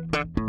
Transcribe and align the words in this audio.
Música 0.00 0.41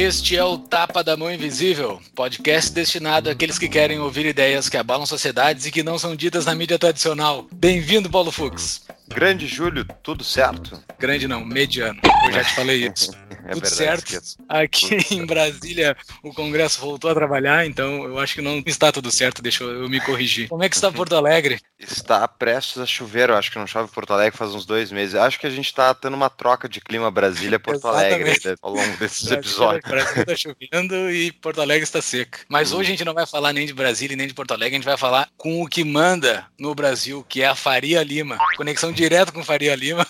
Este 0.00 0.34
é 0.34 0.42
o 0.42 0.56
Tapa 0.56 1.04
da 1.04 1.14
Mão 1.14 1.30
Invisível, 1.30 2.00
podcast 2.14 2.72
destinado 2.72 3.28
àqueles 3.28 3.58
que 3.58 3.68
querem 3.68 4.00
ouvir 4.00 4.24
ideias 4.24 4.66
que 4.66 4.78
abalam 4.78 5.04
sociedades 5.04 5.66
e 5.66 5.70
que 5.70 5.82
não 5.82 5.98
são 5.98 6.16
ditas 6.16 6.46
na 6.46 6.54
mídia 6.54 6.78
tradicional. 6.78 7.46
Bem-vindo, 7.52 8.08
Paulo 8.08 8.32
Fux. 8.32 8.80
Grande 9.06 9.46
Júlio, 9.46 9.86
tudo 10.02 10.24
certo? 10.24 10.82
Grande 10.98 11.28
não, 11.28 11.44
mediano. 11.44 12.00
Eu 12.24 12.32
já 12.32 12.42
te 12.42 12.54
falei 12.54 12.86
isso. 12.86 13.10
É 13.46 13.52
tudo 13.52 13.68
verdade, 13.68 14.10
certo. 14.10 14.36
Aqui 14.48 15.02
Tudo 15.04 15.22
em. 15.22 15.26
Brasília, 15.26 15.96
o 16.22 16.32
Congresso 16.32 16.80
voltou 16.80 17.10
a 17.10 17.14
trabalhar, 17.14 17.66
então 17.66 18.04
eu 18.04 18.18
acho 18.18 18.34
que 18.34 18.42
não 18.42 18.62
está 18.66 18.92
tudo 18.92 19.10
certo, 19.10 19.40
deixa 19.42 19.64
eu 19.64 19.70
eu 19.80 19.88
me 19.88 20.00
corrigir. 20.00 20.48
Como 20.48 20.62
é 20.62 20.68
que 20.68 20.74
está 20.74 20.90
Porto 20.92 21.16
Alegre? 21.16 21.60
Está 21.78 22.26
prestes 22.28 22.78
a 22.78 22.86
chover, 22.86 23.30
eu 23.30 23.36
acho 23.36 23.50
que 23.50 23.58
não 23.58 23.66
chove 23.66 23.90
Porto 23.90 24.12
Alegre 24.12 24.36
faz 24.36 24.54
uns 24.54 24.66
dois 24.66 24.92
meses. 24.92 25.14
Acho 25.14 25.38
que 25.38 25.46
a 25.46 25.50
gente 25.50 25.66
está 25.66 25.94
tendo 25.94 26.14
uma 26.14 26.28
troca 26.28 26.68
de 26.68 26.80
clima 26.80 27.10
Brasília-Porto 27.10 27.86
Alegre 27.88 28.38
né, 28.44 28.54
ao 28.60 28.72
longo 28.72 28.96
desses 28.96 29.28
episódios. 29.30 29.88
Brasília 29.88 30.22
está 30.22 30.36
chovendo 30.36 31.10
e 31.10 31.32
Porto 31.32 31.60
Alegre 31.60 31.84
está 31.84 32.02
seca. 32.02 32.40
Mas 32.48 32.72
hoje 32.72 32.88
a 32.88 32.92
gente 32.92 33.04
não 33.04 33.14
vai 33.14 33.26
falar 33.26 33.52
nem 33.52 33.66
de 33.66 33.72
Brasília 33.72 34.16
nem 34.16 34.26
de 34.26 34.34
Porto 34.34 34.52
Alegre, 34.52 34.76
a 34.76 34.78
gente 34.78 34.84
vai 34.84 34.98
falar 34.98 35.28
com 35.36 35.62
o 35.62 35.68
que 35.68 35.84
manda 35.84 36.46
no 36.58 36.74
Brasil, 36.74 37.24
que 37.28 37.42
é 37.42 37.46
a 37.46 37.54
Faria 37.54 38.02
Lima. 38.02 38.38
Conexão 38.56 38.92
direto 38.92 39.32
com 39.32 39.44
Faria 39.44 39.74
Lima. 39.74 40.06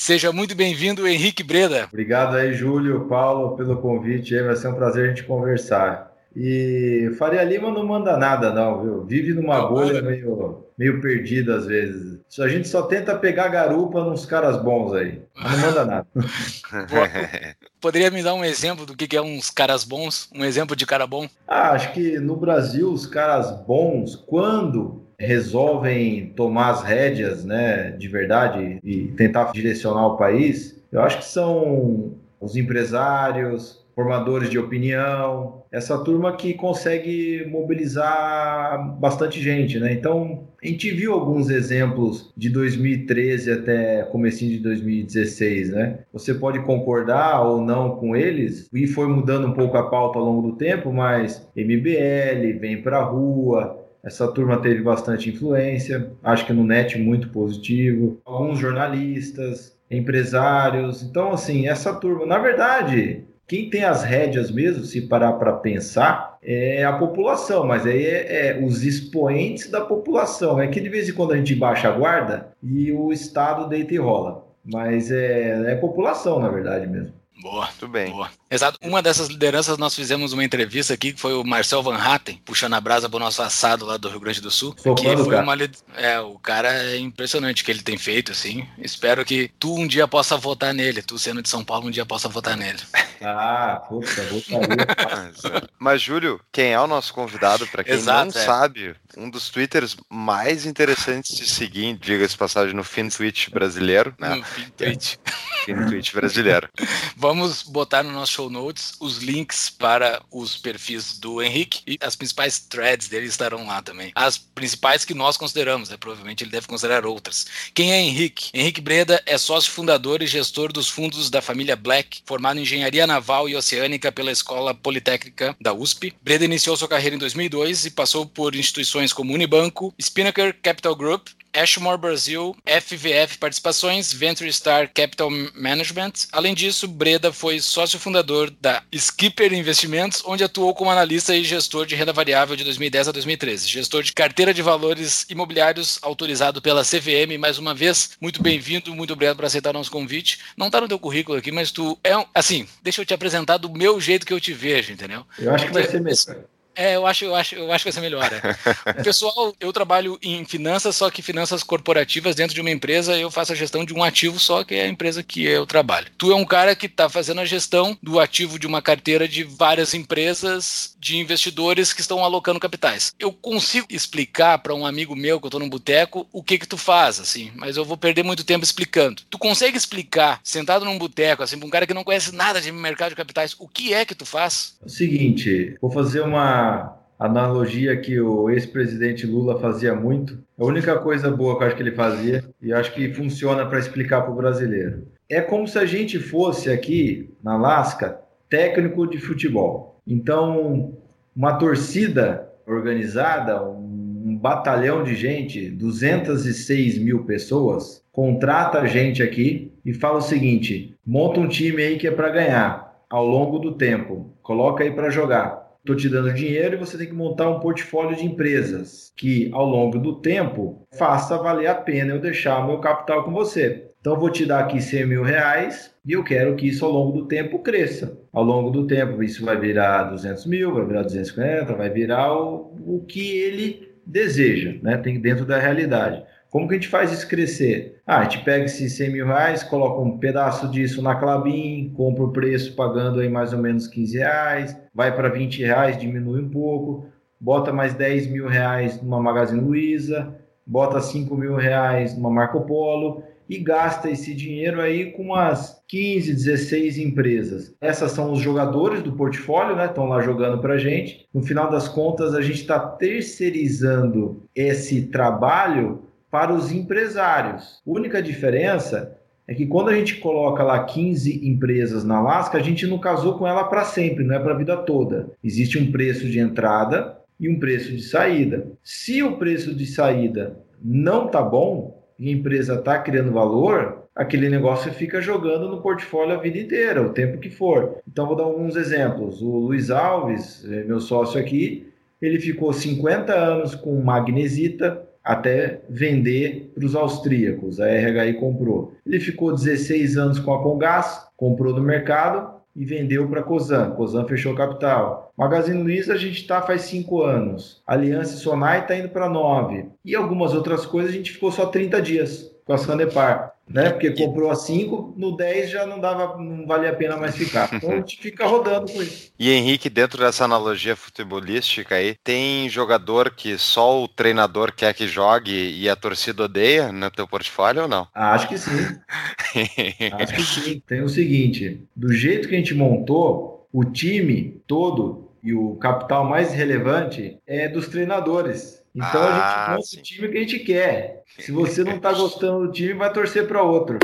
Seja 0.00 0.32
muito 0.32 0.54
bem-vindo, 0.54 1.06
Henrique 1.06 1.42
Breda. 1.42 1.84
Obrigado 1.92 2.34
aí, 2.34 2.54
Júlio, 2.54 3.04
Paulo, 3.06 3.54
pelo 3.54 3.76
convite. 3.82 4.40
Vai 4.40 4.56
ser 4.56 4.68
um 4.68 4.74
prazer 4.74 5.04
a 5.04 5.08
gente 5.08 5.24
conversar. 5.24 6.10
E 6.34 7.14
Faria 7.18 7.44
Lima 7.44 7.70
não 7.70 7.86
manda 7.86 8.16
nada, 8.16 8.50
não, 8.50 8.80
viu? 8.80 9.04
Vive 9.04 9.34
numa 9.34 9.58
Não 9.58 9.68
bolha 9.68 10.00
meio, 10.00 10.64
meio 10.78 11.02
perdida 11.02 11.56
às 11.56 11.66
vezes. 11.66 12.18
A 12.38 12.48
gente 12.48 12.66
só 12.66 12.80
tenta 12.84 13.14
pegar 13.14 13.48
garupa 13.48 14.02
nos 14.02 14.24
caras 14.24 14.56
bons 14.56 14.94
aí. 14.94 15.20
Não 15.36 15.58
manda 15.58 15.84
nada. 15.84 16.06
Poderia 17.78 18.10
me 18.10 18.22
dar 18.22 18.32
um 18.32 18.44
exemplo 18.44 18.86
do 18.86 18.96
que 18.96 19.06
que 19.06 19.18
é 19.18 19.22
uns 19.22 19.50
caras 19.50 19.84
bons? 19.84 20.30
Um 20.34 20.46
exemplo 20.46 20.74
de 20.74 20.86
cara 20.86 21.06
bom? 21.06 21.28
Ah, 21.46 21.72
acho 21.72 21.92
que 21.92 22.18
no 22.18 22.36
Brasil 22.36 22.90
os 22.90 23.04
caras 23.04 23.50
bons, 23.66 24.16
quando 24.16 25.09
resolvem 25.20 26.32
tomar 26.34 26.70
as 26.70 26.82
rédeas, 26.82 27.44
né, 27.44 27.90
de 27.90 28.08
verdade 28.08 28.80
e 28.82 29.08
tentar 29.08 29.52
direcionar 29.52 30.06
o 30.06 30.16
país, 30.16 30.82
eu 30.90 31.02
acho 31.02 31.18
que 31.18 31.24
são 31.26 32.14
os 32.40 32.56
empresários, 32.56 33.84
formadores 33.94 34.48
de 34.48 34.58
opinião, 34.58 35.62
essa 35.70 35.98
turma 35.98 36.34
que 36.34 36.54
consegue 36.54 37.46
mobilizar 37.50 38.96
bastante 38.98 39.40
gente, 39.42 39.78
né? 39.78 39.92
Então, 39.92 40.48
a 40.62 40.66
gente 40.66 40.90
viu 40.90 41.12
alguns 41.12 41.50
exemplos 41.50 42.32
de 42.36 42.48
2013 42.48 43.52
até 43.52 44.02
comecinho 44.04 44.52
de 44.52 44.58
2016, 44.60 45.70
né? 45.70 45.98
Você 46.12 46.32
pode 46.32 46.60
concordar 46.60 47.42
ou 47.42 47.60
não 47.60 47.96
com 47.96 48.16
eles, 48.16 48.68
e 48.72 48.86
foi 48.86 49.06
mudando 49.06 49.48
um 49.48 49.52
pouco 49.52 49.76
a 49.76 49.90
pauta 49.90 50.18
ao 50.18 50.24
longo 50.24 50.50
do 50.50 50.56
tempo, 50.56 50.92
mas 50.92 51.46
MBL 51.54 52.58
vem 52.58 52.82
para 52.82 52.98
a 52.98 53.04
rua, 53.04 53.79
essa 54.02 54.26
turma 54.28 54.60
teve 54.60 54.82
bastante 54.82 55.30
influência, 55.30 56.10
acho 56.22 56.46
que 56.46 56.52
no 56.52 56.64
net 56.64 56.98
muito 56.98 57.28
positivo, 57.28 58.20
alguns 58.24 58.58
jornalistas, 58.58 59.76
empresários. 59.90 61.02
Então, 61.02 61.32
assim, 61.32 61.68
essa 61.68 61.92
turma, 61.94 62.24
na 62.24 62.38
verdade, 62.38 63.24
quem 63.46 63.68
tem 63.68 63.84
as 63.84 64.04
rédeas 64.04 64.50
mesmo, 64.50 64.84
se 64.84 65.02
parar 65.02 65.32
para 65.32 65.52
pensar, 65.52 66.38
é 66.42 66.84
a 66.84 66.92
população, 66.92 67.66
mas 67.66 67.84
aí 67.84 68.04
é, 68.04 68.50
é 68.50 68.64
os 68.64 68.84
expoentes 68.84 69.68
da 69.68 69.80
população. 69.80 70.60
É 70.60 70.68
que 70.68 70.80
de 70.80 70.88
vez 70.88 71.08
em 71.08 71.12
quando 71.12 71.32
a 71.32 71.36
gente 71.36 71.54
baixa 71.54 71.88
a 71.88 71.92
guarda 71.92 72.52
e 72.62 72.92
o 72.92 73.12
Estado 73.12 73.68
deita 73.68 73.92
e 73.92 73.98
rola. 73.98 74.46
Mas 74.64 75.10
é, 75.10 75.72
é 75.72 75.74
população, 75.74 76.38
na 76.38 76.48
verdade 76.48 76.86
mesmo. 76.86 77.19
Boa. 77.40 77.66
Muito 77.66 77.88
bem. 77.88 78.10
Boa. 78.10 78.30
Exato. 78.50 78.78
Uma 78.82 79.00
dessas 79.00 79.28
lideranças 79.28 79.78
nós 79.78 79.94
fizemos 79.94 80.32
uma 80.32 80.44
entrevista 80.44 80.94
aqui, 80.94 81.12
que 81.12 81.20
foi 81.20 81.34
o 81.34 81.44
Marcel 81.44 81.82
Van 81.82 81.96
Hatten, 81.96 82.40
puxando 82.44 82.74
a 82.74 82.80
brasa 82.80 83.08
pro 83.08 83.18
nosso 83.18 83.42
assado 83.42 83.86
lá 83.86 83.96
do 83.96 84.08
Rio 84.08 84.20
Grande 84.20 84.40
do 84.40 84.50
Sul. 84.50 84.74
Sou 84.78 84.94
que 84.94 85.04
foi 85.04 85.30
cara. 85.30 85.42
uma 85.42 85.58
É, 85.96 86.20
o 86.20 86.38
cara 86.38 86.72
é 86.72 86.98
impressionante 86.98 87.62
o 87.62 87.64
que 87.64 87.70
ele 87.70 87.82
tem 87.82 87.96
feito, 87.96 88.32
assim. 88.32 88.66
Espero 88.78 89.24
que 89.24 89.50
tu 89.58 89.74
um 89.74 89.86
dia 89.86 90.06
possa 90.06 90.36
votar 90.36 90.74
nele. 90.74 91.02
Tu 91.02 91.18
sendo 91.18 91.42
de 91.42 91.48
São 91.48 91.64
Paulo, 91.64 91.88
um 91.88 91.90
dia 91.90 92.06
possa 92.06 92.28
votar 92.28 92.56
nele. 92.56 92.78
Ah, 93.22 93.82
puta. 93.88 94.22
Mas, 95.78 96.00
Júlio, 96.00 96.40
quem 96.50 96.72
é 96.72 96.80
o 96.80 96.86
nosso 96.86 97.12
convidado? 97.12 97.66
Para 97.66 97.84
quem 97.84 97.94
Exato, 97.94 98.32
não 98.32 98.40
é. 98.40 98.44
sabe, 98.44 98.96
um 99.16 99.28
dos 99.28 99.50
twitters 99.50 99.96
mais 100.08 100.64
interessantes 100.64 101.36
de 101.36 101.46
seguir, 101.46 101.98
diga-se 101.98 102.32
de 102.32 102.38
passagem, 102.38 102.74
no 102.74 102.82
FinTwitch 102.82 103.50
brasileiro, 103.50 104.14
né? 104.18 104.36
No 104.36 104.44
fim, 104.44 104.68
tweet. 104.70 105.18
FinTwitch 105.64 106.12
brasileiro. 106.14 106.68
Vamos 107.16 107.62
botar 107.62 108.02
no 108.02 108.12
nosso 108.12 108.32
show 108.32 108.48
notes 108.48 108.94
os 109.00 109.18
links 109.18 109.68
para 109.68 110.22
os 110.30 110.56
perfis 110.56 111.18
do 111.18 111.42
Henrique 111.42 111.82
e 111.86 111.98
as 112.00 112.16
principais 112.16 112.58
threads 112.58 113.08
dele 113.08 113.26
estarão 113.26 113.66
lá 113.66 113.82
também. 113.82 114.12
As 114.14 114.38
principais 114.38 115.04
que 115.04 115.12
nós 115.12 115.36
consideramos, 115.36 115.90
né? 115.90 115.96
Provavelmente 115.98 116.44
ele 116.44 116.50
deve 116.50 116.66
considerar 116.66 117.04
outras. 117.04 117.46
Quem 117.74 117.92
é 117.92 118.00
Henrique? 118.00 118.50
Henrique 118.54 118.80
Breda 118.80 119.22
é 119.26 119.36
sócio 119.36 119.70
fundador 119.70 120.22
e 120.22 120.26
gestor 120.26 120.72
dos 120.72 120.88
fundos 120.88 121.28
da 121.28 121.42
família 121.42 121.76
Black, 121.76 122.22
formado 122.24 122.58
em 122.58 122.62
engenharia 122.62 123.06
naval 123.10 123.48
e 123.48 123.56
oceânica 123.56 124.12
pela 124.12 124.30
Escola 124.30 124.72
Politécnica 124.72 125.56
da 125.60 125.72
USP. 125.72 126.14
Breda 126.22 126.44
iniciou 126.44 126.76
sua 126.76 126.86
carreira 126.86 127.16
em 127.16 127.18
2002 127.18 127.86
e 127.86 127.90
passou 127.90 128.24
por 128.24 128.54
instituições 128.54 129.12
como 129.12 129.34
Unibanco, 129.34 129.92
Spinnaker 129.98 130.56
Capital 130.62 130.94
Group, 130.94 131.28
Ashmore 131.52 131.98
Brasil, 131.98 132.56
FVF 132.64 133.38
Participações, 133.38 134.12
Venture 134.12 134.52
Star 134.52 134.90
Capital 134.92 135.30
Management. 135.54 136.12
Além 136.32 136.54
disso, 136.54 136.88
Breda 136.88 137.32
foi 137.32 137.60
sócio 137.60 137.98
fundador 137.98 138.50
da 138.60 138.82
Skipper 138.92 139.52
Investimentos, 139.52 140.22
onde 140.24 140.44
atuou 140.44 140.74
como 140.74 140.90
analista 140.90 141.34
e 141.34 141.44
gestor 141.44 141.86
de 141.86 141.94
renda 141.94 142.12
variável 142.12 142.56
de 142.56 142.64
2010 142.64 143.08
a 143.08 143.12
2013. 143.12 143.68
Gestor 143.68 144.02
de 144.02 144.12
carteira 144.12 144.54
de 144.54 144.62
valores 144.62 145.26
imobiliários 145.28 145.98
autorizado 146.02 146.62
pela 146.62 146.84
CVM. 146.84 147.38
Mais 147.38 147.58
uma 147.58 147.74
vez, 147.74 148.10
muito 148.20 148.42
bem-vindo, 148.42 148.94
muito 148.94 149.12
obrigado 149.12 149.36
por 149.36 149.44
aceitar 149.44 149.72
nosso 149.72 149.90
convite. 149.90 150.38
Não 150.56 150.66
está 150.66 150.80
no 150.80 150.88
teu 150.88 150.98
currículo 150.98 151.38
aqui, 151.38 151.50
mas 151.50 151.70
tu 151.70 151.98
é 152.02 152.16
um, 152.16 152.24
assim, 152.34 152.66
deixa 152.82 153.00
eu 153.00 153.06
te 153.06 153.14
apresentar 153.14 153.56
do 153.56 153.70
meu 153.70 154.00
jeito 154.00 154.26
que 154.26 154.32
eu 154.32 154.40
te 154.40 154.52
vejo, 154.52 154.92
entendeu? 154.92 155.26
Eu 155.38 155.54
acho 155.54 155.66
que 155.66 155.72
vai 155.72 155.84
ser 155.86 156.00
melhor. 156.00 156.44
É, 156.80 156.96
eu 156.96 157.06
acho, 157.06 157.26
eu 157.26 157.36
acho, 157.36 157.54
eu 157.56 157.70
acho 157.70 157.84
que 157.84 157.90
vai 157.90 157.92
ser 157.92 158.00
melhor. 158.00 158.30
É. 158.32 159.02
Pessoal, 159.04 159.54
eu 159.60 159.70
trabalho 159.70 160.18
em 160.22 160.46
finanças, 160.46 160.96
só 160.96 161.10
que 161.10 161.20
finanças 161.20 161.62
corporativas 161.62 162.34
dentro 162.34 162.54
de 162.54 162.60
uma 162.62 162.70
empresa, 162.70 163.18
eu 163.18 163.30
faço 163.30 163.52
a 163.52 163.54
gestão 163.54 163.84
de 163.84 163.92
um 163.92 164.02
ativo 164.02 164.38
só, 164.38 164.64
que 164.64 164.74
é 164.74 164.84
a 164.84 164.88
empresa 164.88 165.22
que 165.22 165.44
eu 165.44 165.66
trabalho. 165.66 166.06
Tu 166.16 166.32
é 166.32 166.34
um 166.34 166.44
cara 166.44 166.74
que 166.74 166.86
está 166.86 167.06
fazendo 167.10 167.42
a 167.42 167.44
gestão 167.44 167.98
do 168.02 168.18
ativo 168.18 168.58
de 168.58 168.66
uma 168.66 168.80
carteira 168.80 169.28
de 169.28 169.44
várias 169.44 169.92
empresas 169.92 170.96
de 170.98 171.18
investidores 171.18 171.92
que 171.92 172.00
estão 172.00 172.24
alocando 172.24 172.58
capitais. 172.58 173.12
Eu 173.18 173.30
consigo 173.30 173.86
explicar 173.90 174.56
para 174.60 174.74
um 174.74 174.86
amigo 174.86 175.14
meu 175.14 175.38
que 175.38 175.44
eu 175.44 175.48
estou 175.48 175.60
num 175.60 175.68
boteco 175.68 176.26
o 176.32 176.42
que 176.42 176.58
que 176.58 176.66
tu 176.66 176.78
faz, 176.78 177.20
assim, 177.20 177.52
mas 177.56 177.76
eu 177.76 177.84
vou 177.84 177.98
perder 177.98 178.22
muito 178.22 178.42
tempo 178.42 178.64
explicando. 178.64 179.20
Tu 179.28 179.36
consegue 179.36 179.76
explicar, 179.76 180.40
sentado 180.42 180.86
num 180.86 180.96
boteco, 180.96 181.42
assim, 181.42 181.58
para 181.58 181.66
um 181.66 181.70
cara 181.70 181.86
que 181.86 181.92
não 181.92 182.04
conhece 182.04 182.34
nada 182.34 182.58
de 182.58 182.72
mercado 182.72 183.10
de 183.10 183.16
capitais, 183.16 183.54
o 183.58 183.68
que 183.68 183.92
é 183.92 184.06
que 184.06 184.14
tu 184.14 184.24
faz? 184.24 184.76
É 184.82 184.86
o 184.86 184.88
seguinte, 184.88 185.76
vou 185.82 185.90
fazer 185.90 186.22
uma 186.22 186.69
analogia 187.18 187.96
que 188.00 188.18
o 188.18 188.48
ex-presidente 188.48 189.26
Lula 189.26 189.60
fazia 189.60 189.94
muito. 189.94 190.38
A 190.58 190.64
única 190.64 190.98
coisa 190.98 191.30
boa 191.30 191.56
que 191.56 191.62
eu 191.62 191.66
acho 191.66 191.76
que 191.76 191.82
ele 191.82 191.92
fazia, 191.92 192.42
e 192.62 192.72
acho 192.72 192.94
que 192.94 193.12
funciona 193.12 193.66
para 193.66 193.78
explicar 193.78 194.22
para 194.22 194.32
o 194.32 194.36
brasileiro. 194.36 195.06
É 195.28 195.40
como 195.40 195.68
se 195.68 195.78
a 195.78 195.84
gente 195.84 196.18
fosse 196.18 196.70
aqui, 196.70 197.30
na 197.42 197.54
Alaska, 197.54 198.18
técnico 198.48 199.06
de 199.06 199.18
futebol. 199.18 200.00
Então, 200.06 200.94
uma 201.36 201.54
torcida 201.54 202.48
organizada, 202.66 203.62
um 203.62 204.36
batalhão 204.40 205.04
de 205.04 205.14
gente, 205.14 205.70
206 205.70 206.98
mil 206.98 207.24
pessoas, 207.24 208.02
contrata 208.10 208.80
a 208.80 208.86
gente 208.86 209.22
aqui 209.22 209.72
e 209.84 209.92
fala 209.92 210.18
o 210.18 210.22
seguinte: 210.22 210.96
monta 211.06 211.40
um 211.40 211.48
time 211.48 211.82
aí 211.82 211.98
que 211.98 212.08
é 212.08 212.10
para 212.10 212.28
ganhar 212.30 213.04
ao 213.08 213.26
longo 213.26 213.58
do 213.58 213.72
tempo, 213.72 214.32
coloca 214.42 214.84
aí 214.84 214.90
para 214.90 215.10
jogar. 215.10 215.59
Estou 215.80 215.96
te 215.96 216.08
dando 216.08 216.32
dinheiro 216.32 216.74
e 216.74 216.78
você 216.78 216.96
tem 216.98 217.06
que 217.06 217.14
montar 217.14 217.48
um 217.48 217.58
portfólio 217.58 218.16
de 218.16 218.24
empresas 218.24 219.12
que, 219.16 219.50
ao 219.52 219.64
longo 219.64 219.98
do 219.98 220.20
tempo, 220.20 220.86
faça 220.96 221.38
valer 221.38 221.68
a 221.68 221.74
pena 221.74 222.12
eu 222.12 222.20
deixar 222.20 222.58
o 222.58 222.66
meu 222.66 222.78
capital 222.78 223.24
com 223.24 223.32
você. 223.32 223.90
Então 224.00 224.18
vou 224.18 224.30
te 224.30 224.46
dar 224.46 224.60
aqui 224.60 224.80
100 224.80 225.06
mil 225.06 225.22
reais 225.22 225.94
e 226.06 226.12
eu 226.12 226.24
quero 226.24 226.54
que 226.56 226.68
isso 226.68 226.84
ao 226.84 226.90
longo 226.90 227.18
do 227.18 227.26
tempo 227.26 227.58
cresça. 227.58 228.18
Ao 228.32 228.42
longo 228.42 228.70
do 228.70 228.86
tempo 228.86 229.22
isso 229.22 229.44
vai 229.44 229.58
virar 229.58 230.04
200 230.04 230.46
mil, 230.46 230.72
vai 230.72 230.86
virar 230.86 231.02
250, 231.02 231.74
vai 231.74 231.90
virar 231.90 232.32
o, 232.32 232.74
o 232.86 233.04
que 233.06 233.38
ele 233.38 233.90
deseja, 234.06 234.78
né? 234.82 234.96
Tem 234.96 235.20
dentro 235.20 235.44
da 235.44 235.58
realidade. 235.58 236.22
Como 236.50 236.66
que 236.66 236.74
a 236.74 236.76
gente 236.76 236.88
faz 236.88 237.12
isso 237.12 237.28
crescer? 237.28 238.00
Ah, 238.04 238.18
a 238.18 238.22
gente 238.24 238.44
pega 238.44 238.64
esses 238.64 238.94
100 238.94 239.12
mil 239.12 239.26
reais, 239.26 239.62
coloca 239.62 240.00
um 240.00 240.18
pedaço 240.18 240.68
disso 240.68 241.00
na 241.00 241.14
Clabin, 241.14 241.92
compra 241.96 242.24
o 242.24 242.32
preço 242.32 242.74
pagando 242.74 243.20
aí 243.20 243.28
mais 243.28 243.52
ou 243.52 243.60
menos 243.60 243.86
15 243.86 244.18
reais, 244.18 244.76
vai 244.92 245.14
para 245.14 245.28
20 245.28 245.62
reais, 245.62 245.96
diminui 245.96 246.42
um 246.42 246.48
pouco, 246.48 247.06
bota 247.40 247.72
mais 247.72 247.94
10 247.94 248.26
mil 248.26 248.48
reais 248.48 249.00
numa 249.00 249.20
Magazine 249.20 249.60
Luiza, 249.60 250.34
bota 250.66 251.00
5 251.00 251.36
mil 251.36 251.54
reais 251.54 252.16
numa 252.16 252.30
Marco 252.30 252.62
Polo 252.62 253.22
e 253.48 253.58
gasta 253.58 254.10
esse 254.10 254.34
dinheiro 254.34 254.80
aí 254.80 255.12
com 255.12 255.22
umas 255.22 255.80
15, 255.88 256.32
16 256.34 256.98
empresas. 256.98 257.74
Essas 257.80 258.12
são 258.12 258.32
os 258.32 258.40
jogadores 258.40 259.02
do 259.02 259.12
portfólio, 259.12 259.74
né? 259.74 259.86
Estão 259.86 260.06
lá 260.06 260.20
jogando 260.20 260.60
para 260.60 260.74
a 260.74 260.78
gente. 260.78 261.26
No 261.34 261.42
final 261.42 261.68
das 261.68 261.88
contas, 261.88 262.32
a 262.32 262.40
gente 262.40 262.60
está 262.60 262.78
terceirizando 262.78 264.44
esse 264.54 265.02
trabalho 265.06 266.09
para 266.30 266.52
os 266.54 266.70
empresários. 266.70 267.82
A 267.86 267.90
única 267.90 268.22
diferença 268.22 269.16
é 269.46 269.54
que 269.54 269.66
quando 269.66 269.88
a 269.88 269.94
gente 269.94 270.16
coloca 270.16 270.62
lá 270.62 270.84
15 270.84 271.48
empresas 271.48 272.04
na 272.04 272.20
Lasca, 272.20 272.58
a 272.58 272.62
gente 272.62 272.86
não 272.86 272.98
casou 272.98 273.36
com 273.36 273.46
ela 273.46 273.64
para 273.64 273.84
sempre, 273.84 274.22
não 274.22 274.34
é 274.34 274.38
para 274.38 274.54
a 274.54 274.56
vida 274.56 274.76
toda. 274.76 275.30
Existe 275.42 275.76
um 275.76 275.90
preço 275.90 276.26
de 276.26 276.38
entrada 276.38 277.18
e 277.38 277.48
um 277.48 277.58
preço 277.58 277.90
de 277.90 278.02
saída. 278.02 278.68
Se 278.84 279.22
o 279.22 279.38
preço 279.38 279.74
de 279.74 279.86
saída 279.86 280.56
não 280.80 281.26
tá 281.26 281.42
bom, 281.42 282.00
e 282.20 282.28
a 282.28 282.32
empresa 282.32 282.74
está 282.74 282.98
criando 282.98 283.32
valor, 283.32 284.04
aquele 284.14 284.50
negócio 284.50 284.92
fica 284.92 285.22
jogando 285.22 285.70
no 285.70 285.80
portfólio 285.80 286.34
a 286.34 286.40
vida 286.40 286.58
inteira, 286.58 287.02
o 287.02 287.14
tempo 287.14 287.38
que 287.38 287.48
for. 287.48 287.96
Então, 288.06 288.26
vou 288.26 288.36
dar 288.36 288.44
alguns 288.44 288.76
exemplos. 288.76 289.40
O 289.40 289.48
Luiz 289.56 289.90
Alves, 289.90 290.62
é 290.70 290.84
meu 290.84 291.00
sócio 291.00 291.40
aqui, 291.40 291.90
ele 292.20 292.38
ficou 292.38 292.74
50 292.74 293.32
anos 293.32 293.74
com 293.74 293.98
magnesita 294.02 295.02
até 295.30 295.80
vender 295.88 296.72
para 296.74 296.84
os 296.84 296.96
austríacos. 296.96 297.78
A 297.80 297.86
RHI 297.86 298.34
comprou. 298.34 298.94
Ele 299.06 299.20
ficou 299.20 299.54
16 299.54 300.16
anos 300.16 300.40
com 300.40 300.52
a 300.52 300.60
Congás, 300.60 301.28
comprou 301.36 301.72
no 301.72 301.80
mercado 301.80 302.60
e 302.74 302.84
vendeu 302.84 303.28
para 303.28 303.38
a 303.38 303.44
Cosan. 303.44 303.92
Cosan 303.92 304.24
fechou 304.24 304.56
capital. 304.56 305.32
Magazine 305.36 305.82
Luiza 305.82 306.14
a 306.14 306.16
gente 306.16 306.40
está 306.40 306.60
faz 306.60 306.82
cinco 306.82 307.22
anos. 307.22 307.80
Aliança 307.86 308.36
Sonai 308.38 308.80
está 308.80 308.96
indo 308.96 309.08
para 309.08 309.28
nove. 309.28 309.86
E 310.04 310.16
algumas 310.16 310.52
outras 310.52 310.84
coisas 310.84 311.12
a 311.12 311.16
gente 311.16 311.30
ficou 311.30 311.52
só 311.52 311.66
30 311.66 312.02
dias 312.02 312.50
com 312.64 312.72
a 312.72 312.78
Sanepar 312.78 313.54
né? 313.68 313.90
Porque 313.90 314.10
comprou 314.10 314.50
a 314.50 314.56
5, 314.56 315.14
no 315.16 315.36
10 315.36 315.70
já 315.70 315.86
não 315.86 316.00
dava, 316.00 316.36
não 316.36 316.66
valia 316.66 316.90
a 316.90 316.94
pena 316.94 317.16
mais 317.16 317.36
ficar. 317.36 317.70
Então 317.80 317.92
a 317.92 317.96
gente 317.96 318.18
fica 318.20 318.46
rodando 318.46 318.92
com 318.92 319.00
isso. 319.00 319.32
E 319.38 319.50
Henrique, 319.50 319.88
dentro 319.88 320.18
dessa 320.18 320.44
analogia 320.44 320.96
futebolística 320.96 321.94
aí, 321.94 322.16
tem 322.22 322.68
jogador 322.68 323.30
que 323.30 323.56
só 323.56 324.02
o 324.02 324.08
treinador 324.08 324.72
quer 324.72 324.92
que 324.92 325.06
jogue 325.06 325.52
e 325.52 325.88
a 325.88 325.96
torcida 325.96 326.44
odeia 326.44 326.92
no 326.92 327.10
teu 327.10 327.26
portfólio 327.26 327.82
ou 327.82 327.88
não? 327.88 328.06
Acho 328.12 328.48
que 328.48 328.58
sim. 328.58 328.70
Acho 330.20 330.34
que 330.34 330.42
sim. 330.42 330.82
Tem 330.86 331.02
o 331.02 331.08
seguinte, 331.08 331.82
do 331.94 332.12
jeito 332.12 332.48
que 332.48 332.54
a 332.54 332.58
gente 332.58 332.74
montou, 332.74 333.68
o 333.72 333.84
time 333.84 334.60
todo 334.66 335.30
e 335.42 335.54
o 335.54 335.74
capital 335.76 336.24
mais 336.24 336.52
relevante 336.52 337.38
é 337.46 337.68
dos 337.68 337.88
treinadores. 337.88 338.79
Então 338.94 339.22
ah, 339.22 339.26
a 339.26 339.32
gente 339.32 339.42
ah, 339.42 339.76
monta 339.76 339.96
o 339.96 340.02
time 340.02 340.28
que 340.28 340.38
a 340.38 340.40
gente 340.40 340.58
quer. 340.60 341.22
Se 341.38 341.52
você 341.52 341.84
não 341.84 341.96
está 341.96 342.12
gostando 342.12 342.66
do 342.66 342.72
time, 342.72 342.94
vai 342.94 343.12
torcer 343.12 343.46
para 343.46 343.62
outro. 343.62 343.98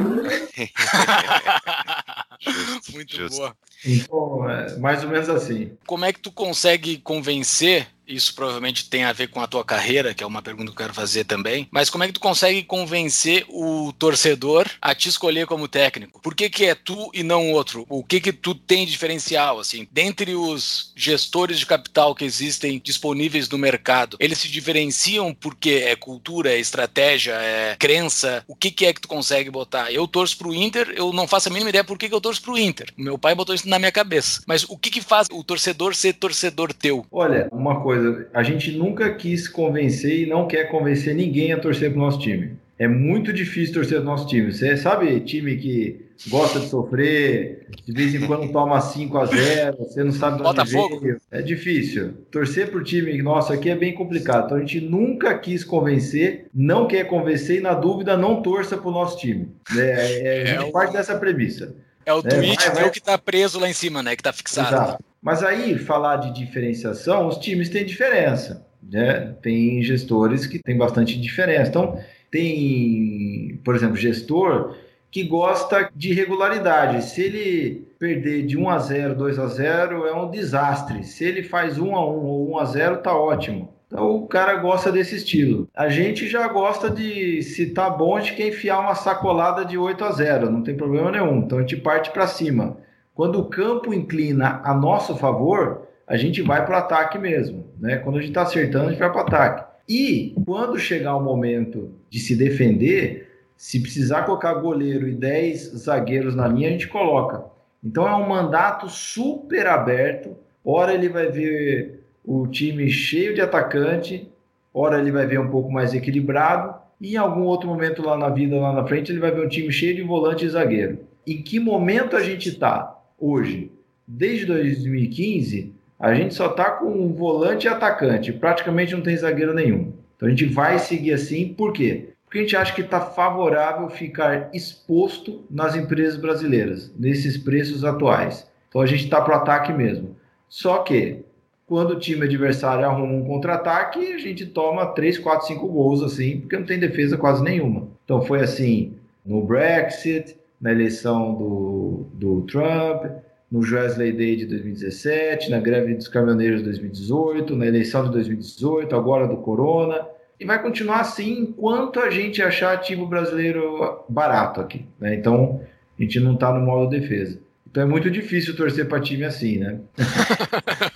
Muito 2.93 3.17
Justo. 3.17 3.37
boa. 3.37 3.57
Então, 3.85 4.49
é 4.51 4.79
mais 4.79 5.03
ou 5.03 5.11
menos 5.11 5.29
assim. 5.29 5.77
Como 5.87 6.05
é 6.05 6.13
que 6.13 6.21
tu 6.21 6.31
consegue 6.31 6.99
convencer 6.99 7.89
isso 8.07 8.35
provavelmente 8.35 8.89
tem 8.89 9.05
a 9.05 9.13
ver 9.13 9.29
com 9.29 9.41
a 9.41 9.47
tua 9.47 9.65
carreira, 9.65 10.15
que 10.15 10.23
é 10.23 10.27
uma 10.27 10.43
pergunta 10.43 10.67
que 10.67 10.73
eu 10.73 10.85
quero 10.85 10.95
fazer 10.95 11.25
também. 11.25 11.69
Mas 11.71 11.91
como 11.91 12.05
é 12.05 12.07
que 12.07 12.13
tu 12.13 12.21
consegue 12.21 12.63
convencer 12.63 13.45
o 13.49 13.93
torcedor 13.93 14.69
a 14.81 14.95
te 14.95 15.09
escolher 15.09 15.47
como 15.47 15.69
técnico? 15.69 16.21
Por 16.21 16.35
que, 16.35 16.49
que 16.49 16.65
é 16.65 16.75
tu 16.75 17.11
e 17.13 17.23
não 17.23 17.53
outro? 17.53 17.85
O 17.89 18.05
que 18.05 18.21
que 18.21 18.33
tu 18.33 18.55
tem 18.55 18.87
diferencial, 18.87 19.59
assim? 19.59 19.89
Dentre 19.91 20.35
os 20.35 20.93
gestores 20.95 21.59
de 21.59 21.67
capital 21.67 22.15
que 22.15 22.25
existem 22.25 22.81
disponíveis 22.83 23.49
no 23.49 23.59
mercado, 23.59 24.17
eles 24.21 24.39
se 24.39 24.49
diferenciam 24.49 25.35
porque 25.35 25.85
é 25.87 25.97
cultura, 25.97 26.53
é 26.53 26.59
estratégia, 26.59 27.33
é 27.33 27.77
crença? 27.77 28.45
O 28.47 28.55
que 28.55 28.71
que 28.71 28.87
é 28.87 28.93
que 28.93 29.01
tu 29.01 29.09
consegue 29.09 29.51
botar? 29.51 29.91
Eu 29.93 30.07
torço 30.07 30.37
pro 30.37 30.55
Inter, 30.55 30.93
eu 30.97 31.13
não 31.13 31.27
faço 31.27 31.49
a 31.49 31.53
mínima 31.53 31.71
ideia 31.71 31.85
por 31.85 31.99
que, 31.99 32.09
que 32.09 32.15
eu 32.15 32.21
torço 32.21 32.43
pro 32.43 32.59
Inter. 32.59 32.93
Meu 32.97 33.19
pai 33.19 33.35
botou 33.35 33.55
isso 33.55 33.69
na 33.69 33.79
minha 33.79 33.93
cabeça. 33.93 34.43
Mas 34.47 34.65
o 34.69 34.77
que 34.77 34.91
que 34.91 35.01
faz 35.01 35.29
o 35.31 35.43
torcedor 35.43 35.95
ser 35.95 36.15
torcedor 36.15 36.73
teu? 36.73 37.05
Olha, 37.11 37.49
uma 37.53 37.81
coisa 37.81 37.96
coisa, 37.97 38.29
a 38.33 38.43
gente 38.43 38.73
nunca 38.73 39.13
quis 39.15 39.49
convencer 39.49 40.21
e 40.21 40.27
não 40.27 40.47
quer 40.47 40.71
convencer 40.71 41.15
ninguém 41.15 41.53
a 41.53 41.59
torcer 41.59 41.91
pro 41.91 42.01
nosso 42.01 42.19
time. 42.19 42.57
É 42.79 42.87
muito 42.87 43.33
difícil 43.33 43.75
torcer 43.75 43.99
pro 43.99 44.07
nosso 44.07 44.27
time. 44.27 44.53
Você 44.53 44.77
sabe 44.77 45.21
time 45.21 45.57
que 45.57 46.07
gosta 46.29 46.61
de 46.61 46.69
sofrer, 46.69 47.67
de 47.85 47.93
vez 47.93 48.15
em 48.15 48.27
quando 48.27 48.53
toma 48.53 48.81
5 48.81 49.19
a 49.19 49.25
0 49.27 49.77
você 49.79 50.05
não 50.05 50.13
sabe 50.13 50.43
de 50.43 50.47
onde 50.47 50.71
veio. 51.01 51.21
É 51.31 51.41
difícil. 51.41 52.13
Torcer 52.31 52.71
pro 52.71 52.85
time 52.85 53.21
nosso 53.23 53.53
aqui 53.53 53.71
é 53.71 53.77
bem 53.77 53.95
complicado. 53.95 54.45
Então 54.45 54.57
a 54.59 54.61
gente 54.61 54.81
nunca 54.81 55.39
quis 55.39 55.65
convencer, 55.65 56.47
não 56.53 56.87
quer 56.87 57.05
convencer 57.05 57.59
e 57.59 57.63
na 57.63 57.73
dúvida 57.73 58.17
não 58.17 58.43
torça 58.43 58.77
pro 58.77 58.91
nosso 58.91 59.19
time. 59.19 59.49
É, 59.75 59.81
é, 59.81 60.27
é 60.27 60.43
a 60.43 60.47
gente 60.47 60.69
é 60.69 60.71
parte 60.71 60.93
dessa 60.93 61.17
premissa. 61.17 61.75
É 62.05 62.13
o 62.13 62.23
tweet 62.23 62.65
vai, 62.67 62.83
vai... 62.83 62.91
que 62.91 63.01
tá 63.01 63.19
preso 63.19 63.59
lá 63.59 63.69
em 63.69 63.73
cima, 63.73 64.03
né? 64.03 64.15
Que 64.15 64.23
tá 64.23 64.33
fixado. 64.33 64.69
Exato. 64.69 65.05
Mas 65.27 65.43
aí, 65.43 65.77
falar 65.77 66.19
de 66.19 66.33
diferenciação, 66.33 67.27
os 67.27 67.37
times 67.39 67.69
têm 67.69 67.85
diferença. 67.85 68.65
Né? 68.81 69.35
Tem 69.43 69.83
gestores 69.83 70.47
que 70.47 70.61
têm 70.61 70.79
bastante 70.79 71.21
diferença. 71.21 71.69
Então, 71.69 71.99
tem, 72.31 73.61
por 73.65 73.75
exemplo, 73.75 73.97
gestor 73.97 74.77
que 75.11 75.25
gosta 75.25 75.91
de 75.97 76.13
regularidade. 76.13 77.03
Se 77.07 77.23
ele 77.23 77.89
perder 77.99 78.47
de 78.47 78.57
1 78.57 78.71
a 78.71 78.79
0, 78.79 79.17
2 79.17 79.39
a 79.41 79.47
0, 79.49 80.07
é 80.07 80.15
um 80.15 80.31
desastre. 80.31 81.03
Se 81.03 81.25
ele 81.25 81.43
faz 81.43 81.77
1 81.77 81.97
a 81.97 82.09
1 82.09 82.25
ou 82.25 82.51
1 82.53 82.59
a 82.59 82.65
0, 82.65 82.97
tá 82.99 83.13
ótimo. 83.13 83.75
Então 83.89 84.15
o 84.15 84.29
cara 84.29 84.55
gosta 84.55 84.93
desse 84.93 85.17
estilo. 85.17 85.69
A 85.75 85.89
gente 85.89 86.29
já 86.29 86.47
gosta 86.47 86.89
de, 86.89 87.43
se 87.43 87.71
tá 87.71 87.91
bom, 87.91 88.17
a 88.17 88.21
gente 88.21 88.37
quer 88.37 88.47
enfiar 88.47 88.79
uma 88.79 88.95
sacolada 88.95 89.65
de 89.65 89.77
8 89.77 90.05
a 90.05 90.13
0, 90.13 90.51
não 90.53 90.63
tem 90.63 90.77
problema 90.77 91.11
nenhum. 91.11 91.39
Então 91.39 91.59
a 91.59 91.63
gente 91.63 91.79
parte 91.79 92.13
para 92.13 92.29
cima. 92.29 92.77
Quando 93.17 93.41
o 93.41 93.47
campo 93.47 93.95
inclina 93.95 94.61
a 94.63 94.75
nosso 94.75 95.17
favor, 95.17 95.89
a 96.07 96.19
gente 96.19 96.43
vai 96.43 96.67
para 96.67 96.75
o 96.75 96.79
ataque 96.79 97.19
mesmo. 97.19 97.65
Né? 97.81 97.97
Quando 97.97 98.19
a 98.19 98.21
gente 98.21 98.29
está 98.29 98.43
acertando, 98.43 98.89
a 98.89 98.91
gente 98.91 98.99
vai 98.99 99.11
para 99.11 99.23
o 99.23 99.25
ataque. 99.25 99.65
E 99.89 100.35
quando 100.45 100.79
chegar 100.79 101.17
o 101.17 101.25
momento 101.25 101.93
de 102.11 102.19
se 102.21 102.37
defender, 102.37 103.27
se 103.57 103.81
precisar 103.81 104.25
colocar 104.25 104.53
goleiro 104.55 105.09
e 105.09 105.13
10 105.13 105.79
zagueiros 105.79 106.37
na 106.37 106.47
linha, 106.47 106.69
a 106.69 106.73
gente 106.73 106.89
coloca. 106.89 107.43
Então 107.83 108.07
é 108.07 108.15
um 108.15 108.29
mandato 108.29 108.87
super 108.91 109.67
aberto. 109.67 110.37
Ora 110.63 110.93
ele 110.93 111.09
vai 111.09 111.31
ver 111.31 112.05
o 112.23 112.47
time 112.47 112.91
cheio 112.91 113.35
de 113.35 113.41
atacante, 113.41 114.31
ora 114.75 114.99
ele 114.99 115.11
vai 115.11 115.25
ver 115.25 115.41
um 115.41 115.49
pouco 115.49 115.73
mais 115.73 115.95
equilibrado, 115.95 116.75
e 117.01 117.15
em 117.15 117.17
algum 117.17 117.45
outro 117.45 117.67
momento 117.67 118.03
lá 118.03 118.19
na 118.19 118.29
vida, 118.29 118.61
lá 118.61 118.75
na 118.75 118.87
frente, 118.87 119.11
ele 119.11 119.21
vai 119.21 119.31
ver 119.31 119.47
um 119.47 119.49
time 119.49 119.73
cheio 119.73 119.95
de 119.97 120.03
volante 120.03 120.45
e 120.45 120.49
zagueiro. 120.51 120.99
Em 121.27 121.41
que 121.41 121.59
momento 121.59 122.15
a 122.15 122.21
gente 122.21 122.49
está? 122.51 122.96
Hoje. 123.19 123.71
Desde 124.07 124.47
2015, 124.47 125.73
a 125.99 126.15
gente 126.15 126.35
só 126.35 126.51
está 126.51 126.71
com 126.71 126.87
um 126.87 127.13
volante 127.13 127.67
e 127.67 127.69
atacante, 127.69 128.33
praticamente 128.33 128.95
não 128.95 129.03
tem 129.03 129.17
zagueiro 129.17 129.55
nenhum. 129.55 129.93
Então 130.17 130.29
a 130.29 130.31
gente 130.31 130.47
vai 130.47 130.79
seguir 130.79 131.13
assim, 131.13 131.49
por 131.49 131.73
quê? 131.73 132.11
Porque 132.25 132.39
a 132.39 132.43
gente 132.43 132.57
acha 132.57 132.75
que 132.75 132.81
está 132.81 133.01
favorável 133.01 133.89
ficar 133.89 134.51
exposto 134.53 135.45
nas 135.51 135.77
empresas 135.77 136.21
brasileiras, 136.21 136.93
nesses 136.99 137.37
preços 137.37 137.85
atuais. 137.85 138.49
Então 138.69 138.81
a 138.81 138.87
gente 138.87 139.05
está 139.05 139.21
para 139.21 139.35
o 139.35 139.37
ataque 139.37 139.73
mesmo. 139.73 140.17
Só 140.49 140.79
que, 140.79 141.25
quando 141.67 141.93
o 141.93 141.99
time 141.99 142.25
adversário 142.25 142.85
arruma 142.85 143.13
um 143.13 143.25
contra-ataque, 143.25 144.13
a 144.13 144.19
gente 144.19 144.47
toma 144.47 144.87
3, 144.87 145.19
4, 145.19 145.47
5 145.47 145.67
gols 145.67 146.03
assim, 146.03 146.41
porque 146.41 146.57
não 146.57 146.67
tem 146.67 146.79
defesa 146.79 147.17
quase 147.17 147.43
nenhuma. 147.43 147.89
Então 148.05 148.23
foi 148.23 148.41
assim 148.41 148.95
no 149.25 149.43
Brexit, 149.43 150.37
na 150.61 150.73
eleição 150.73 151.35
do, 151.35 152.07
do 152.15 152.43
Trump, 152.43 153.05
no 153.51 153.63
Joesley 153.63 154.13
Day 154.13 154.37
de 154.37 154.47
2017, 154.47 155.51
na 155.51 155.61
greve 155.61 155.95
dos 155.95 156.09
caminhoneiros 156.09 156.61
de 156.61 156.65
2018, 156.65 157.55
na 157.57 157.67
eleição 157.67 158.05
de 158.05 158.11
2018, 158.13 158.95
agora 158.95 159.27
do 159.27 159.37
Corona. 159.37 160.07
E 160.39 160.45
vai 160.45 160.61
continuar 160.61 161.01
assim 161.01 161.41
enquanto 161.41 162.01
a 162.01 162.11
gente 162.11 162.43
achar 162.43 162.75
ativo 162.75 163.07
brasileiro 163.07 164.05
barato 164.09 164.61
aqui. 164.61 164.85
Né? 165.01 165.15
Então, 165.15 165.61
a 165.99 166.03
gente 166.03 166.21
não 166.21 166.35
está 166.35 166.53
no 166.53 166.65
modo 166.65 166.91
defesa. 166.91 167.39
Então 167.71 167.83
é 167.83 167.87
muito 167.87 168.11
difícil 168.11 168.57
torcer 168.57 168.89
para 168.89 169.01
time 169.01 169.25
assim, 169.25 169.59
né? 169.59 169.79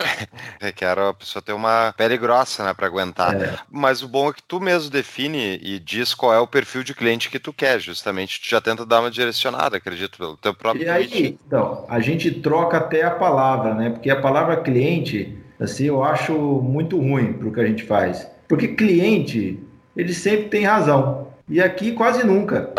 Requer 0.60 0.98
a 0.98 1.14
pessoa 1.14 1.42
ter 1.42 1.54
uma 1.54 1.94
pele 1.96 2.18
grossa, 2.18 2.62
né, 2.62 2.74
para 2.74 2.86
aguentar. 2.86 3.34
É. 3.40 3.58
Mas 3.70 4.02
o 4.02 4.08
bom 4.08 4.28
é 4.28 4.32
que 4.34 4.42
tu 4.42 4.60
mesmo 4.60 4.90
define 4.90 5.58
e 5.62 5.78
diz 5.78 6.12
qual 6.12 6.34
é 6.34 6.38
o 6.38 6.46
perfil 6.46 6.82
de 6.82 6.94
cliente 6.94 7.30
que 7.30 7.38
tu 7.38 7.50
quer, 7.50 7.80
justamente. 7.80 8.40
Tu 8.40 8.48
já 8.50 8.60
tenta 8.60 8.84
dar 8.84 9.00
uma 9.00 9.10
direcionada, 9.10 9.78
acredito, 9.78 10.18
pelo 10.18 10.36
teu 10.36 10.54
próprio 10.54 10.84
E 10.84 10.88
aí, 10.88 11.06
cliente. 11.08 11.38
então, 11.46 11.86
a 11.88 11.98
gente 11.98 12.30
troca 12.30 12.76
até 12.76 13.02
a 13.02 13.10
palavra, 13.10 13.74
né? 13.74 13.88
Porque 13.88 14.10
a 14.10 14.20
palavra 14.20 14.58
cliente, 14.58 15.34
assim, 15.58 15.84
eu 15.86 16.04
acho 16.04 16.32
muito 16.34 16.98
ruim 16.98 17.32
para 17.32 17.48
o 17.48 17.52
que 17.52 17.60
a 17.60 17.66
gente 17.66 17.84
faz. 17.84 18.28
Porque 18.46 18.68
cliente, 18.68 19.58
ele 19.96 20.12
sempre 20.12 20.48
tem 20.50 20.64
razão. 20.64 21.28
E 21.48 21.60
aqui 21.60 21.92
quase 21.92 22.22
nunca. 22.24 22.70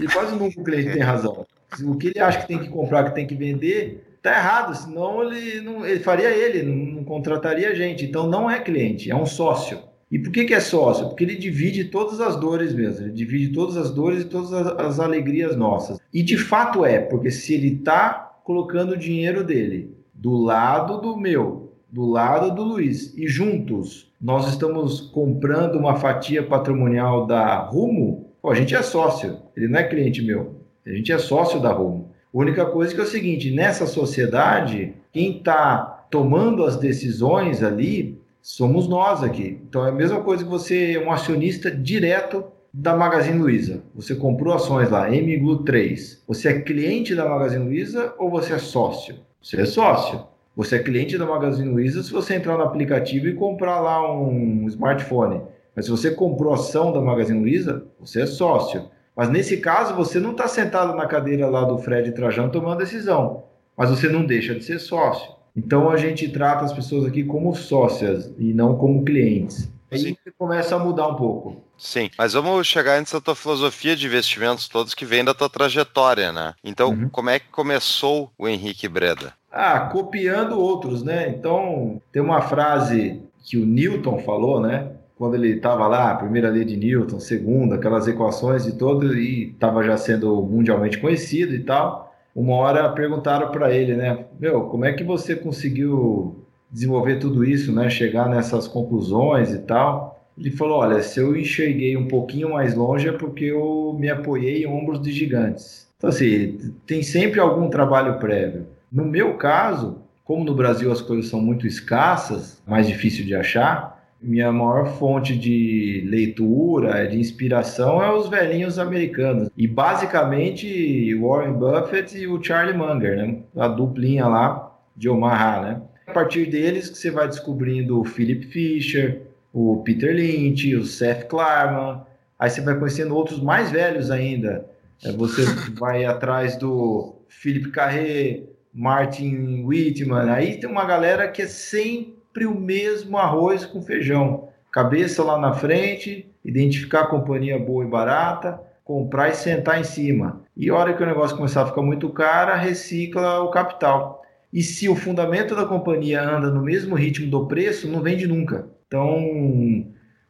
E 0.00 0.06
quase 0.08 0.34
nunca 0.34 0.60
o 0.60 0.64
cliente 0.64 0.92
tem 0.92 1.02
razão. 1.02 1.46
O 1.84 1.96
que 1.96 2.08
ele 2.08 2.18
acha 2.18 2.40
que 2.40 2.48
tem 2.48 2.58
que 2.58 2.68
comprar, 2.68 3.04
que 3.04 3.14
tem 3.14 3.26
que 3.26 3.34
vender, 3.36 4.09
tá 4.22 4.36
errado, 4.36 4.74
senão 4.74 5.22
ele 5.22 5.60
não 5.60 5.86
ele 5.86 6.00
faria 6.00 6.30
ele, 6.30 6.62
não, 6.62 6.94
não, 6.94 7.04
contrataria 7.04 7.70
a 7.70 7.74
gente. 7.74 8.04
Então 8.04 8.26
não 8.28 8.50
é 8.50 8.60
cliente, 8.60 9.10
é 9.10 9.16
um 9.16 9.26
sócio. 9.26 9.78
E 10.10 10.18
por 10.18 10.32
que, 10.32 10.44
que 10.44 10.54
é 10.54 10.60
sócio? 10.60 11.08
Porque 11.08 11.22
ele 11.22 11.36
divide 11.36 11.84
todas 11.84 12.20
as 12.20 12.36
dores 12.36 12.74
mesmo, 12.74 13.06
ele 13.06 13.12
divide 13.12 13.52
todas 13.52 13.76
as 13.76 13.90
dores 13.92 14.22
e 14.22 14.26
todas 14.26 14.52
as, 14.52 14.66
as 14.78 15.00
alegrias 15.00 15.56
nossas. 15.56 16.00
E 16.12 16.22
de 16.22 16.36
fato 16.36 16.84
é, 16.84 16.98
porque 16.98 17.30
se 17.30 17.54
ele 17.54 17.74
está 17.74 18.40
colocando 18.44 18.92
o 18.92 18.98
dinheiro 18.98 19.44
dele 19.44 19.94
do 20.12 20.36
lado 20.36 21.00
do 21.00 21.16
meu, 21.16 21.72
do 21.88 22.04
lado 22.04 22.54
do 22.54 22.62
Luiz, 22.62 23.16
e 23.16 23.26
juntos 23.26 24.12
nós 24.20 24.48
estamos 24.48 25.00
comprando 25.00 25.76
uma 25.76 25.96
fatia 25.96 26.42
patrimonial 26.42 27.26
da 27.26 27.58
Rumo, 27.58 28.32
pô, 28.42 28.50
a 28.50 28.54
gente 28.54 28.74
é 28.74 28.82
sócio, 28.82 29.38
ele 29.56 29.68
não 29.68 29.78
é 29.78 29.84
cliente 29.84 30.20
meu, 30.22 30.56
a 30.84 30.90
gente 30.90 31.10
é 31.12 31.18
sócio 31.18 31.60
da 31.60 31.72
Rumo. 31.72 32.09
A 32.32 32.38
única 32.38 32.64
coisa 32.66 32.94
que 32.94 33.00
é 33.00 33.04
o 33.04 33.06
seguinte: 33.06 33.50
nessa 33.50 33.86
sociedade, 33.86 34.94
quem 35.12 35.38
está 35.38 36.06
tomando 36.10 36.64
as 36.64 36.76
decisões 36.76 37.62
ali 37.62 38.20
somos 38.40 38.88
nós 38.88 39.22
aqui. 39.22 39.60
Então 39.68 39.84
é 39.84 39.90
a 39.90 39.92
mesma 39.92 40.20
coisa 40.20 40.44
que 40.44 40.50
você 40.50 40.94
é 40.94 41.04
um 41.04 41.12
acionista 41.12 41.70
direto 41.70 42.44
da 42.72 42.96
Magazine 42.96 43.38
Luiza. 43.38 43.82
Você 43.94 44.14
comprou 44.14 44.54
ações 44.54 44.90
lá, 44.90 45.08
MGLU 45.08 45.64
3. 45.64 46.22
Você 46.26 46.48
é 46.48 46.60
cliente 46.60 47.14
da 47.14 47.28
Magazine 47.28 47.64
Luiza 47.64 48.14
ou 48.18 48.30
você 48.30 48.54
é 48.54 48.58
sócio? 48.58 49.16
Você 49.42 49.60
é 49.60 49.66
sócio. 49.66 50.24
Você 50.56 50.76
é 50.76 50.82
cliente 50.82 51.18
da 51.18 51.26
Magazine 51.26 51.68
Luiza 51.68 52.02
se 52.02 52.12
você 52.12 52.34
entrar 52.34 52.56
no 52.56 52.64
aplicativo 52.64 53.28
e 53.28 53.34
comprar 53.34 53.80
lá 53.80 54.12
um 54.12 54.66
smartphone. 54.68 55.42
Mas 55.74 55.86
se 55.86 55.90
você 55.90 56.10
comprou 56.10 56.52
ação 56.52 56.92
da 56.92 57.00
Magazine 57.00 57.40
Luiza, 57.40 57.84
você 57.98 58.22
é 58.22 58.26
sócio. 58.26 58.90
Mas 59.20 59.28
nesse 59.28 59.58
caso, 59.58 59.94
você 59.94 60.18
não 60.18 60.30
está 60.30 60.48
sentado 60.48 60.96
na 60.96 61.04
cadeira 61.04 61.46
lá 61.46 61.62
do 61.62 61.76
Fred 61.76 62.10
Trajano 62.12 62.50
tomando 62.50 62.78
decisão, 62.78 63.44
mas 63.76 63.90
você 63.90 64.08
não 64.08 64.24
deixa 64.24 64.54
de 64.54 64.64
ser 64.64 64.78
sócio. 64.78 65.34
Então 65.54 65.90
a 65.90 65.98
gente 65.98 66.26
trata 66.30 66.64
as 66.64 66.72
pessoas 66.72 67.04
aqui 67.04 67.22
como 67.22 67.54
sócias 67.54 68.32
e 68.38 68.54
não 68.54 68.78
como 68.78 69.04
clientes. 69.04 69.70
Aí 69.92 70.16
começa 70.38 70.74
a 70.74 70.78
mudar 70.78 71.06
um 71.08 71.16
pouco. 71.16 71.62
Sim, 71.76 72.08
mas 72.16 72.32
vamos 72.32 72.66
chegar 72.66 72.98
antes 72.98 73.12
da 73.12 73.20
tua 73.20 73.34
filosofia 73.34 73.94
de 73.94 74.06
investimentos 74.06 74.68
todos 74.68 74.94
que 74.94 75.04
vem 75.04 75.22
da 75.22 75.34
tua 75.34 75.50
trajetória, 75.50 76.32
né? 76.32 76.54
Então, 76.64 76.88
uhum. 76.88 77.10
como 77.10 77.28
é 77.28 77.38
que 77.38 77.48
começou 77.50 78.32
o 78.38 78.48
Henrique 78.48 78.88
Breda? 78.88 79.34
Ah, 79.52 79.80
copiando 79.80 80.58
outros, 80.58 81.02
né? 81.02 81.28
Então, 81.28 82.00
tem 82.10 82.22
uma 82.22 82.40
frase 82.40 83.20
que 83.44 83.58
o 83.58 83.66
Newton 83.66 84.20
falou, 84.20 84.62
né? 84.62 84.92
Quando 85.20 85.34
ele 85.34 85.50
estava 85.50 85.86
lá, 85.86 86.14
primeira 86.14 86.48
lei 86.48 86.64
de 86.64 86.78
Newton, 86.78 87.20
segunda, 87.20 87.74
aquelas 87.74 88.08
equações 88.08 88.66
e 88.66 88.78
todo, 88.78 89.14
e 89.14 89.50
estava 89.50 89.82
já 89.82 89.94
sendo 89.94 90.40
mundialmente 90.40 90.96
conhecido 90.96 91.54
e 91.54 91.58
tal. 91.58 92.10
Uma 92.34 92.54
hora 92.54 92.88
perguntaram 92.88 93.50
para 93.50 93.70
ele, 93.70 93.94
né? 93.96 94.24
Meu, 94.40 94.62
como 94.62 94.86
é 94.86 94.94
que 94.94 95.04
você 95.04 95.36
conseguiu 95.36 96.42
desenvolver 96.70 97.16
tudo 97.16 97.44
isso, 97.44 97.70
né? 97.70 97.90
Chegar 97.90 98.30
nessas 98.30 98.66
conclusões 98.66 99.52
e 99.52 99.58
tal. 99.58 100.18
Ele 100.38 100.50
falou: 100.52 100.78
Olha, 100.78 101.02
se 101.02 101.20
eu 101.20 101.36
enxerguei 101.36 101.98
um 101.98 102.08
pouquinho 102.08 102.54
mais 102.54 102.74
longe 102.74 103.06
é 103.06 103.12
porque 103.12 103.44
eu 103.44 103.94
me 104.00 104.08
apoiei 104.08 104.62
em 104.62 104.66
ombros 104.66 105.02
de 105.02 105.12
gigantes. 105.12 105.86
Então, 105.98 106.08
assim, 106.08 106.72
tem 106.86 107.02
sempre 107.02 107.40
algum 107.40 107.68
trabalho 107.68 108.18
prévio. 108.18 108.68
No 108.90 109.04
meu 109.04 109.34
caso, 109.34 109.98
como 110.24 110.44
no 110.44 110.54
Brasil 110.54 110.90
as 110.90 111.02
coisas 111.02 111.28
são 111.28 111.42
muito 111.42 111.66
escassas, 111.66 112.62
mais 112.66 112.86
difícil 112.86 113.26
de 113.26 113.34
achar, 113.34 113.89
minha 114.22 114.52
maior 114.52 114.86
fonte 114.98 115.36
de 115.36 116.04
leitura, 116.06 117.06
de 117.06 117.18
inspiração 117.18 118.02
é 118.02 118.12
os 118.12 118.28
velhinhos 118.28 118.78
americanos. 118.78 119.48
E 119.56 119.66
basicamente 119.66 121.14
Warren 121.14 121.54
Buffett 121.54 122.18
e 122.18 122.26
o 122.26 122.42
Charlie 122.42 122.76
Munger, 122.76 123.16
né? 123.16 123.38
A 123.56 123.68
duplinha 123.68 124.26
lá 124.26 124.78
de 124.96 125.08
Omaha, 125.08 125.62
né? 125.62 125.82
A 126.06 126.12
partir 126.12 126.46
deles 126.46 126.90
que 126.90 126.98
você 126.98 127.10
vai 127.10 127.28
descobrindo 127.28 128.00
o 128.00 128.04
Philip 128.04 128.46
Fisher, 128.46 129.22
o 129.52 129.82
Peter 129.84 130.14
Lynch, 130.14 130.74
o 130.74 130.84
Seth 130.84 131.26
Klarman. 131.26 132.02
Aí 132.38 132.50
você 132.50 132.60
vai 132.60 132.78
conhecendo 132.78 133.14
outros 133.14 133.40
mais 133.40 133.70
velhos 133.70 134.10
ainda. 134.10 134.66
É, 135.04 135.12
você 135.12 135.44
vai 135.78 136.04
atrás 136.04 136.56
do 136.56 137.16
Philip 137.28 137.70
Carré, 137.70 138.42
Martin 138.74 139.64
Whitman. 139.64 140.30
Aí 140.30 140.58
tem 140.58 140.68
uma 140.68 140.84
galera 140.84 141.28
que 141.28 141.42
é 141.42 141.46
sempre 141.46 142.19
sempre 142.30 142.46
o 142.46 142.54
mesmo 142.54 143.18
arroz 143.18 143.66
com 143.66 143.82
feijão. 143.82 144.48
Cabeça 144.72 145.22
lá 145.22 145.36
na 145.36 145.52
frente, 145.52 146.30
identificar 146.44 147.00
a 147.00 147.06
companhia 147.06 147.58
boa 147.58 147.84
e 147.84 147.88
barata, 147.88 148.60
comprar 148.84 149.28
e 149.30 149.34
sentar 149.34 149.80
em 149.80 149.84
cima. 149.84 150.42
E 150.56 150.70
a 150.70 150.74
hora 150.74 150.94
que 150.94 151.02
o 151.02 151.06
negócio 151.06 151.36
começar 151.36 151.62
a 151.62 151.66
ficar 151.66 151.82
muito 151.82 152.08
caro, 152.10 152.56
recicla 152.58 153.40
o 153.40 153.50
capital. 153.50 154.22
E 154.52 154.62
se 154.62 154.88
o 154.88 154.96
fundamento 154.96 155.56
da 155.56 155.64
companhia 155.64 156.22
anda 156.22 156.50
no 156.50 156.62
mesmo 156.62 156.94
ritmo 156.94 157.28
do 157.28 157.46
preço, 157.46 157.88
não 157.88 158.00
vende 158.00 158.26
nunca. 158.26 158.68
Então, 158.86 159.84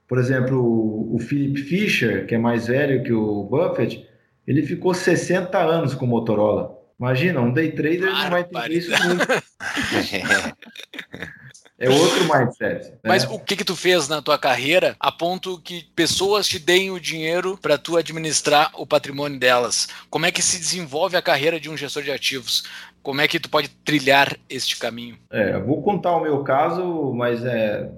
por 0.09 0.19
exemplo, 0.19 1.15
o 1.15 1.19
Philip 1.19 1.61
Fisher, 1.61 2.27
que 2.27 2.35
é 2.35 2.39
mais 2.39 2.67
velho 2.67 3.03
que 3.03 3.13
o 3.13 3.45
Buffett, 3.45 4.07
ele 4.47 4.63
ficou 4.63 4.95
60 4.95 5.59
anos 5.59 5.95
com 5.95 6.07
Motorola. 6.07 6.79
Imagina, 6.99 7.41
um 7.41 7.53
day 7.53 7.73
trader 7.73 8.13
não 8.13 8.31
vai 8.31 8.45
ter 8.45 8.73
isso 8.73 8.91
nunca. 8.91 9.43
É 11.81 11.89
outro 11.89 12.25
mindset. 12.25 12.91
Né? 12.91 12.99
Mas 13.07 13.25
o 13.25 13.39
que 13.39 13.57
que 13.57 13.65
tu 13.65 13.75
fez 13.75 14.07
na 14.07 14.21
tua 14.21 14.39
carreira 14.39 14.95
a 15.01 15.11
ponto 15.11 15.59
que 15.63 15.87
pessoas 15.97 16.47
te 16.47 16.59
deem 16.59 16.91
o 16.91 17.01
dinheiro 17.01 17.59
para 17.61 17.79
tu 17.79 17.97
administrar 17.97 18.71
o 18.75 18.87
patrimônio 18.87 19.41
delas? 19.41 19.89
Como 20.11 20.27
é 20.27 20.31
que 20.31 20.43
se 20.43 20.59
desenvolve 20.59 21.17
a 21.17 21.23
carreira 21.23 21.59
de 21.59 21.71
um 21.71 21.77
gestor 21.79 22.03
de 22.03 22.13
ativos? 22.13 22.65
Como 23.03 23.23
é 23.23 23.27
que 23.27 23.41
tu 23.41 23.49
pode 23.49 23.71
trilhar 23.83 24.37
este 24.49 24.79
caminho? 24.79 25.17
É, 25.31 25.59
vou 25.59 25.81
contar 25.83 26.15
o 26.17 26.21
meu 26.21 26.43
caso, 26.45 27.15
mas 27.15 27.43
é, 27.47 27.91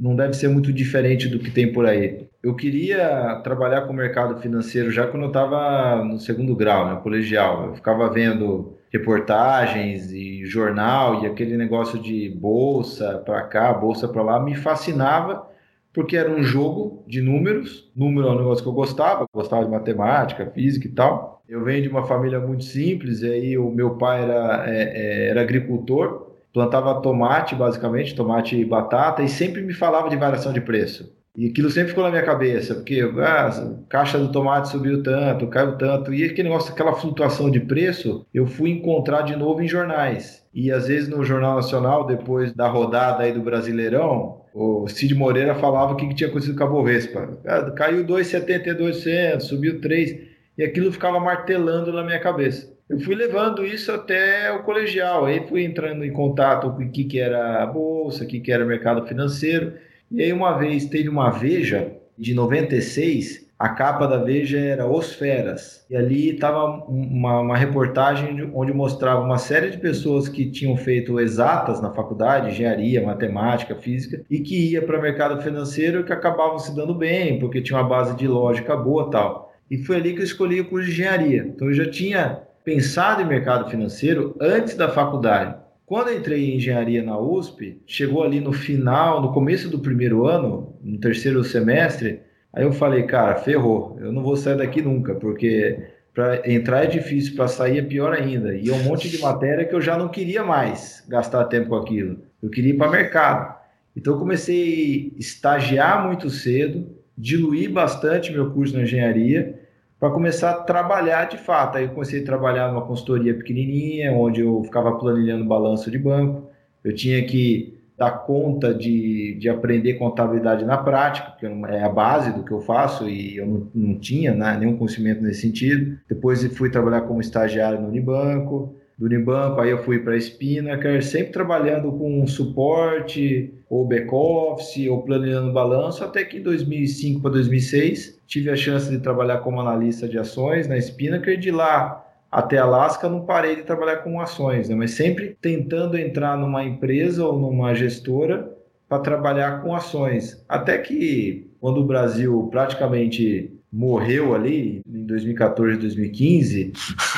não 0.00 0.16
deve 0.16 0.32
ser 0.32 0.48
muito 0.48 0.72
diferente 0.72 1.28
do 1.28 1.38
que 1.38 1.50
tem 1.50 1.70
por 1.70 1.84
aí. 1.84 2.26
Eu 2.42 2.54
queria 2.54 3.38
trabalhar 3.44 3.82
com 3.82 3.92
o 3.92 3.96
mercado 3.96 4.40
financeiro 4.40 4.90
já 4.90 5.06
quando 5.06 5.24
eu 5.24 5.28
estava 5.28 6.02
no 6.02 6.18
segundo 6.18 6.56
grau, 6.56 6.88
no 6.88 7.00
colegial. 7.02 7.66
Eu 7.66 7.74
ficava 7.74 8.08
vendo 8.08 8.78
reportagens 8.96 10.10
e 10.12 10.44
jornal 10.44 11.22
e 11.22 11.26
aquele 11.26 11.56
negócio 11.56 11.98
de 11.98 12.28
bolsa 12.30 13.22
para 13.24 13.42
cá, 13.42 13.72
bolsa 13.72 14.08
para 14.08 14.22
lá, 14.22 14.40
me 14.40 14.54
fascinava 14.54 15.46
porque 15.92 16.14
era 16.14 16.30
um 16.30 16.42
jogo 16.42 17.02
de 17.06 17.22
números. 17.22 17.90
Número 17.96 18.28
é 18.28 18.30
um 18.30 18.36
negócio 18.36 18.62
que 18.62 18.68
eu 18.68 18.74
gostava, 18.74 19.24
gostava 19.32 19.64
de 19.64 19.70
matemática, 19.70 20.50
física 20.50 20.86
e 20.86 20.90
tal. 20.90 21.42
Eu 21.48 21.64
venho 21.64 21.82
de 21.82 21.88
uma 21.88 22.06
família 22.06 22.38
muito 22.38 22.64
simples, 22.64 23.22
e 23.22 23.30
aí 23.30 23.58
o 23.58 23.70
meu 23.70 23.96
pai 23.96 24.22
era, 24.22 24.64
é, 24.68 24.82
é, 24.82 25.28
era 25.30 25.40
agricultor, 25.40 26.32
plantava 26.52 27.00
tomate, 27.00 27.54
basicamente, 27.54 28.14
tomate 28.14 28.56
e 28.56 28.64
batata, 28.64 29.22
e 29.22 29.28
sempre 29.28 29.62
me 29.62 29.72
falava 29.72 30.10
de 30.10 30.16
variação 30.16 30.52
de 30.52 30.60
preço. 30.60 31.16
E 31.36 31.50
aquilo 31.50 31.70
sempre 31.70 31.90
ficou 31.90 32.02
na 32.02 32.10
minha 32.10 32.22
cabeça, 32.22 32.74
porque 32.74 33.00
ah, 33.18 33.48
a 33.48 33.90
caixa 33.90 34.16
do 34.16 34.32
tomate 34.32 34.70
subiu 34.70 35.02
tanto, 35.02 35.46
caiu 35.48 35.76
tanto, 35.76 36.14
e 36.14 36.24
aquele 36.24 36.48
negócio, 36.48 36.72
aquela 36.72 36.94
flutuação 36.94 37.50
de 37.50 37.60
preço, 37.60 38.24
eu 38.32 38.46
fui 38.46 38.70
encontrar 38.70 39.20
de 39.20 39.36
novo 39.36 39.60
em 39.62 39.68
jornais. 39.68 40.42
E 40.54 40.72
às 40.72 40.88
vezes 40.88 41.08
no 41.10 41.22
Jornal 41.22 41.56
Nacional, 41.56 42.06
depois 42.06 42.54
da 42.54 42.66
rodada 42.66 43.22
aí 43.22 43.32
do 43.32 43.42
Brasileirão, 43.42 44.40
o 44.54 44.88
Cid 44.88 45.14
Moreira 45.14 45.54
falava 45.54 45.92
o 45.92 45.96
que, 45.96 46.14
tinha 46.14 46.30
acontecido 46.30 46.56
com 46.56 46.64
a 46.64 46.68
Bovespa. 46.68 47.28
Ah, 47.44 47.70
caiu 47.72 48.06
2,72, 48.06 49.40
subiu 49.40 49.78
3, 49.82 50.18
e 50.56 50.64
aquilo 50.64 50.90
ficava 50.90 51.20
martelando 51.20 51.92
na 51.92 52.02
minha 52.02 52.18
cabeça. 52.18 52.74
Eu 52.88 52.98
fui 53.00 53.14
levando 53.14 53.66
isso 53.66 53.92
até 53.92 54.50
o 54.52 54.62
colegial, 54.62 55.26
aí 55.26 55.46
fui 55.46 55.64
entrando 55.64 56.02
em 56.02 56.12
contato 56.12 56.70
com 56.70 56.84
o 56.84 56.90
que, 56.90 57.04
que 57.04 57.20
era 57.20 57.62
a 57.62 57.66
bolsa, 57.66 58.24
o 58.24 58.26
que, 58.26 58.40
que 58.40 58.50
era 58.50 58.64
o 58.64 58.66
mercado 58.66 59.06
financeiro, 59.06 59.74
e 60.10 60.22
aí 60.22 60.32
uma 60.32 60.56
vez 60.56 60.86
teve 60.86 61.08
uma 61.08 61.30
Veja 61.30 61.92
de 62.16 62.32
96, 62.32 63.46
a 63.58 63.70
capa 63.70 64.06
da 64.06 64.18
Veja 64.18 64.58
era 64.58 64.86
Os 64.86 65.14
Feras. 65.14 65.84
E 65.88 65.96
ali 65.96 66.34
estava 66.34 66.64
uma, 66.88 67.40
uma, 67.40 67.56
reportagem 67.56 68.50
onde 68.54 68.72
mostrava 68.72 69.22
uma 69.22 69.38
série 69.38 69.70
de 69.70 69.78
pessoas 69.78 70.28
que 70.28 70.50
tinham 70.50 70.76
feito 70.76 71.18
exatas 71.18 71.80
na 71.80 71.90
faculdade, 71.90 72.50
engenharia, 72.50 73.04
matemática, 73.04 73.74
física, 73.74 74.22
e 74.30 74.40
que 74.40 74.72
ia 74.72 74.82
para 74.82 74.98
o 74.98 75.02
mercado 75.02 75.42
financeiro 75.42 76.00
e 76.00 76.04
que 76.04 76.12
acabavam 76.12 76.58
se 76.58 76.74
dando 76.74 76.94
bem, 76.94 77.38
porque 77.38 77.62
tinha 77.62 77.78
uma 77.78 77.88
base 77.88 78.14
de 78.16 78.28
lógica 78.28 78.76
boa 78.76 79.10
tal. 79.10 79.52
E 79.70 79.78
foi 79.78 79.96
ali 79.96 80.12
que 80.12 80.20
eu 80.20 80.24
escolhi 80.24 80.60
o 80.60 80.68
curso 80.68 80.86
de 80.86 80.92
engenharia. 80.92 81.46
Então 81.48 81.68
eu 81.68 81.74
já 81.74 81.90
tinha 81.90 82.42
pensado 82.62 83.22
em 83.22 83.26
mercado 83.26 83.70
financeiro 83.70 84.36
antes 84.40 84.74
da 84.74 84.88
faculdade. 84.88 85.65
Quando 85.86 86.12
entrei 86.12 86.50
em 86.50 86.56
engenharia 86.56 87.00
na 87.00 87.16
USP, 87.16 87.80
chegou 87.86 88.24
ali 88.24 88.40
no 88.40 88.52
final, 88.52 89.22
no 89.22 89.32
começo 89.32 89.70
do 89.70 89.78
primeiro 89.78 90.26
ano, 90.26 90.76
no 90.82 90.98
terceiro 90.98 91.44
semestre, 91.44 92.22
aí 92.52 92.64
eu 92.64 92.72
falei, 92.72 93.04
cara, 93.04 93.36
ferrou, 93.36 93.96
eu 94.00 94.10
não 94.10 94.20
vou 94.20 94.36
sair 94.36 94.56
daqui 94.56 94.82
nunca, 94.82 95.14
porque 95.14 95.78
para 96.12 96.50
entrar 96.50 96.82
é 96.82 96.86
difícil, 96.86 97.36
para 97.36 97.46
sair 97.46 97.78
é 97.78 97.82
pior 97.82 98.12
ainda. 98.12 98.52
E 98.52 98.68
é 98.68 98.72
um 98.72 98.82
monte 98.82 99.08
de 99.08 99.20
matéria 99.20 99.64
que 99.64 99.74
eu 99.76 99.80
já 99.80 99.96
não 99.96 100.08
queria 100.08 100.42
mais 100.42 101.04
gastar 101.08 101.44
tempo 101.44 101.68
com 101.68 101.76
aquilo. 101.76 102.18
Eu 102.42 102.50
queria 102.50 102.72
ir 102.72 102.76
para 102.76 102.90
mercado. 102.90 103.54
Então 103.94 104.14
eu 104.14 104.18
comecei 104.18 105.12
a 105.14 105.20
estagiar 105.20 106.04
muito 106.04 106.28
cedo, 106.30 106.84
diluir 107.16 107.70
bastante 107.70 108.32
meu 108.32 108.50
curso 108.50 108.74
na 108.74 108.82
engenharia 108.82 109.65
para 109.98 110.10
começar 110.10 110.50
a 110.50 110.62
trabalhar 110.62 111.24
de 111.24 111.38
fato. 111.38 111.78
Aí 111.78 111.84
eu 111.84 111.90
comecei 111.90 112.22
a 112.22 112.24
trabalhar 112.24 112.68
numa 112.68 112.86
consultoria 112.86 113.34
pequenininha, 113.34 114.12
onde 114.12 114.40
eu 114.40 114.62
ficava 114.64 114.92
planilhando 114.98 115.44
balanço 115.44 115.90
de 115.90 115.98
banco. 115.98 116.48
Eu 116.84 116.94
tinha 116.94 117.24
que 117.24 117.76
dar 117.96 118.10
conta 118.10 118.74
de, 118.74 119.36
de 119.40 119.48
aprender 119.48 119.94
contabilidade 119.94 120.64
na 120.66 120.76
prática, 120.76 121.30
porque 121.30 121.46
é 121.46 121.82
a 121.82 121.88
base 121.88 122.30
do 122.32 122.44
que 122.44 122.52
eu 122.52 122.60
faço 122.60 123.08
e 123.08 123.38
eu 123.38 123.46
não, 123.46 123.68
não 123.74 123.98
tinha 123.98 124.34
né, 124.34 124.56
nenhum 124.58 124.76
conhecimento 124.76 125.22
nesse 125.22 125.40
sentido. 125.40 125.98
Depois 126.06 126.44
fui 126.54 126.68
trabalhar 126.70 127.02
como 127.02 127.20
estagiário 127.20 127.80
no 127.80 127.88
Unibanco. 127.88 128.74
Do 128.98 129.06
Unibanco, 129.06 129.60
aí 129.60 129.70
eu 129.70 129.82
fui 129.84 129.98
para 129.98 130.14
a 130.14 130.16
Spinnaker, 130.16 131.04
sempre 131.04 131.32
trabalhando 131.32 131.92
com 131.92 132.26
suporte, 132.26 133.52
ou 133.68 133.86
back-office, 133.86 134.88
ou 134.88 135.02
planejando 135.02 135.52
balanço, 135.52 136.02
até 136.02 136.24
que 136.24 136.38
em 136.38 136.42
2005 136.42 137.20
para 137.20 137.32
2006 137.32 138.22
tive 138.26 138.48
a 138.48 138.56
chance 138.56 138.90
de 138.90 138.98
trabalhar 138.98 139.38
como 139.38 139.60
analista 139.60 140.08
de 140.08 140.18
ações 140.18 140.66
na 140.66 140.78
Spinnaker, 140.80 141.38
de 141.38 141.50
lá 141.50 142.06
até 142.30 142.58
Alaska 142.58 143.08
não 143.08 143.24
parei 143.24 143.56
de 143.56 143.62
trabalhar 143.62 143.98
com 143.98 144.20
ações, 144.20 144.68
né? 144.68 144.74
mas 144.74 144.90
sempre 144.90 145.36
tentando 145.40 145.96
entrar 145.96 146.36
numa 146.36 146.64
empresa 146.64 147.24
ou 147.24 147.38
numa 147.38 147.74
gestora 147.74 148.52
para 148.88 148.98
trabalhar 148.98 149.62
com 149.62 149.74
ações. 149.74 150.44
Até 150.48 150.78
que 150.78 151.50
quando 151.60 151.78
o 151.78 151.86
Brasil 151.86 152.48
praticamente 152.50 153.55
morreu 153.76 154.34
ali 154.34 154.80
em 154.88 155.04
2014, 155.04 155.78
2015, 155.78 156.72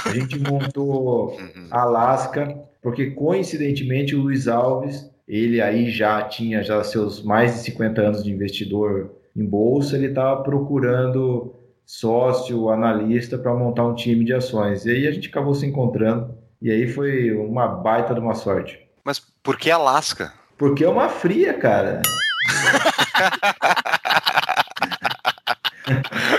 a 0.05 0.11
gente 0.11 0.37
montou 0.43 1.37
a 1.71 1.83
Alaska, 1.83 2.59
porque 2.83 3.13
coincidentemente 3.13 4.17
o 4.17 4.23
Luiz 4.23 4.49
Alves, 4.49 5.09
ele 5.27 5.61
aí 5.61 5.89
já 5.89 6.23
tinha 6.23 6.63
já 6.65 6.83
seus 6.83 7.23
mais 7.23 7.53
de 7.53 7.59
50 7.61 8.01
anos 8.01 8.25
de 8.25 8.33
investidor 8.33 9.13
em 9.37 9.45
bolsa, 9.45 9.97
ele 9.97 10.09
estava 10.09 10.43
procurando 10.43 11.55
sócio, 11.87 12.71
analista 12.71 13.39
para 13.39 13.55
montar 13.55 13.87
um 13.87 13.95
time 13.95 14.25
de 14.25 14.35
ações. 14.35 14.85
E 14.85 14.91
aí 14.91 15.07
a 15.07 15.13
gente 15.13 15.29
acabou 15.29 15.55
se 15.55 15.65
encontrando 15.65 16.35
e 16.61 16.73
aí 16.73 16.89
foi 16.89 17.31
uma 17.33 17.69
baita 17.69 18.13
de 18.13 18.21
uma 18.21 18.35
sorte. 18.35 18.81
Mas 19.05 19.21
por 19.43 19.57
que 19.57 19.71
Alasca? 19.71 20.33
Porque 20.57 20.85
é 20.85 20.89
uma 20.89 21.09
fria, 21.09 21.55
cara. 21.55 22.03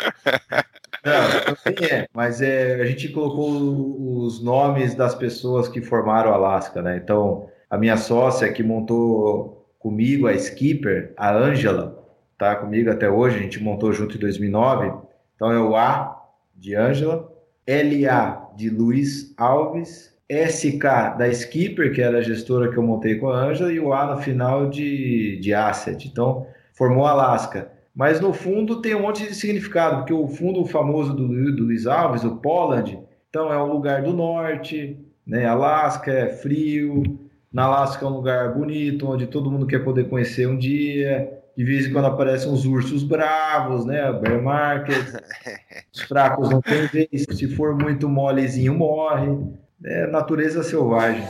Também 1.73 1.91
é, 1.91 2.07
mas 2.13 2.41
é, 2.41 2.81
a 2.81 2.85
gente 2.85 3.09
colocou 3.09 4.25
os 4.25 4.43
nomes 4.43 4.95
das 4.95 5.15
pessoas 5.15 5.67
que 5.67 5.81
formaram 5.81 6.31
a 6.31 6.35
Alaska, 6.35 6.81
né? 6.81 6.97
Então, 6.97 7.47
a 7.69 7.77
minha 7.77 7.97
sócia 7.97 8.51
que 8.51 8.63
montou 8.63 9.67
comigo 9.79 10.27
a 10.27 10.33
Skipper, 10.33 11.13
a 11.15 11.31
Ângela, 11.31 12.03
tá 12.37 12.55
comigo 12.55 12.89
até 12.89 13.09
hoje, 13.09 13.37
a 13.37 13.41
gente 13.41 13.61
montou 13.61 13.93
junto 13.93 14.17
em 14.17 14.19
2009. 14.19 14.91
Então 15.35 15.51
é 15.51 15.59
o 15.59 15.75
A 15.75 16.21
de 16.55 16.75
Ângela, 16.75 17.31
LA 17.67 18.51
de 18.55 18.69
Luiz 18.69 19.33
Alves, 19.37 20.17
SK 20.29 21.17
da 21.17 21.27
Skipper, 21.27 21.93
que 21.93 22.01
era 22.01 22.19
a 22.19 22.21
gestora 22.21 22.69
que 22.71 22.77
eu 22.77 22.83
montei 22.83 23.15
com 23.15 23.29
a 23.29 23.37
Ângela, 23.37 23.71
e 23.71 23.79
o 23.79 23.93
A 23.93 24.15
no 24.15 24.21
final 24.21 24.69
de, 24.69 25.39
de 25.39 25.53
Asset. 25.53 26.07
Então, 26.07 26.45
formou 26.73 27.05
Alaska. 27.05 27.71
Mas 27.95 28.19
no 28.19 28.31
fundo 28.31 28.81
tem 28.81 28.95
um 28.95 29.01
monte 29.01 29.27
de 29.27 29.35
significado, 29.35 29.97
porque 29.97 30.13
o 30.13 30.27
fundo 30.27 30.65
famoso 30.65 31.13
do, 31.13 31.27
do 31.27 31.63
Luiz 31.63 31.85
Alves, 31.85 32.23
o 32.23 32.37
Poland, 32.37 32.99
então 33.29 33.51
é 33.51 33.61
um 33.61 33.71
lugar 33.71 34.03
do 34.03 34.13
norte, 34.13 34.97
né? 35.25 35.45
Alaska 35.45 36.11
é 36.11 36.29
frio, 36.29 37.03
na 37.51 37.63
Alaska 37.63 38.05
é 38.05 38.07
um 38.07 38.13
lugar 38.13 38.53
bonito, 38.53 39.07
onde 39.07 39.27
todo 39.27 39.51
mundo 39.51 39.65
quer 39.65 39.83
poder 39.83 40.07
conhecer 40.07 40.47
um 40.47 40.57
dia. 40.57 41.31
De 41.57 41.63
vez 41.63 41.87
em 41.87 41.91
quando 41.91 42.05
aparecem 42.05 42.49
uns 42.49 42.65
ursos 42.65 43.03
bravos, 43.03 43.85
né? 43.85 44.11
Bear 44.13 44.41
market. 44.41 45.21
Os 45.91 46.01
fracos 46.03 46.49
não 46.49 46.61
tem 46.61 46.87
vez. 46.87 47.25
Se 47.31 47.47
for 47.47 47.75
muito 47.75 48.07
molezinho, 48.07 48.73
morre. 48.73 49.37
É 49.83 50.07
natureza 50.07 50.63
selvagem. 50.63 51.23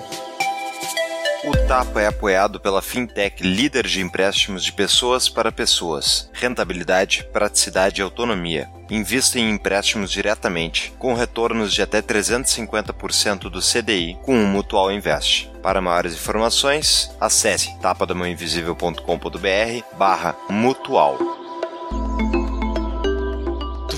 O 1.45 1.51
Tapa 1.67 2.01
é 2.01 2.07
apoiado 2.07 2.59
pela 2.59 2.81
fintech 2.81 3.41
líder 3.41 3.87
de 3.87 4.01
empréstimos 4.01 4.61
de 4.61 4.73
pessoas 4.73 5.29
para 5.29 5.53
pessoas. 5.53 6.29
Rentabilidade, 6.33 7.25
praticidade 7.31 8.01
e 8.01 8.03
autonomia. 8.03 8.69
Invista 8.89 9.39
em 9.39 9.49
empréstimos 9.49 10.11
diretamente, 10.11 10.91
com 10.99 11.13
retornos 11.13 11.73
de 11.73 11.81
até 11.81 12.01
350% 12.01 13.49
do 13.49 13.61
CDI 13.61 14.17
com 14.21 14.43
o 14.43 14.47
Mutual 14.47 14.91
Invest. 14.91 15.49
Para 15.63 15.79
maiores 15.79 16.13
informações, 16.13 17.09
acesse 17.21 17.73
tapadamãoinvisível.com.br 17.79 19.97
barra 19.97 20.35
mutual 20.49 21.38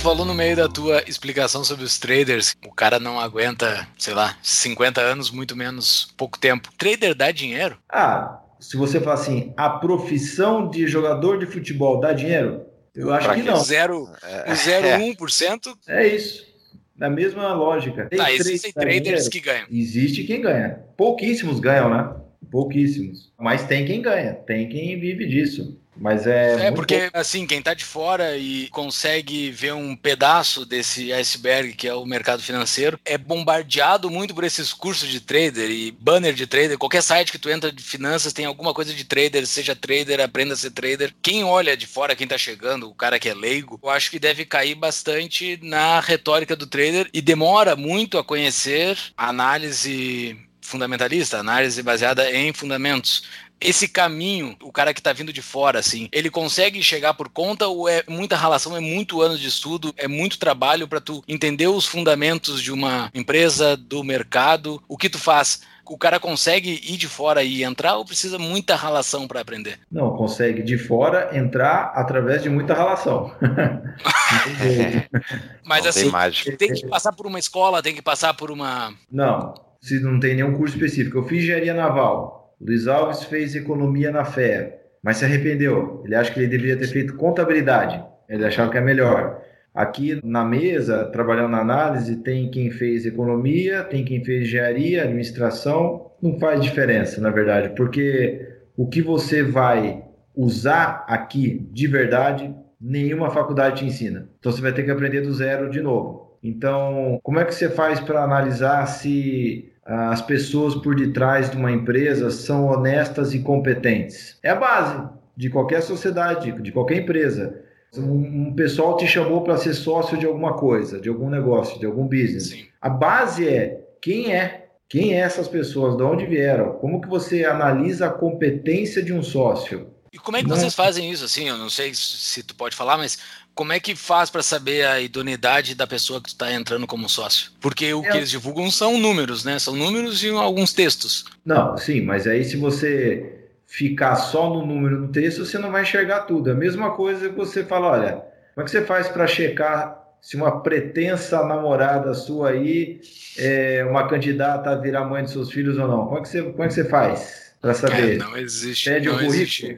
falou 0.01 0.25
no 0.25 0.33
meio 0.33 0.55
da 0.55 0.67
tua 0.67 1.03
explicação 1.07 1.63
sobre 1.63 1.85
os 1.85 1.99
traders, 1.99 2.55
o 2.65 2.73
cara 2.73 2.99
não 2.99 3.19
aguenta, 3.19 3.87
sei 3.99 4.15
lá, 4.15 4.35
50 4.41 4.99
anos, 4.99 5.29
muito 5.29 5.55
menos 5.55 6.11
pouco 6.17 6.39
tempo. 6.39 6.71
Trader 6.75 7.13
dá 7.13 7.29
dinheiro? 7.29 7.77
Ah, 7.87 8.39
se 8.59 8.75
você 8.77 8.99
falar 8.99 9.13
assim, 9.13 9.53
a 9.55 9.69
profissão 9.69 10.67
de 10.67 10.87
jogador 10.87 11.37
de 11.37 11.45
futebol 11.45 11.99
dá 11.99 12.13
dinheiro? 12.13 12.65
Eu 12.95 13.13
acho 13.13 13.27
pra 13.27 13.35
que, 13.35 13.43
que 13.43 13.47
não. 13.47 13.57
Zero, 13.57 14.09
é, 14.23 14.51
0,1%? 14.51 15.77
É 15.87 16.07
isso. 16.07 16.47
Na 16.95 17.09
mesma 17.09 17.53
lógica. 17.53 18.07
Tem 18.07 18.17
tá, 18.17 18.33
existem 18.33 18.73
traders 18.73 19.29
que 19.29 19.39
ganham. 19.39 19.67
Existe 19.69 20.23
quem 20.23 20.41
ganha. 20.41 20.79
Pouquíssimos 20.97 21.59
ganham, 21.59 21.91
né? 21.91 22.11
Pouquíssimos. 22.49 23.31
Mas 23.39 23.63
tem 23.65 23.85
quem 23.85 24.01
ganha, 24.01 24.33
tem 24.33 24.67
quem 24.67 24.99
vive 24.99 25.27
disso. 25.27 25.79
Mas 26.01 26.25
é. 26.25 26.67
É, 26.67 26.71
porque, 26.71 27.01
pouco. 27.01 27.17
assim, 27.17 27.45
quem 27.45 27.61
tá 27.61 27.75
de 27.75 27.85
fora 27.85 28.35
e 28.35 28.67
consegue 28.69 29.51
ver 29.51 29.73
um 29.73 29.95
pedaço 29.95 30.65
desse 30.65 31.13
iceberg 31.13 31.73
que 31.73 31.87
é 31.87 31.93
o 31.93 32.05
mercado 32.07 32.41
financeiro, 32.41 32.99
é 33.05 33.19
bombardeado 33.19 34.09
muito 34.09 34.33
por 34.33 34.43
esses 34.43 34.73
cursos 34.73 35.07
de 35.07 35.19
trader 35.19 35.69
e 35.69 35.91
banner 35.91 36.33
de 36.33 36.47
trader. 36.47 36.77
Qualquer 36.79 37.03
site 37.03 37.31
que 37.31 37.37
tu 37.37 37.51
entra 37.51 37.71
de 37.71 37.83
finanças 37.83 38.33
tem 38.33 38.45
alguma 38.45 38.73
coisa 38.73 38.91
de 38.91 39.05
trader, 39.05 39.45
seja 39.45 39.75
trader, 39.75 40.19
aprenda 40.19 40.55
a 40.55 40.57
ser 40.57 40.71
trader. 40.71 41.13
Quem 41.21 41.43
olha 41.43 41.77
de 41.77 41.85
fora, 41.85 42.15
quem 42.15 42.27
tá 42.27 42.37
chegando, 42.37 42.89
o 42.89 42.95
cara 42.95 43.19
que 43.19 43.29
é 43.29 43.35
leigo, 43.35 43.79
eu 43.83 43.89
acho 43.89 44.09
que 44.09 44.17
deve 44.17 44.43
cair 44.43 44.73
bastante 44.73 45.59
na 45.61 45.99
retórica 45.99 46.55
do 46.55 46.65
trader 46.65 47.09
e 47.13 47.21
demora 47.21 47.75
muito 47.75 48.17
a 48.17 48.23
conhecer 48.23 48.97
a 49.15 49.29
análise 49.29 50.35
fundamentalista, 50.61 51.37
análise 51.37 51.83
baseada 51.83 52.31
em 52.31 52.53
fundamentos 52.53 53.23
esse 53.61 53.87
caminho, 53.87 54.55
o 54.61 54.71
cara 54.71 54.93
que 54.93 55.01
tá 55.01 55.13
vindo 55.13 55.31
de 55.31 55.41
fora, 55.41 55.79
assim, 55.79 56.09
ele 56.11 56.29
consegue 56.29 56.81
chegar 56.81 57.13
por 57.13 57.29
conta 57.29 57.67
ou 57.67 57.87
é 57.87 58.03
muita 58.09 58.35
relação, 58.35 58.75
é 58.75 58.79
muito 58.79 59.21
anos 59.21 59.39
de 59.39 59.47
estudo, 59.47 59.93
é 59.95 60.07
muito 60.07 60.39
trabalho 60.39 60.87
para 60.87 60.99
tu 60.99 61.23
entender 61.27 61.67
os 61.67 61.85
fundamentos 61.85 62.61
de 62.61 62.71
uma 62.71 63.11
empresa, 63.13 63.77
do 63.77 64.03
mercado, 64.03 64.81
o 64.87 64.97
que 64.97 65.09
tu 65.09 65.19
faz? 65.19 65.61
O 65.85 65.97
cara 65.97 66.19
consegue 66.19 66.79
ir 66.83 66.95
de 66.95 67.07
fora 67.07 67.43
e 67.43 67.63
entrar 67.63 67.97
ou 67.97 68.05
precisa 68.05 68.39
muita 68.39 68.77
relação 68.77 69.27
para 69.27 69.41
aprender? 69.41 69.77
Não, 69.91 70.15
consegue 70.15 70.63
de 70.63 70.77
fora 70.77 71.37
entrar 71.37 71.91
através 71.93 72.41
de 72.41 72.49
muita 72.49 72.73
relação. 72.73 73.35
Mas 75.65 75.83
não 75.83 75.89
assim, 75.89 76.09
tem, 76.45 76.55
tem 76.55 76.73
que 76.73 76.87
passar 76.87 77.11
por 77.11 77.27
uma 77.27 77.37
escola, 77.37 77.83
tem 77.83 77.93
que 77.93 78.01
passar 78.01 78.33
por 78.33 78.51
uma. 78.51 78.93
Não, 79.11 79.53
se 79.81 79.99
não 79.99 80.17
tem 80.17 80.35
nenhum 80.35 80.53
curso 80.53 80.75
específico. 80.75 81.17
Eu 81.17 81.25
fiz 81.25 81.43
engenharia 81.43 81.73
naval 81.73 82.40
Luiz 82.63 82.87
Alves 82.87 83.23
fez 83.23 83.55
economia 83.55 84.11
na 84.11 84.23
fé, 84.23 84.81
mas 85.01 85.17
se 85.17 85.25
arrependeu. 85.25 86.03
Ele 86.05 86.15
acha 86.15 86.31
que 86.31 86.39
ele 86.39 86.47
deveria 86.47 86.77
ter 86.77 86.87
feito 86.87 87.15
contabilidade. 87.15 88.03
Ele 88.29 88.45
achava 88.45 88.69
que 88.69 88.77
é 88.77 88.81
melhor. 88.81 89.41
Aqui 89.73 90.19
na 90.23 90.45
mesa, 90.45 91.05
trabalhando 91.05 91.51
na 91.51 91.61
análise, 91.61 92.17
tem 92.17 92.51
quem 92.51 92.69
fez 92.69 93.05
economia, 93.05 93.83
tem 93.83 94.03
quem 94.03 94.23
fez 94.23 94.43
engenharia, 94.43 95.03
administração. 95.03 96.11
Não 96.21 96.37
faz 96.39 96.61
diferença, 96.61 97.19
na 97.19 97.31
verdade, 97.31 97.73
porque 97.75 98.47
o 98.77 98.87
que 98.87 99.01
você 99.01 99.41
vai 99.41 100.03
usar 100.35 101.03
aqui 101.07 101.67
de 101.71 101.87
verdade, 101.87 102.53
nenhuma 102.79 103.31
faculdade 103.31 103.77
te 103.77 103.85
ensina. 103.85 104.29
Então 104.39 104.51
você 104.51 104.61
vai 104.61 104.71
ter 104.71 104.83
que 104.83 104.91
aprender 104.91 105.21
do 105.21 105.33
zero 105.33 105.69
de 105.69 105.81
novo. 105.81 106.37
Então, 106.43 107.19
como 107.23 107.39
é 107.39 107.45
que 107.45 107.53
você 107.53 107.69
faz 107.69 107.99
para 107.99 108.23
analisar 108.23 108.85
se 108.87 109.70
as 109.85 110.21
pessoas 110.21 110.75
por 110.75 110.95
detrás 110.95 111.49
de 111.49 111.57
uma 111.57 111.71
empresa 111.71 112.29
são 112.31 112.67
honestas 112.67 113.33
e 113.33 113.39
competentes. 113.39 114.37
É 114.43 114.49
a 114.49 114.55
base 114.55 115.09
de 115.35 115.49
qualquer 115.49 115.81
sociedade, 115.81 116.51
de 116.51 116.71
qualquer 116.71 116.97
empresa. 116.97 117.61
Um, 117.97 118.47
um 118.49 118.53
pessoal 118.53 118.95
te 118.95 119.07
chamou 119.07 119.41
para 119.43 119.57
ser 119.57 119.73
sócio 119.73 120.17
de 120.17 120.25
alguma 120.25 120.53
coisa, 120.53 120.99
de 121.01 121.09
algum 121.09 121.29
negócio, 121.29 121.79
de 121.79 121.85
algum 121.85 122.03
business. 122.03 122.49
Sim. 122.49 122.65
A 122.79 122.89
base 122.89 123.47
é 123.47 123.81
quem 124.01 124.33
é, 124.33 124.67
Quem 124.87 125.13
é 125.13 125.19
essas 125.19 125.47
pessoas? 125.47 125.95
De 125.95 126.03
onde 126.03 126.25
vieram? 126.25 126.73
Como 126.73 126.99
que 126.99 127.07
você 127.07 127.45
analisa 127.45 128.07
a 128.07 128.09
competência 128.09 129.01
de 129.01 129.13
um 129.13 129.23
sócio? 129.23 129.87
E 130.11 130.17
como 130.17 130.35
é 130.35 130.43
que 130.43 130.49
não... 130.49 130.57
vocês 130.57 130.75
fazem 130.75 131.09
isso? 131.09 131.23
Assim, 131.23 131.47
eu 131.47 131.57
não 131.57 131.69
sei 131.69 131.93
se 131.93 132.43
tu 132.43 132.53
pode 132.53 132.75
falar, 132.75 132.97
mas 132.97 133.17
como 133.53 133.73
é 133.73 133.79
que 133.79 133.95
faz 133.95 134.29
para 134.29 134.41
saber 134.41 134.85
a 134.85 134.99
idoneidade 134.99 135.75
da 135.75 135.85
pessoa 135.85 136.21
que 136.21 136.29
está 136.29 136.51
entrando 136.51 136.87
como 136.87 137.09
sócio? 137.09 137.51
Porque 137.59 137.93
o 137.93 138.01
que 138.01 138.17
eles 138.17 138.29
divulgam 138.29 138.71
são 138.71 138.97
números, 138.97 139.43
né? 139.43 139.59
São 139.59 139.75
números 139.75 140.23
e 140.23 140.29
alguns 140.29 140.73
textos. 140.73 141.25
Não, 141.45 141.77
sim, 141.77 142.01
mas 142.01 142.25
aí 142.27 142.43
se 142.43 142.57
você 142.57 143.39
ficar 143.67 144.15
só 144.15 144.49
no 144.49 144.65
número 144.65 145.01
do 145.01 145.07
texto, 145.11 145.45
você 145.45 145.57
não 145.57 145.71
vai 145.71 145.83
enxergar 145.83 146.21
tudo. 146.21 146.49
É 146.49 146.53
a 146.53 146.55
mesma 146.55 146.91
coisa 146.91 147.29
que 147.29 147.35
você 147.35 147.63
fala, 147.63 147.87
olha, 147.87 148.11
como 148.53 148.61
é 148.61 148.63
que 148.63 148.71
você 148.71 148.83
faz 148.83 149.07
para 149.07 149.27
checar 149.27 149.97
se 150.21 150.35
uma 150.35 150.61
pretensa 150.61 151.43
namorada 151.45 152.13
sua 152.13 152.49
aí 152.49 153.01
é 153.37 153.83
uma 153.89 154.07
candidata 154.07 154.69
a 154.69 154.75
virar 154.75 155.05
mãe 155.05 155.23
de 155.23 155.31
seus 155.31 155.51
filhos 155.51 155.77
ou 155.77 155.87
não? 155.87 156.05
Como 156.05 156.17
é 156.17 156.21
que 156.21 156.29
você, 156.29 156.43
como 156.43 156.63
é 156.63 156.67
que 156.67 156.73
você 156.73 156.85
faz 156.85 157.53
para 157.61 157.73
saber? 157.73 158.15
É, 158.15 158.17
não 158.17 158.37
existe. 158.37 158.89
Pede 158.89 159.07
não 159.07 159.15
o 159.15 159.19
currículo. 159.19 159.35
Existe. 159.41 159.77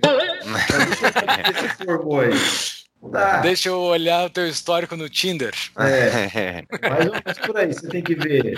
você 1.56 1.86
formou 1.86 2.20
aí. 2.22 2.32
Tá. 3.12 3.42
Deixa 3.42 3.70
eu 3.70 3.80
olhar 3.80 4.26
o 4.26 4.30
teu 4.30 4.48
histórico 4.48 4.96
no 4.96 5.10
Tinder. 5.10 5.54
É, 5.78 6.64
mais 6.90 7.06
ou 7.06 7.14
menos 7.14 7.40
por 7.46 7.58
aí. 7.58 7.74
Você 7.74 7.88
tem 7.88 8.02
que 8.02 8.16
ver. 8.16 8.56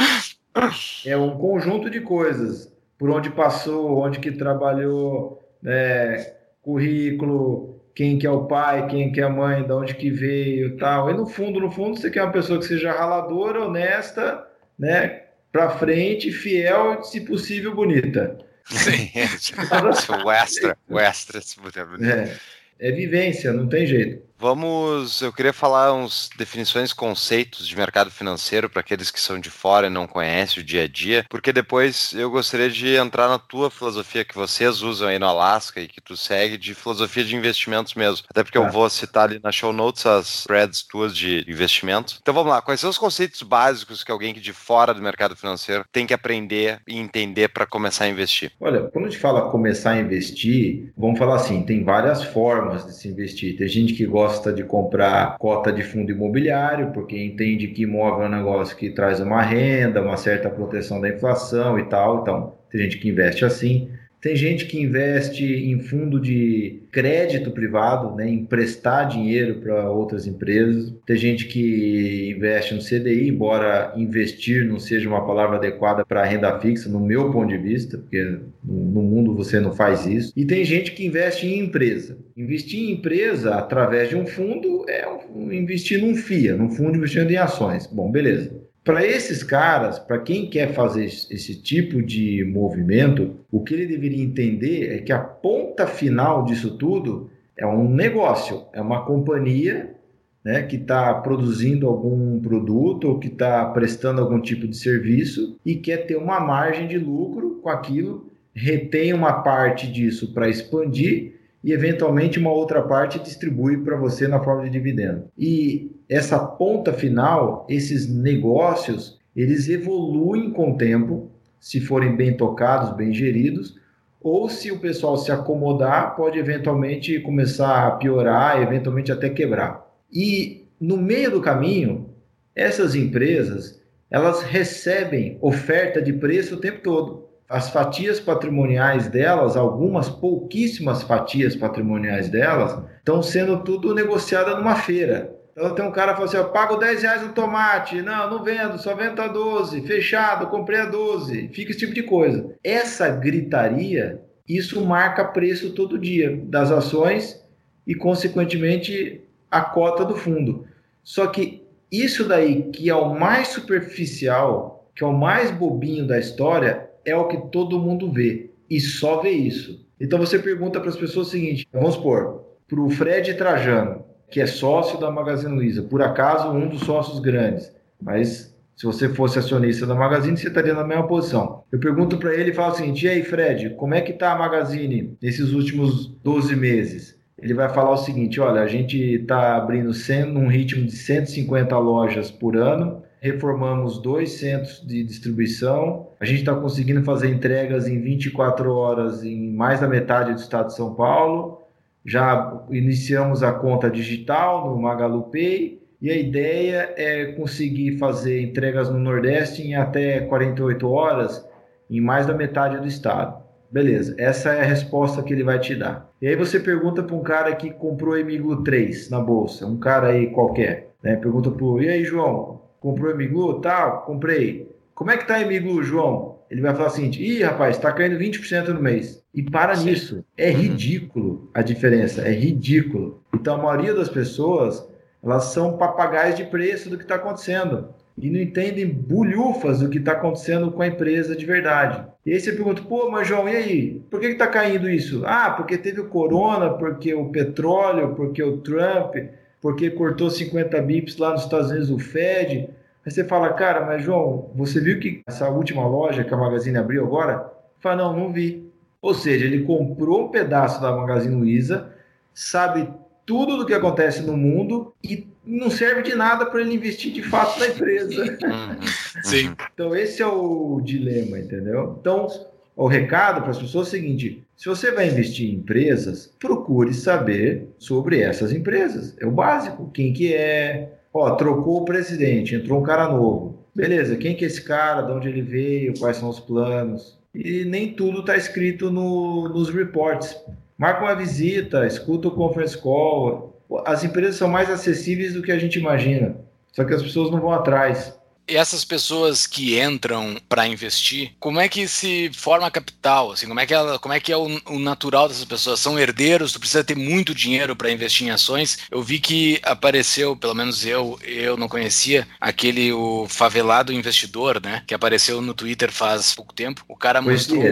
É 1.06 1.18
um 1.18 1.38
conjunto 1.38 1.90
de 1.90 2.00
coisas. 2.02 2.72
Por 2.98 3.10
onde 3.10 3.30
passou, 3.30 3.98
onde 3.98 4.20
que 4.20 4.32
trabalhou, 4.32 5.44
né, 5.62 6.34
currículo, 6.62 7.84
quem 7.94 8.18
que 8.18 8.26
é 8.26 8.30
o 8.30 8.46
pai, 8.46 8.88
quem 8.88 9.12
que 9.12 9.20
é 9.20 9.24
a 9.24 9.30
mãe, 9.30 9.64
de 9.64 9.72
onde 9.72 9.96
que 9.96 10.10
veio 10.10 10.78
tal. 10.78 11.10
E 11.10 11.14
no 11.14 11.26
fundo, 11.26 11.60
no 11.60 11.72
fundo, 11.72 11.98
você 11.98 12.10
quer 12.10 12.24
uma 12.24 12.32
pessoa 12.32 12.60
que 12.60 12.66
seja 12.66 12.92
raladora, 12.92 13.66
honesta, 13.66 14.46
né? 14.78 15.24
Pra 15.52 15.70
frente, 15.70 16.32
fiel, 16.32 17.04
se 17.04 17.22
possível, 17.22 17.74
bonita. 17.74 18.38
Sim, 18.66 19.10
o 20.26 20.32
extra, 20.32 20.78
o 20.90 21.00
extra, 21.00 21.42
se 21.42 21.58
puder. 21.58 21.86
É, 22.02 22.38
é 22.80 22.92
vivência, 22.92 23.54
não 23.54 23.68
tem 23.68 23.86
jeito. 23.86 24.25
Vamos, 24.38 25.22
eu 25.22 25.32
queria 25.32 25.54
falar 25.54 25.94
uns 25.94 26.30
definições, 26.38 26.92
conceitos 26.92 27.66
de 27.66 27.76
mercado 27.76 28.12
financeiro 28.12 28.70
para 28.70 28.82
aqueles 28.82 29.10
que 29.10 29.20
são 29.20 29.40
de 29.40 29.50
fora 29.50 29.88
e 29.88 29.90
não 29.90 30.06
conhecem 30.06 30.62
o 30.62 30.66
dia 30.66 30.84
a 30.84 30.88
dia, 30.88 31.26
porque 31.30 31.54
depois 31.54 32.14
eu 32.14 32.30
gostaria 32.30 32.70
de 32.70 32.96
entrar 32.96 33.30
na 33.30 33.40
tua 33.40 33.72
filosofia 33.72 34.26
que 34.26 34.36
vocês 34.36 34.82
usam 34.82 35.08
aí 35.08 35.18
no 35.18 35.26
Alasca 35.26 35.80
e 35.80 35.88
que 35.88 36.02
tu 36.02 36.18
segue 36.18 36.58
de 36.58 36.76
filosofia 36.76 37.24
de 37.24 37.36
investimentos 37.36 37.94
mesmo. 37.94 38.26
Até 38.30 38.44
porque 38.44 38.58
eu 38.58 38.70
vou 38.70 38.90
citar 38.90 39.30
ali 39.30 39.40
na 39.42 39.54
show 39.54 39.72
notes 39.72 40.06
as 40.06 40.44
threads 40.44 40.84
tuas 40.84 41.16
de 41.16 41.46
investimento. 41.48 42.18
Então 42.22 42.34
vamos 42.34 42.52
lá, 42.52 42.62
quais 42.62 42.82
são 42.82 42.90
os 42.90 42.98
conceitos 42.98 43.42
básicos 43.42 44.04
que 44.04 44.12
alguém 44.12 44.34
que 44.34 44.42
de 44.42 44.52
fora 44.52 44.94
do 44.94 45.02
mercado 45.02 45.36
financeiro 45.36 45.86
tem 45.94 46.06
que 46.06 46.14
aprender 46.14 46.82
e 46.86 47.00
entender 47.00 47.48
para 47.48 47.66
começar 47.66 48.04
a 48.04 48.10
investir? 48.10 48.52
Olha, 48.60 48.82
quando 48.82 49.06
a 49.06 49.10
gente 49.10 49.20
fala 49.20 49.50
começar 49.50 49.92
a 49.92 50.00
investir, 50.00 50.92
vamos 50.98 51.18
falar 51.18 51.36
assim, 51.36 51.64
tem 51.64 51.86
várias 51.86 52.22
formas 52.22 52.86
de 52.86 52.94
se 52.94 53.08
investir. 53.08 53.58
Tem 53.58 53.68
gente 53.68 53.94
que 53.94 54.06
gosta 54.06 54.25
gosta 54.26 54.52
de 54.52 54.64
comprar 54.64 55.38
cota 55.38 55.72
de 55.72 55.84
fundo 55.84 56.12
imobiliário, 56.12 56.92
porque 56.92 57.16
entende 57.18 57.68
que 57.68 57.84
imóvel 57.84 58.26
é 58.26 58.28
um 58.28 58.32
negócio 58.32 58.76
que 58.76 58.90
traz 58.90 59.20
uma 59.20 59.42
renda, 59.42 60.02
uma 60.02 60.18
certa 60.18 60.50
proteção 60.50 61.00
da 61.00 61.10
inflação 61.10 61.78
e 61.78 61.84
tal. 61.86 62.22
Então, 62.22 62.56
tem 62.72 62.82
gente 62.82 62.98
que 62.98 63.10
investe 63.10 63.46
assim. 63.46 63.90
Tem 64.22 64.36
gente 64.36 64.66
que 64.66 64.82
investe 64.82 65.46
em 65.46 65.80
fundo 65.80 66.20
de 66.20 66.82
crédito 66.92 67.52
privado, 67.52 68.16
né, 68.16 68.28
emprestar 68.30 69.08
dinheiro 69.08 69.56
para 69.56 69.90
outras 69.92 70.26
empresas. 70.26 70.94
Tem 71.06 71.16
gente 71.16 71.46
que 71.46 72.34
investe 72.36 72.74
no 72.74 72.82
CDI, 72.82 73.30
embora 73.30 73.94
investir 73.96 74.66
não 74.66 74.80
seja 74.80 75.08
uma 75.08 75.26
palavra 75.26 75.58
adequada 75.58 76.06
para 76.06 76.26
renda 76.26 76.60
fixa, 76.60 76.90
no 76.90 77.00
meu 77.00 77.32
ponto 77.32 77.50
de 77.50 77.58
vista, 77.58 77.98
porque 77.98 78.40
no 78.64 79.04
mundo 79.04 79.36
você 79.36 79.60
não 79.60 79.74
faz 79.74 80.06
isso. 80.06 80.34
E 80.36 80.46
tem 80.46 80.64
gente 80.66 80.92
que 80.92 81.06
investe 81.06 81.46
em 81.46 81.60
empresa. 81.60 82.18
Investir 82.36 82.80
em 82.80 82.94
empresa 82.94 83.56
através 83.56 84.10
de 84.10 84.16
um 84.16 84.26
fundo 84.26 84.86
é 84.90 85.06
investir 85.54 86.02
num 86.02 86.16
FIA, 86.16 86.56
num 86.56 86.70
fundo 86.70 86.98
investindo 86.98 87.30
em 87.32 87.38
ações. 87.38 87.88
Bom, 87.88 88.12
beleza. 88.12 88.65
Para 88.86 89.04
esses 89.04 89.42
caras, 89.42 89.98
para 89.98 90.20
quem 90.20 90.48
quer 90.48 90.72
fazer 90.72 91.06
esse 91.06 91.60
tipo 91.60 92.04
de 92.04 92.46
movimento, 92.46 93.38
o 93.52 93.64
que 93.64 93.74
ele 93.74 93.88
deveria 93.88 94.24
entender 94.24 94.94
é 94.94 95.00
que 95.00 95.12
a 95.12 95.18
ponta 95.18 95.88
final 95.88 96.46
disso 96.46 96.78
tudo 96.78 97.32
é 97.58 97.66
um 97.66 97.90
negócio, 97.90 98.62
é 98.72 98.80
uma 98.80 99.04
companhia 99.04 99.96
né, 100.44 100.62
que 100.62 100.76
está 100.76 101.12
produzindo 101.16 101.88
algum 101.88 102.40
produto 102.40 103.10
ou 103.10 103.18
que 103.18 103.28
está 103.28 103.66
prestando 103.66 104.22
algum 104.22 104.40
tipo 104.40 104.68
de 104.68 104.78
serviço 104.78 105.60
e 105.66 105.78
quer 105.78 106.06
ter 106.06 106.18
uma 106.18 106.40
margem 106.40 106.88
de 106.88 107.00
lucro 107.00 107.60
com 107.64 107.70
aquilo, 107.70 108.32
retém 108.54 109.14
uma 109.14 109.42
parte 109.42 109.92
disso 109.92 110.32
para 110.32 110.48
expandir 110.48 111.40
e 111.64 111.74
eventualmente 111.74 112.38
uma 112.38 112.52
outra 112.52 112.84
parte 112.84 113.18
distribui 113.18 113.78
para 113.78 113.98
você 113.98 114.28
na 114.28 114.40
forma 114.40 114.66
de 114.66 114.70
dividendo. 114.70 115.24
E 115.36 115.95
essa 116.10 116.40
ponta 116.40 116.94
final, 116.94 117.66
esses 117.70 118.08
negócios, 118.08 119.20
eles 119.36 119.68
evoluem 119.70 120.52
com 120.52 120.72
o 120.72 120.78
tempo, 120.78 121.32
se 121.60 121.80
forem 121.80 122.16
bem 122.16 122.36
tocados, 122.36 122.96
bem 122.96 123.14
geridos, 123.14 123.76
ou 124.22 124.50
se 124.50 124.72
o 124.72 124.80
pessoal 124.80 125.18
se 125.18 125.32
acomodar, 125.32 126.16
pode 126.16 126.40
eventualmente 126.40 127.20
começar 127.20 127.88
a 127.88 127.92
piorar, 127.92 128.62
eventualmente 128.62 129.12
até 129.12 129.30
quebrar. 129.30 129.86
E 130.12 130.68
no 130.80 130.98
meio 130.98 131.32
do 131.32 131.42
caminho, 131.42 132.10
essas 132.56 132.96
empresas, 132.96 133.82
elas 134.10 134.42
recebem 134.42 135.38
oferta 135.42 136.02
de 136.02 136.14
preço 136.14 136.56
o 136.56 136.60
tempo 136.60 136.82
todo 136.82 137.26
as 137.48 137.70
fatias 137.70 138.20
patrimoniais 138.20 139.08
delas, 139.08 139.56
algumas 139.56 140.10
pouquíssimas 140.10 141.04
fatias 141.04 141.56
patrimoniais 141.56 142.28
delas, 142.30 142.84
estão 142.98 143.22
sendo 143.22 143.64
tudo 143.64 143.94
negociada 143.94 144.56
numa 144.56 144.76
feira. 144.76 145.36
Então 145.56 145.74
tem 145.74 145.86
um 145.86 145.92
cara 145.92 146.12
que 146.12 146.18
fala 146.18 146.28
assim: 146.28 146.38
eu 146.38 146.50
pago 146.50 146.76
10 146.76 147.02
reais 147.02 147.22
no 147.22 147.32
tomate, 147.32 148.02
não, 148.02 148.30
não 148.30 148.44
vendo, 148.44 148.78
só 148.78 148.94
vendo 148.94 149.22
a 149.22 149.28
12, 149.28 149.82
fechado, 149.82 150.48
comprei 150.48 150.80
a 150.80 150.86
12, 150.86 151.48
fica 151.50 151.72
esse 151.72 151.80
tipo 151.80 151.94
de 151.94 152.04
coisa. 152.04 152.54
Essa 152.62 153.10
gritaria, 153.10 154.22
isso 154.48 154.84
marca 154.84 155.24
preço 155.24 155.74
todo 155.74 155.98
dia 155.98 156.42
das 156.44 156.72
ações 156.72 157.42
e, 157.88 157.96
consequentemente, 157.96 159.22
a 159.50 159.62
cota 159.62 160.04
do 160.04 160.18
fundo. 160.18 160.68
Só 161.02 161.28
que 161.28 161.64
isso 161.90 162.28
daí, 162.28 162.64
que 162.64 162.90
é 162.90 162.96
o 162.96 163.18
mais 163.18 163.50
superficial, 163.50 164.90
que 164.94 165.04
é 165.04 165.08
o 165.08 165.14
mais 165.14 165.52
bobinho 165.52 166.06
da 166.06 166.20
história, 166.20 166.90
é 167.06 167.16
o 167.16 167.28
que 167.28 167.38
todo 167.50 167.80
mundo 167.80 168.12
vê 168.12 168.50
e 168.70 168.82
só 168.82 169.22
vê 169.22 169.30
isso. 169.30 169.86
Então 170.02 170.20
você 170.20 170.38
pergunta 170.38 170.82
para 170.82 170.90
as 170.90 170.98
pessoas 170.98 171.28
o 171.28 171.32
seguinte: 171.32 171.66
vamos 171.72 171.96
supor, 171.96 172.44
para 172.68 172.82
o 172.82 172.90
Fred 172.90 173.36
Trajano, 173.36 174.04
que 174.30 174.42
é 174.42 174.46
sócio 174.46 175.00
da 175.00 175.12
Magazine 175.12 175.54
Luiza, 175.54 175.84
por 175.84 176.02
acaso 176.02 176.50
um 176.50 176.68
dos 176.68 176.82
sócios 176.82 177.20
grandes, 177.20 177.74
mas 178.02 178.56
se 178.76 178.86
você 178.86 179.08
fosse 179.08 179.40
acionista 179.40 179.86
da 179.86 179.96
Magazine, 179.96 180.36
você 180.36 180.50
estaria 180.50 180.74
na 180.74 180.84
mesma 180.84 181.08
posição. 181.08 181.64
Eu 181.72 181.80
pergunto 181.80 182.18
para 182.18 182.34
ele 182.34 182.52
e 182.52 182.54
falo 182.54 182.74
o 182.74 182.76
seguinte: 182.76 183.06
e 183.06 183.10
aí, 183.10 183.24
Fred, 183.24 183.72
como 183.72 183.94
é 183.94 184.02
que 184.02 184.12
está 184.12 184.34
a 184.34 184.38
Magazine 184.38 185.18
nesses 185.22 185.54
últimos 185.54 186.08
12 186.22 186.56
meses? 186.56 187.18
Ele 187.42 187.54
vai 187.54 187.70
falar 187.70 187.92
o 187.92 187.98
seguinte: 187.98 188.40
olha, 188.42 188.62
a 188.62 188.68
gente 188.68 188.98
está 188.98 189.56
abrindo 189.56 189.92
num 190.28 190.48
ritmo 190.48 190.86
de 190.86 190.92
150 190.92 191.78
lojas 191.78 192.30
por 192.30 192.58
ano, 192.58 193.02
reformamos 193.22 194.02
dois 194.02 194.34
centros 194.34 194.86
de 194.86 195.04
distribuição. 195.04 196.10
A 196.20 196.26
gente 196.26 196.40
está 196.40 196.54
conseguindo 196.54 197.02
fazer 197.04 197.30
entregas 197.30 197.88
em 197.88 198.02
24 198.02 198.74
horas 198.74 199.24
em 199.24 199.54
mais 199.54 199.80
da 199.80 199.88
metade 199.88 200.34
do 200.34 200.40
estado 200.40 200.68
de 200.68 200.76
São 200.76 200.94
Paulo. 200.96 201.65
Já 202.06 202.64
iniciamos 202.70 203.42
a 203.42 203.52
conta 203.52 203.90
digital 203.90 204.70
no 204.70 204.80
Magalu 204.80 205.24
Pay 205.24 205.82
e 206.00 206.12
a 206.12 206.16
ideia 206.16 206.94
é 206.96 207.26
conseguir 207.32 207.98
fazer 207.98 208.42
entregas 208.42 208.90
no 208.90 209.00
Nordeste 209.00 209.64
em 209.64 209.76
até 209.76 210.20
48 210.20 210.88
horas 210.88 211.44
em 211.90 212.00
mais 212.00 212.28
da 212.28 212.34
metade 212.34 212.80
do 212.80 212.88
estado. 212.88 213.44
Beleza, 213.72 214.16
essa 214.20 214.54
é 214.54 214.62
a 214.62 214.66
resposta 214.66 215.24
que 215.24 215.34
ele 215.34 215.44
vai 215.44 215.60
te 215.60 215.76
dar. 215.76 216.10
E 216.22 216.28
aí 216.28 216.36
você 216.36 216.60
pergunta 216.60 217.02
para 217.02 217.16
um 217.16 217.24
cara 217.24 217.56
que 217.56 217.72
comprou 217.72 218.18
Emiglu 218.18 218.64
3 218.64 219.10
na 219.10 219.20
bolsa, 219.20 219.66
um 219.66 219.78
cara 219.78 220.10
aí 220.10 220.28
qualquer, 220.28 220.92
né? 221.02 221.16
Pergunta 221.16 221.50
para 221.50 221.84
e 221.84 221.90
aí, 221.90 222.04
João, 222.06 222.62
comprou 222.80 223.12
Emiglu? 223.12 223.60
Tá, 223.62 223.92
comprei. 223.92 224.72
Como 224.94 225.12
é 225.12 225.18
que 225.18 225.28
tá 225.28 225.42
Emiglu, 225.42 225.84
João? 225.84 226.35
Ele 226.56 226.62
vai 226.62 226.74
falar 226.74 226.88
assim, 226.88 227.12
ih, 227.12 227.44
rapaz, 227.44 227.78
tá 227.78 227.92
caindo 227.92 228.18
20% 228.18 228.70
no 228.70 228.82
mês. 228.82 229.22
E 229.34 229.44
para 229.44 229.76
Sim. 229.76 229.90
nisso. 229.90 230.24
É 230.38 230.52
uhum. 230.52 230.56
ridículo 230.56 231.50
a 231.54 231.62
diferença, 231.62 232.22
é 232.22 232.32
ridículo. 232.32 233.22
Então 233.34 233.56
a 233.56 233.62
maioria 233.62 233.94
das 233.94 234.08
pessoas, 234.08 234.88
elas 235.22 235.44
são 235.48 235.76
papagaios 235.76 236.38
de 236.38 236.46
preço 236.46 236.90
do 236.90 236.96
que 236.96 237.04
está 237.04 237.16
acontecendo. 237.16 237.90
E 238.18 238.30
não 238.30 238.40
entendem 238.40 238.88
bulhufas 238.88 239.82
do 239.82 239.90
que 239.90 239.98
está 239.98 240.14
acontecendo 240.14 240.72
com 240.72 240.82
a 240.82 240.88
empresa 240.88 241.36
de 241.36 241.46
verdade. 241.46 242.06
E 242.26 242.32
aí 242.32 242.40
você 242.40 242.54
pergunta, 242.54 242.82
pô, 242.84 243.12
mas 243.12 243.28
João, 243.28 243.50
e 243.50 243.56
aí? 243.58 244.02
Por 244.10 244.22
que 244.22 244.28
está 244.28 244.48
caindo 244.48 244.90
isso? 244.90 245.24
Ah, 245.26 245.50
porque 245.50 245.78
teve 245.78 246.00
o 246.00 246.08
corona, 246.08 246.70
porque 246.70 247.14
o 247.14 247.26
petróleo, 247.32 248.16
porque 248.16 248.42
o 248.42 248.60
Trump, 248.60 249.18
porque 249.62 249.90
cortou 249.90 250.30
50 250.30 250.82
bips 250.84 251.18
lá 251.18 251.32
nos 251.32 251.44
Estados 251.44 251.70
Unidos 251.70 251.90
o 251.90 252.00
Fed. 252.00 252.70
Aí 253.06 253.12
você 253.12 253.24
fala, 253.24 253.54
cara, 253.54 253.86
mas 253.86 254.04
João, 254.04 254.50
você 254.56 254.80
viu 254.80 255.00
que 255.00 255.22
essa 255.28 255.48
última 255.50 255.88
loja 255.88 256.24
que 256.24 256.34
a 256.34 256.38
Magazine 256.38 256.78
abriu 256.78 257.04
agora? 257.06 257.52
Fala, 257.80 257.98
não, 257.98 258.16
não 258.16 258.34
vi. 258.34 258.72
Ou 259.02 259.14
seja, 259.14 259.46
ele 259.46 259.64
comprou 259.64 260.26
um 260.26 260.30
pedaço 260.30 260.82
da 260.82 260.92
Magazine 260.92 261.36
Luiza, 261.36 261.94
sabe 262.34 262.90
tudo 263.26 263.58
do 263.58 263.66
que 263.66 263.74
acontece 263.74 264.24
no 264.24 264.36
mundo 264.36 264.94
e 265.04 265.28
não 265.46 265.70
serve 265.70 266.02
de 266.02 266.16
nada 266.16 266.46
para 266.48 266.62
ele 266.62 266.74
investir 266.74 267.14
de 267.14 267.22
fato 267.22 267.60
na 267.60 267.68
empresa. 267.68 268.26
Uhum. 268.46 269.24
Sim. 269.24 269.56
Então 269.74 269.96
esse 269.96 270.22
é 270.22 270.28
o 270.28 270.82
dilema, 270.84 271.40
entendeu? 271.40 271.98
Então 272.00 272.28
o 272.76 272.88
recado 272.88 273.42
para 273.42 273.52
as 273.52 273.58
pessoas 273.58 273.88
é 273.88 273.90
o 273.90 273.92
seguinte: 273.92 274.44
se 274.58 274.68
você 274.68 274.92
vai 274.92 275.08
investir 275.08 275.50
em 275.50 275.56
empresas, 275.56 276.34
procure 276.40 276.94
saber 276.94 277.70
sobre 277.78 278.20
essas 278.22 278.52
empresas. 278.52 279.16
É 279.20 279.26
o 279.26 279.32
básico. 279.32 279.90
Quem 279.94 280.12
que 280.12 280.34
é? 280.34 280.95
Ó, 281.18 281.32
trocou 281.32 281.82
o 281.82 281.86
presidente, 281.86 282.56
entrou 282.56 282.82
um 282.82 282.84
cara 282.84 283.08
novo. 283.08 283.58
Beleza, 283.74 284.18
quem 284.18 284.36
que 284.36 284.44
é 284.44 284.48
esse 284.48 284.62
cara? 284.62 285.02
De 285.02 285.14
onde 285.14 285.30
ele 285.30 285.42
veio? 285.42 285.98
Quais 285.98 286.18
são 286.18 286.28
os 286.28 286.42
planos? 286.42 287.18
E 287.34 287.64
nem 287.64 287.94
tudo 287.94 288.20
está 288.20 288.36
escrito 288.36 288.92
no, 288.92 289.48
nos 289.48 289.70
reports. 289.70 290.36
Marca 290.78 291.04
uma 291.04 291.16
visita, 291.16 291.88
escuta 291.88 292.28
o 292.28 292.32
conference 292.32 292.78
call. 292.78 293.58
As 293.86 294.04
empresas 294.04 294.36
são 294.36 294.50
mais 294.50 294.70
acessíveis 294.70 295.34
do 295.34 295.42
que 295.42 295.54
a 295.54 295.58
gente 295.58 295.80
imagina. 295.80 296.36
Só 296.74 296.84
que 296.84 296.94
as 296.94 297.02
pessoas 297.02 297.32
não 297.32 297.40
vão 297.40 297.52
atrás. 297.52 298.14
E 298.48 298.56
essas 298.56 298.86
pessoas 298.86 299.48
que 299.48 299.80
entram 299.80 300.38
para 300.48 300.68
investir, 300.68 301.34
como 301.40 301.60
é 301.60 301.68
que 301.68 301.88
se 301.88 302.30
forma 302.34 302.70
capital? 302.70 303.32
Assim, 303.32 303.48
como 303.48 303.60
é 303.60 303.66
que, 303.66 303.74
ela, 303.74 303.98
como 303.98 304.14
é, 304.14 304.20
que 304.20 304.32
é 304.32 304.38
o, 304.38 304.62
o 304.68 304.80
natural 304.80 305.28
dessas 305.28 305.46
pessoas? 305.46 305.80
São 305.80 305.98
herdeiros? 305.98 306.52
Tu 306.52 306.60
precisa 306.60 306.84
ter 306.84 306.96
muito 306.96 307.34
dinheiro 307.34 307.76
para 307.76 307.92
investir 307.92 308.28
em 308.28 308.32
ações? 308.32 308.78
Eu 308.92 309.02
vi 309.02 309.20
que 309.20 309.60
apareceu, 309.64 310.36
pelo 310.36 310.54
menos 310.54 310.86
eu, 310.86 311.20
eu 311.24 311.58
não 311.58 311.68
conhecia, 311.68 312.28
aquele 312.40 312.94
o 312.94 313.26
favelado 313.28 313.92
investidor, 313.92 314.62
né? 314.62 314.84
Que 314.86 314.94
apareceu 314.94 315.42
no 315.42 315.54
Twitter 315.54 315.92
faz 315.92 316.36
pouco 316.36 316.54
tempo. 316.54 316.84
O 316.88 316.96
cara 316.96 317.22
mostrou 317.22 317.64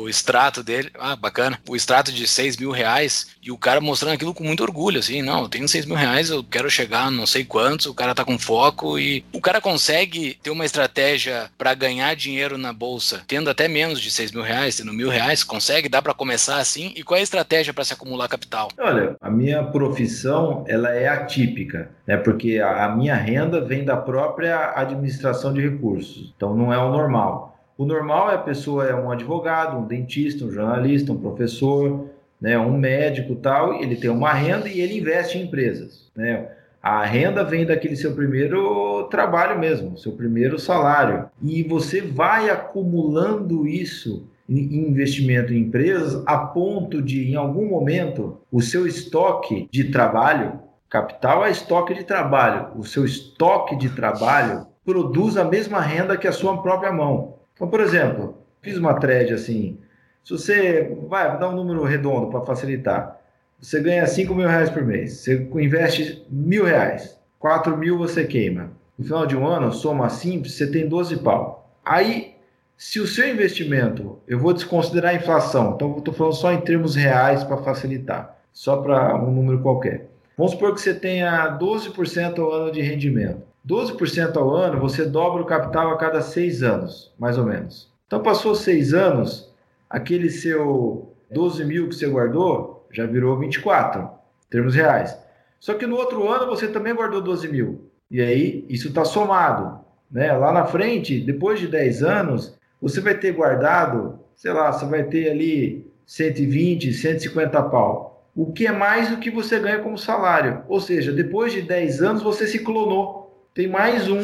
o 0.00 0.08
extrato 0.08 0.62
dele. 0.62 0.90
Ah, 0.98 1.14
bacana. 1.14 1.60
O 1.68 1.76
extrato 1.76 2.10
de 2.10 2.26
6 2.26 2.56
mil 2.56 2.70
reais. 2.70 3.28
E 3.42 3.50
o 3.50 3.58
cara 3.58 3.80
mostrando 3.80 4.14
aquilo 4.14 4.34
com 4.34 4.44
muito 4.44 4.62
orgulho, 4.62 4.98
assim. 4.98 5.20
Não, 5.20 5.42
eu 5.42 5.48
tenho 5.48 5.68
6 5.68 5.84
mil 5.84 5.96
reais, 5.96 6.30
eu 6.30 6.42
quero 6.42 6.70
chegar 6.70 7.10
não 7.10 7.26
sei 7.26 7.44
quantos. 7.44 7.86
O 7.86 7.94
cara 7.94 8.14
tá 8.14 8.24
com 8.24 8.38
foco 8.38 8.98
e 8.98 9.24
o 9.32 9.40
cara 9.40 9.60
consegue 9.60 9.89
consegue 9.90 10.38
ter 10.40 10.50
uma 10.50 10.64
estratégia 10.64 11.50
para 11.58 11.74
ganhar 11.74 12.14
dinheiro 12.14 12.56
na 12.56 12.72
bolsa, 12.72 13.22
tendo 13.26 13.50
até 13.50 13.66
menos 13.66 14.00
de 14.00 14.08
6 14.08 14.30
mil 14.30 14.42
reais, 14.42 14.76
tendo 14.76 14.92
mil 14.92 15.08
reais, 15.08 15.42
consegue? 15.42 15.88
Dá 15.88 16.00
para 16.00 16.14
começar 16.14 16.58
assim? 16.58 16.92
E 16.94 17.02
qual 17.02 17.16
é 17.16 17.20
a 17.20 17.24
estratégia 17.24 17.74
para 17.74 17.82
se 17.82 17.92
acumular 17.92 18.28
capital? 18.28 18.68
Olha, 18.78 19.16
a 19.20 19.28
minha 19.28 19.64
profissão 19.64 20.64
ela 20.68 20.90
é 20.90 21.08
atípica, 21.08 21.90
né? 22.06 22.16
Porque 22.16 22.60
a, 22.60 22.88
minha 22.90 23.16
renda 23.16 23.60
vem 23.60 23.84
da 23.84 23.96
própria 23.96 24.72
administração 24.76 25.52
de 25.52 25.60
recursos, 25.60 26.32
então 26.36 26.54
não 26.54 26.72
é 26.72 26.78
o 26.78 26.92
normal. 26.92 27.58
O 27.76 27.84
normal 27.84 28.30
é 28.30 28.36
a 28.36 28.38
pessoa 28.38 28.86
é 28.86 28.94
um 28.94 29.10
advogado, 29.10 29.76
um 29.76 29.86
dentista, 29.86 30.44
um 30.44 30.52
jornalista, 30.52 31.10
um 31.10 31.20
professor, 31.20 32.06
né, 32.40 32.56
um 32.56 32.78
médico 32.78 33.34
tal, 33.34 33.74
ele 33.74 33.96
tem 33.96 34.08
uma 34.08 34.32
renda 34.32 34.68
e 34.68 34.80
ele 34.80 34.98
investe 34.98 35.36
em 35.36 35.42
empresas, 35.42 36.08
né? 36.14 36.46
A 36.82 37.04
renda 37.04 37.44
vem 37.44 37.66
daquele 37.66 37.94
seu 37.94 38.14
primeiro 38.14 39.04
trabalho 39.10 39.58
mesmo, 39.58 39.98
seu 39.98 40.12
primeiro 40.12 40.58
salário. 40.58 41.28
E 41.42 41.62
você 41.62 42.00
vai 42.00 42.48
acumulando 42.48 43.66
isso 43.66 44.26
em 44.48 44.88
investimento 44.88 45.52
em 45.52 45.58
empresas 45.58 46.22
a 46.26 46.38
ponto 46.38 47.00
de, 47.00 47.30
em 47.30 47.36
algum 47.36 47.68
momento, 47.68 48.40
o 48.50 48.60
seu 48.60 48.86
estoque 48.86 49.68
de 49.70 49.84
trabalho, 49.84 50.58
capital 50.88 51.44
é 51.44 51.50
estoque 51.50 51.94
de 51.94 52.02
trabalho, 52.02 52.68
o 52.76 52.82
seu 52.82 53.04
estoque 53.04 53.76
de 53.76 53.90
trabalho 53.90 54.66
produz 54.84 55.36
a 55.36 55.44
mesma 55.44 55.80
renda 55.80 56.16
que 56.16 56.26
a 56.26 56.32
sua 56.32 56.60
própria 56.60 56.92
mão. 56.92 57.36
Então, 57.54 57.68
por 57.68 57.80
exemplo, 57.80 58.38
fiz 58.60 58.76
uma 58.76 58.94
thread 58.94 59.32
assim, 59.32 59.78
se 60.24 60.32
você 60.32 60.96
vai 61.08 61.38
dar 61.38 61.48
um 61.48 61.54
número 61.54 61.84
redondo 61.84 62.28
para 62.28 62.40
facilitar, 62.40 63.19
você 63.60 63.80
ganha 63.80 64.06
5 64.06 64.34
mil 64.34 64.48
reais 64.48 64.70
por 64.70 64.82
mês. 64.82 65.18
Você 65.18 65.48
investe 65.54 66.24
mil 66.30 66.64
reais. 66.64 67.18
4 67.38 67.76
mil 67.76 67.98
você 67.98 68.24
queima. 68.24 68.70
No 68.98 69.04
final 69.04 69.26
de 69.26 69.36
um 69.36 69.46
ano, 69.46 69.72
soma 69.72 70.08
simples, 70.08 70.54
você 70.54 70.66
tem 70.66 70.88
12 70.88 71.18
pau. 71.18 71.70
Aí, 71.84 72.34
se 72.76 73.00
o 73.00 73.06
seu 73.06 73.28
investimento, 73.28 74.18
eu 74.26 74.38
vou 74.38 74.52
desconsiderar 74.52 75.12
a 75.12 75.16
inflação, 75.16 75.74
então 75.74 75.98
estou 75.98 76.14
falando 76.14 76.34
só 76.34 76.52
em 76.52 76.60
termos 76.60 76.94
reais 76.94 77.44
para 77.44 77.58
facilitar, 77.58 78.38
só 78.52 78.76
para 78.78 79.16
um 79.16 79.30
número 79.30 79.60
qualquer. 79.60 80.08
Vamos 80.36 80.52
supor 80.52 80.74
que 80.74 80.80
você 80.80 80.94
tenha 80.94 81.58
12% 81.58 82.38
ao 82.38 82.52
ano 82.52 82.72
de 82.72 82.80
rendimento. 82.80 83.42
12% 83.66 84.36
ao 84.36 84.54
ano, 84.54 84.80
você 84.80 85.04
dobra 85.04 85.42
o 85.42 85.46
capital 85.46 85.90
a 85.90 85.98
cada 85.98 86.22
seis 86.22 86.62
anos, 86.62 87.12
mais 87.18 87.36
ou 87.36 87.44
menos. 87.44 87.90
Então, 88.06 88.22
passou 88.22 88.54
seis 88.54 88.94
anos, 88.94 89.52
aquele 89.88 90.30
seu 90.30 91.12
12 91.30 91.64
mil 91.64 91.88
que 91.88 91.94
você 91.94 92.06
guardou, 92.06 92.79
já 92.90 93.06
virou 93.06 93.38
24, 93.38 94.02
em 94.02 94.50
termos 94.50 94.74
reais. 94.74 95.16
Só 95.58 95.74
que 95.74 95.86
no 95.86 95.96
outro 95.96 96.28
ano 96.28 96.46
você 96.46 96.68
também 96.68 96.94
guardou 96.94 97.20
12 97.20 97.48
mil. 97.48 97.90
E 98.10 98.20
aí 98.20 98.64
isso 98.68 98.88
está 98.88 99.04
somado. 99.04 99.80
Né? 100.10 100.32
Lá 100.32 100.52
na 100.52 100.64
frente, 100.64 101.20
depois 101.20 101.60
de 101.60 101.68
10 101.68 102.02
anos, 102.02 102.58
você 102.80 103.00
vai 103.00 103.14
ter 103.14 103.32
guardado, 103.32 104.18
sei 104.34 104.52
lá, 104.52 104.72
você 104.72 104.86
vai 104.86 105.04
ter 105.04 105.30
ali 105.30 105.86
120, 106.06 106.92
150 106.92 107.62
pau. 107.64 108.28
O 108.34 108.52
que 108.52 108.66
é 108.66 108.72
mais 108.72 109.10
do 109.10 109.18
que 109.18 109.30
você 109.30 109.58
ganha 109.58 109.80
como 109.80 109.98
salário. 109.98 110.62
Ou 110.68 110.80
seja, 110.80 111.12
depois 111.12 111.52
de 111.52 111.62
10 111.62 112.02
anos 112.02 112.22
você 112.22 112.46
se 112.46 112.60
clonou. 112.60 113.48
Tem 113.54 113.68
mais 113.68 114.08
um 114.08 114.22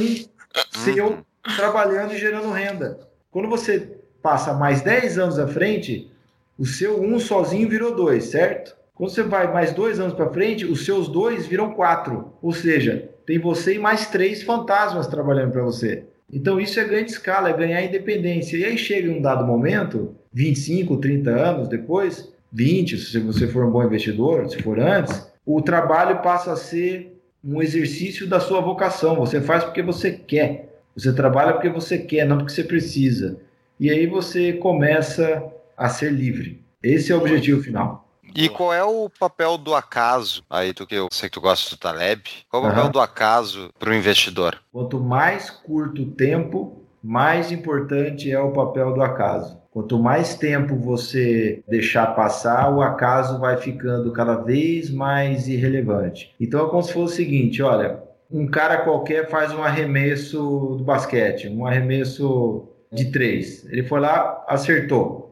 seu 0.70 1.18
trabalhando 1.56 2.14
e 2.14 2.18
gerando 2.18 2.50
renda. 2.50 2.98
Quando 3.30 3.48
você 3.48 4.00
passa 4.22 4.54
mais 4.54 4.80
10 4.80 5.18
anos 5.18 5.38
à 5.38 5.46
frente, 5.46 6.10
o 6.58 6.64
seu 6.64 7.02
um 7.02 7.18
sozinho 7.18 7.68
virou 7.68 7.94
dois, 7.94 8.24
certo? 8.24 8.76
Quando 8.94 9.10
você 9.10 9.22
vai 9.22 9.52
mais 9.52 9.72
dois 9.72 10.00
anos 10.00 10.14
para 10.14 10.32
frente, 10.32 10.64
os 10.64 10.86
seus 10.86 11.06
dois 11.06 11.46
viram 11.46 11.74
quatro. 11.74 12.32
Ou 12.40 12.52
seja, 12.52 13.10
tem 13.26 13.38
você 13.38 13.74
e 13.74 13.78
mais 13.78 14.06
três 14.06 14.42
fantasmas 14.42 15.06
trabalhando 15.06 15.52
para 15.52 15.62
você. 15.62 16.04
Então 16.32 16.58
isso 16.58 16.80
é 16.80 16.84
ganho 16.84 17.04
de 17.04 17.10
escala, 17.10 17.50
é 17.50 17.56
ganhar 17.56 17.82
independência. 17.84 18.56
E 18.56 18.64
aí 18.64 18.78
chega 18.78 19.10
um 19.10 19.20
dado 19.20 19.46
momento, 19.46 20.14
25, 20.32 20.96
30 20.96 21.30
anos 21.30 21.68
depois, 21.68 22.32
20, 22.52 22.96
se 22.96 23.18
você 23.20 23.46
for 23.46 23.66
um 23.66 23.70
bom 23.70 23.84
investidor, 23.84 24.48
se 24.48 24.62
for 24.62 24.80
antes, 24.80 25.30
o 25.44 25.60
trabalho 25.60 26.22
passa 26.22 26.52
a 26.52 26.56
ser 26.56 27.20
um 27.44 27.62
exercício 27.62 28.26
da 28.26 28.40
sua 28.40 28.60
vocação. 28.60 29.16
Você 29.16 29.40
faz 29.40 29.62
porque 29.62 29.82
você 29.82 30.10
quer. 30.10 30.80
Você 30.96 31.12
trabalha 31.12 31.52
porque 31.52 31.68
você 31.68 31.98
quer, 31.98 32.26
não 32.26 32.38
porque 32.38 32.52
você 32.52 32.64
precisa. 32.64 33.38
E 33.78 33.90
aí 33.90 34.06
você 34.06 34.54
começa 34.54 35.42
a 35.76 35.88
ser 35.88 36.12
livre. 36.12 36.64
Esse 36.82 37.12
é 37.12 37.14
o 37.14 37.18
objetivo 37.18 37.62
final. 37.62 38.06
E 38.34 38.48
qual 38.48 38.72
é 38.72 38.84
o 38.84 39.08
papel 39.08 39.56
do 39.56 39.74
acaso? 39.74 40.44
Aí 40.50 40.74
tu 40.74 40.86
que 40.86 40.94
eu 40.94 41.08
sei 41.10 41.28
que 41.28 41.34
tu 41.34 41.40
gosta 41.40 41.74
do 41.74 41.78
Taleb. 41.78 42.22
Qual 42.50 42.64
é 42.64 42.66
o 42.66 42.70
papel 42.70 42.90
do 42.90 43.00
acaso 43.00 43.70
para 43.78 43.90
o 43.90 43.94
investidor? 43.94 44.58
Quanto 44.70 45.00
mais 45.00 45.48
curto 45.48 46.02
o 46.02 46.10
tempo, 46.10 46.84
mais 47.02 47.50
importante 47.50 48.30
é 48.30 48.38
o 48.38 48.52
papel 48.52 48.92
do 48.92 49.02
acaso. 49.02 49.58
Quanto 49.70 49.98
mais 49.98 50.34
tempo 50.34 50.76
você 50.76 51.62
deixar 51.68 52.14
passar, 52.14 52.74
o 52.74 52.82
acaso 52.82 53.38
vai 53.38 53.56
ficando 53.56 54.12
cada 54.12 54.36
vez 54.36 54.90
mais 54.90 55.48
irrelevante. 55.48 56.34
Então 56.40 56.66
é 56.66 56.70
como 56.70 56.82
se 56.82 56.92
fosse 56.92 57.14
o 57.14 57.16
seguinte: 57.16 57.62
olha, 57.62 58.02
um 58.30 58.46
cara 58.46 58.78
qualquer 58.78 59.30
faz 59.30 59.52
um 59.52 59.62
arremesso 59.62 60.76
do 60.76 60.84
basquete, 60.84 61.48
um 61.48 61.66
arremesso 61.66 62.68
de 62.92 63.10
três. 63.10 63.64
Ele 63.70 63.82
foi 63.82 64.00
lá, 64.00 64.44
acertou 64.48 65.25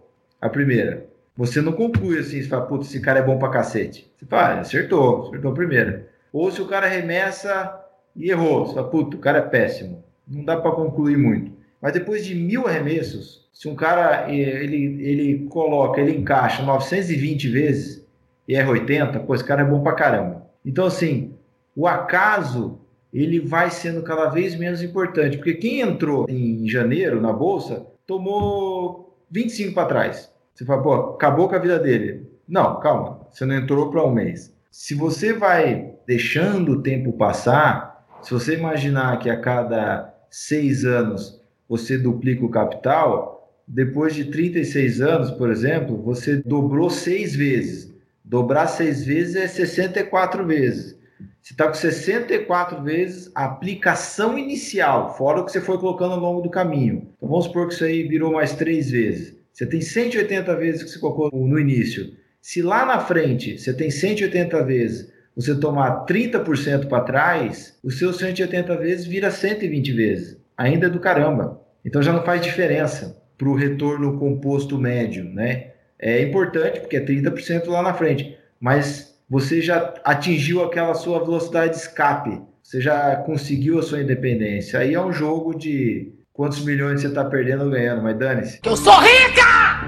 a 0.44 0.48
primeira. 0.50 1.06
Você 1.34 1.62
não 1.62 1.72
conclui 1.72 2.18
assim, 2.18 2.40
você 2.42 2.48
fala, 2.48 2.66
putz, 2.66 2.88
esse 2.88 3.00
cara 3.00 3.20
é 3.20 3.22
bom 3.22 3.38
pra 3.38 3.48
cacete. 3.48 4.12
Você 4.14 4.26
fala, 4.26 4.42
ah, 4.42 4.60
acertou, 4.60 5.28
acertou 5.28 5.50
a 5.50 5.54
primeira. 5.54 6.06
Ou 6.30 6.50
se 6.50 6.60
o 6.60 6.66
cara 6.66 6.86
remessa 6.86 7.80
e 8.14 8.30
errou, 8.30 8.66
você 8.66 8.74
fala, 8.74 8.90
putz, 8.90 9.16
o 9.16 9.20
cara 9.20 9.38
é 9.38 9.42
péssimo. 9.42 10.04
Não 10.28 10.44
dá 10.44 10.58
para 10.58 10.72
concluir 10.72 11.16
muito. 11.16 11.50
Mas 11.80 11.94
depois 11.94 12.26
de 12.26 12.34
mil 12.34 12.66
arremessos, 12.66 13.48
se 13.54 13.68
um 13.68 13.74
cara 13.74 14.30
ele, 14.30 15.02
ele 15.02 15.46
coloca, 15.46 15.98
ele 15.98 16.14
encaixa 16.14 16.62
920 16.62 17.48
vezes 17.48 18.06
e 18.46 18.54
erra 18.54 18.72
80, 18.72 19.20
pô, 19.20 19.34
esse 19.34 19.44
cara 19.44 19.62
é 19.62 19.64
bom 19.64 19.82
pra 19.82 19.94
caramba. 19.94 20.46
Então, 20.62 20.84
assim, 20.84 21.32
o 21.74 21.88
acaso 21.88 22.78
ele 23.10 23.40
vai 23.40 23.70
sendo 23.70 24.02
cada 24.02 24.28
vez 24.28 24.54
menos 24.54 24.82
importante, 24.82 25.38
porque 25.38 25.54
quem 25.54 25.80
entrou 25.80 26.26
em 26.28 26.68
janeiro 26.68 27.18
na 27.20 27.32
bolsa 27.32 27.86
tomou 28.06 29.16
25 29.30 29.74
para 29.74 29.88
trás. 29.88 30.33
Você 30.54 30.64
fala, 30.64 30.82
pô, 30.82 30.94
acabou 30.94 31.48
com 31.48 31.56
a 31.56 31.58
vida 31.58 31.78
dele. 31.78 32.30
Não, 32.46 32.78
calma, 32.78 33.26
você 33.30 33.44
não 33.44 33.56
entrou 33.56 33.90
para 33.90 34.04
um 34.04 34.12
mês. 34.12 34.54
Se 34.70 34.94
você 34.94 35.32
vai 35.32 35.94
deixando 36.06 36.72
o 36.72 36.82
tempo 36.82 37.12
passar, 37.12 38.06
se 38.22 38.32
você 38.32 38.54
imaginar 38.54 39.18
que 39.18 39.28
a 39.28 39.40
cada 39.40 40.14
seis 40.30 40.84
anos 40.84 41.40
você 41.68 41.98
duplica 41.98 42.44
o 42.44 42.50
capital, 42.50 43.34
depois 43.66 44.14
de 44.14 44.26
36 44.26 45.00
anos, 45.00 45.30
por 45.30 45.50
exemplo, 45.50 46.00
você 46.02 46.36
dobrou 46.36 46.88
seis 46.88 47.34
vezes. 47.34 47.92
Dobrar 48.24 48.68
seis 48.68 49.04
vezes 49.04 49.36
é 49.36 49.48
64 49.48 50.46
vezes. 50.46 50.98
você 51.42 51.52
está 51.52 51.66
com 51.66 51.74
64 51.74 52.82
vezes 52.82 53.30
a 53.34 53.44
aplicação 53.44 54.38
inicial, 54.38 55.16
fora 55.16 55.40
o 55.40 55.44
que 55.44 55.52
você 55.52 55.60
foi 55.60 55.78
colocando 55.78 56.12
ao 56.12 56.20
longo 56.20 56.42
do 56.42 56.50
caminho. 56.50 57.08
Então 57.16 57.28
vamos 57.28 57.46
supor 57.46 57.68
que 57.68 57.74
isso 57.74 57.84
aí 57.84 58.06
virou 58.06 58.32
mais 58.32 58.54
três 58.54 58.90
vezes. 58.90 59.43
Você 59.54 59.64
tem 59.64 59.80
180 59.80 60.56
vezes 60.56 60.82
que 60.82 60.90
você 60.90 60.98
colocou 60.98 61.30
no 61.32 61.60
início. 61.60 62.12
Se 62.42 62.60
lá 62.60 62.84
na 62.84 62.98
frente 62.98 63.56
você 63.56 63.72
tem 63.72 63.88
180 63.88 64.64
vezes, 64.64 65.12
você 65.36 65.54
tomar 65.54 66.04
30% 66.06 66.88
para 66.88 67.04
trás, 67.04 67.78
os 67.82 67.96
seus 67.96 68.18
180 68.18 68.76
vezes 68.76 69.06
vira 69.06 69.30
120 69.30 69.92
vezes. 69.92 70.36
Ainda 70.56 70.86
é 70.86 70.90
do 70.90 70.98
caramba. 70.98 71.62
Então 71.84 72.02
já 72.02 72.12
não 72.12 72.24
faz 72.24 72.42
diferença 72.42 73.16
para 73.38 73.48
o 73.48 73.54
retorno 73.54 74.18
composto 74.18 74.76
médio, 74.76 75.24
né? 75.24 75.70
É 76.00 76.20
importante 76.20 76.80
porque 76.80 76.96
é 76.96 77.04
30% 77.04 77.68
lá 77.68 77.80
na 77.80 77.94
frente, 77.94 78.36
mas 78.58 79.16
você 79.30 79.60
já 79.60 79.94
atingiu 80.04 80.64
aquela 80.64 80.94
sua 80.94 81.24
velocidade 81.24 81.74
de 81.74 81.78
escape, 81.78 82.42
você 82.60 82.80
já 82.80 83.16
conseguiu 83.16 83.78
a 83.78 83.82
sua 83.82 84.02
independência. 84.02 84.80
Aí 84.80 84.94
é 84.94 85.00
um 85.00 85.12
jogo 85.12 85.54
de 85.54 86.12
quantos 86.34 86.58
milhões 86.64 87.00
você 87.00 87.06
está 87.06 87.24
perdendo 87.24 87.64
ou 87.64 87.70
ganhando, 87.70 88.02
mas 88.02 88.18
dane-se. 88.18 88.58
Eu 88.62 88.76
sou 88.76 88.98
rica! 89.00 89.80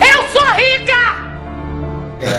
Eu 0.00 0.28
sou 0.28 0.46
rica! 0.52 1.02
É, 2.22 2.36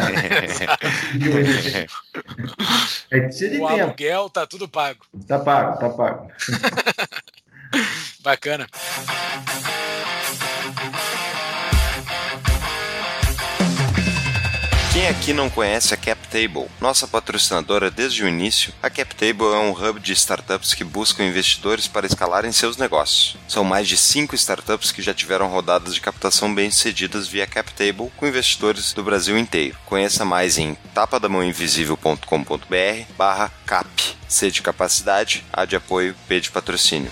é 3.18 3.20
precisa 3.20 3.52
de 3.52 3.62
o 3.62 3.68
tempo. 3.68 3.82
aluguel 3.84 4.30
tá 4.30 4.48
tudo 4.48 4.70
pago. 4.70 5.02
Tá 5.28 5.38
pago, 5.38 5.78
tá 5.78 5.89
pago. 5.89 6.32
Bacana. 8.24 8.66
Quem 14.94 15.10
aqui 15.10 15.34
não 15.34 15.50
conhece 15.50 15.94
a 15.94 15.98
CapTable? 16.34 16.67
Nossa 16.82 17.08
patrocinadora 17.08 17.91
desde 17.91 18.24
o 18.24 18.28
início, 18.28 18.74
a 18.82 18.89
CapTable 18.89 19.54
é 19.54 19.60
um 19.60 19.69
hub 19.72 20.00
de 20.00 20.13
startups 20.13 20.74
que 20.74 20.84
buscam 20.84 21.24
investidores 21.24 21.88
para 21.88 22.08
escalarem 22.08 22.52
seus 22.52 22.76
negócios. 22.76 23.38
São 23.48 23.63
mais 23.63 23.88
de 23.88 23.96
5 23.96 24.34
startups 24.36 24.91
que 24.91 25.04
já 25.04 25.13
tiveram 25.13 25.48
rodadas 25.48 25.93
de 25.93 26.02
captação 26.02 26.54
bem-sucedidas 26.54 27.28
via 27.28 27.46
CapTable 27.46 28.12
com 28.17 28.28
investidores 28.28 28.93
do 28.93 29.04
Brasil 29.04 29.38
inteiro. 29.38 29.78
Conheça 29.86 30.26
mais 30.26 30.58
em 30.58 30.74
tapadamãoinvisível.com.br 30.93 33.13
barra 33.15 33.52
cap. 33.65 33.88
C 34.28 34.50
de 34.50 34.63
capacidade, 34.63 35.46
A 35.54 35.65
de 35.65 35.76
apoio, 35.76 36.15
P 36.28 36.39
de 36.39 36.50
patrocínio. 36.50 37.12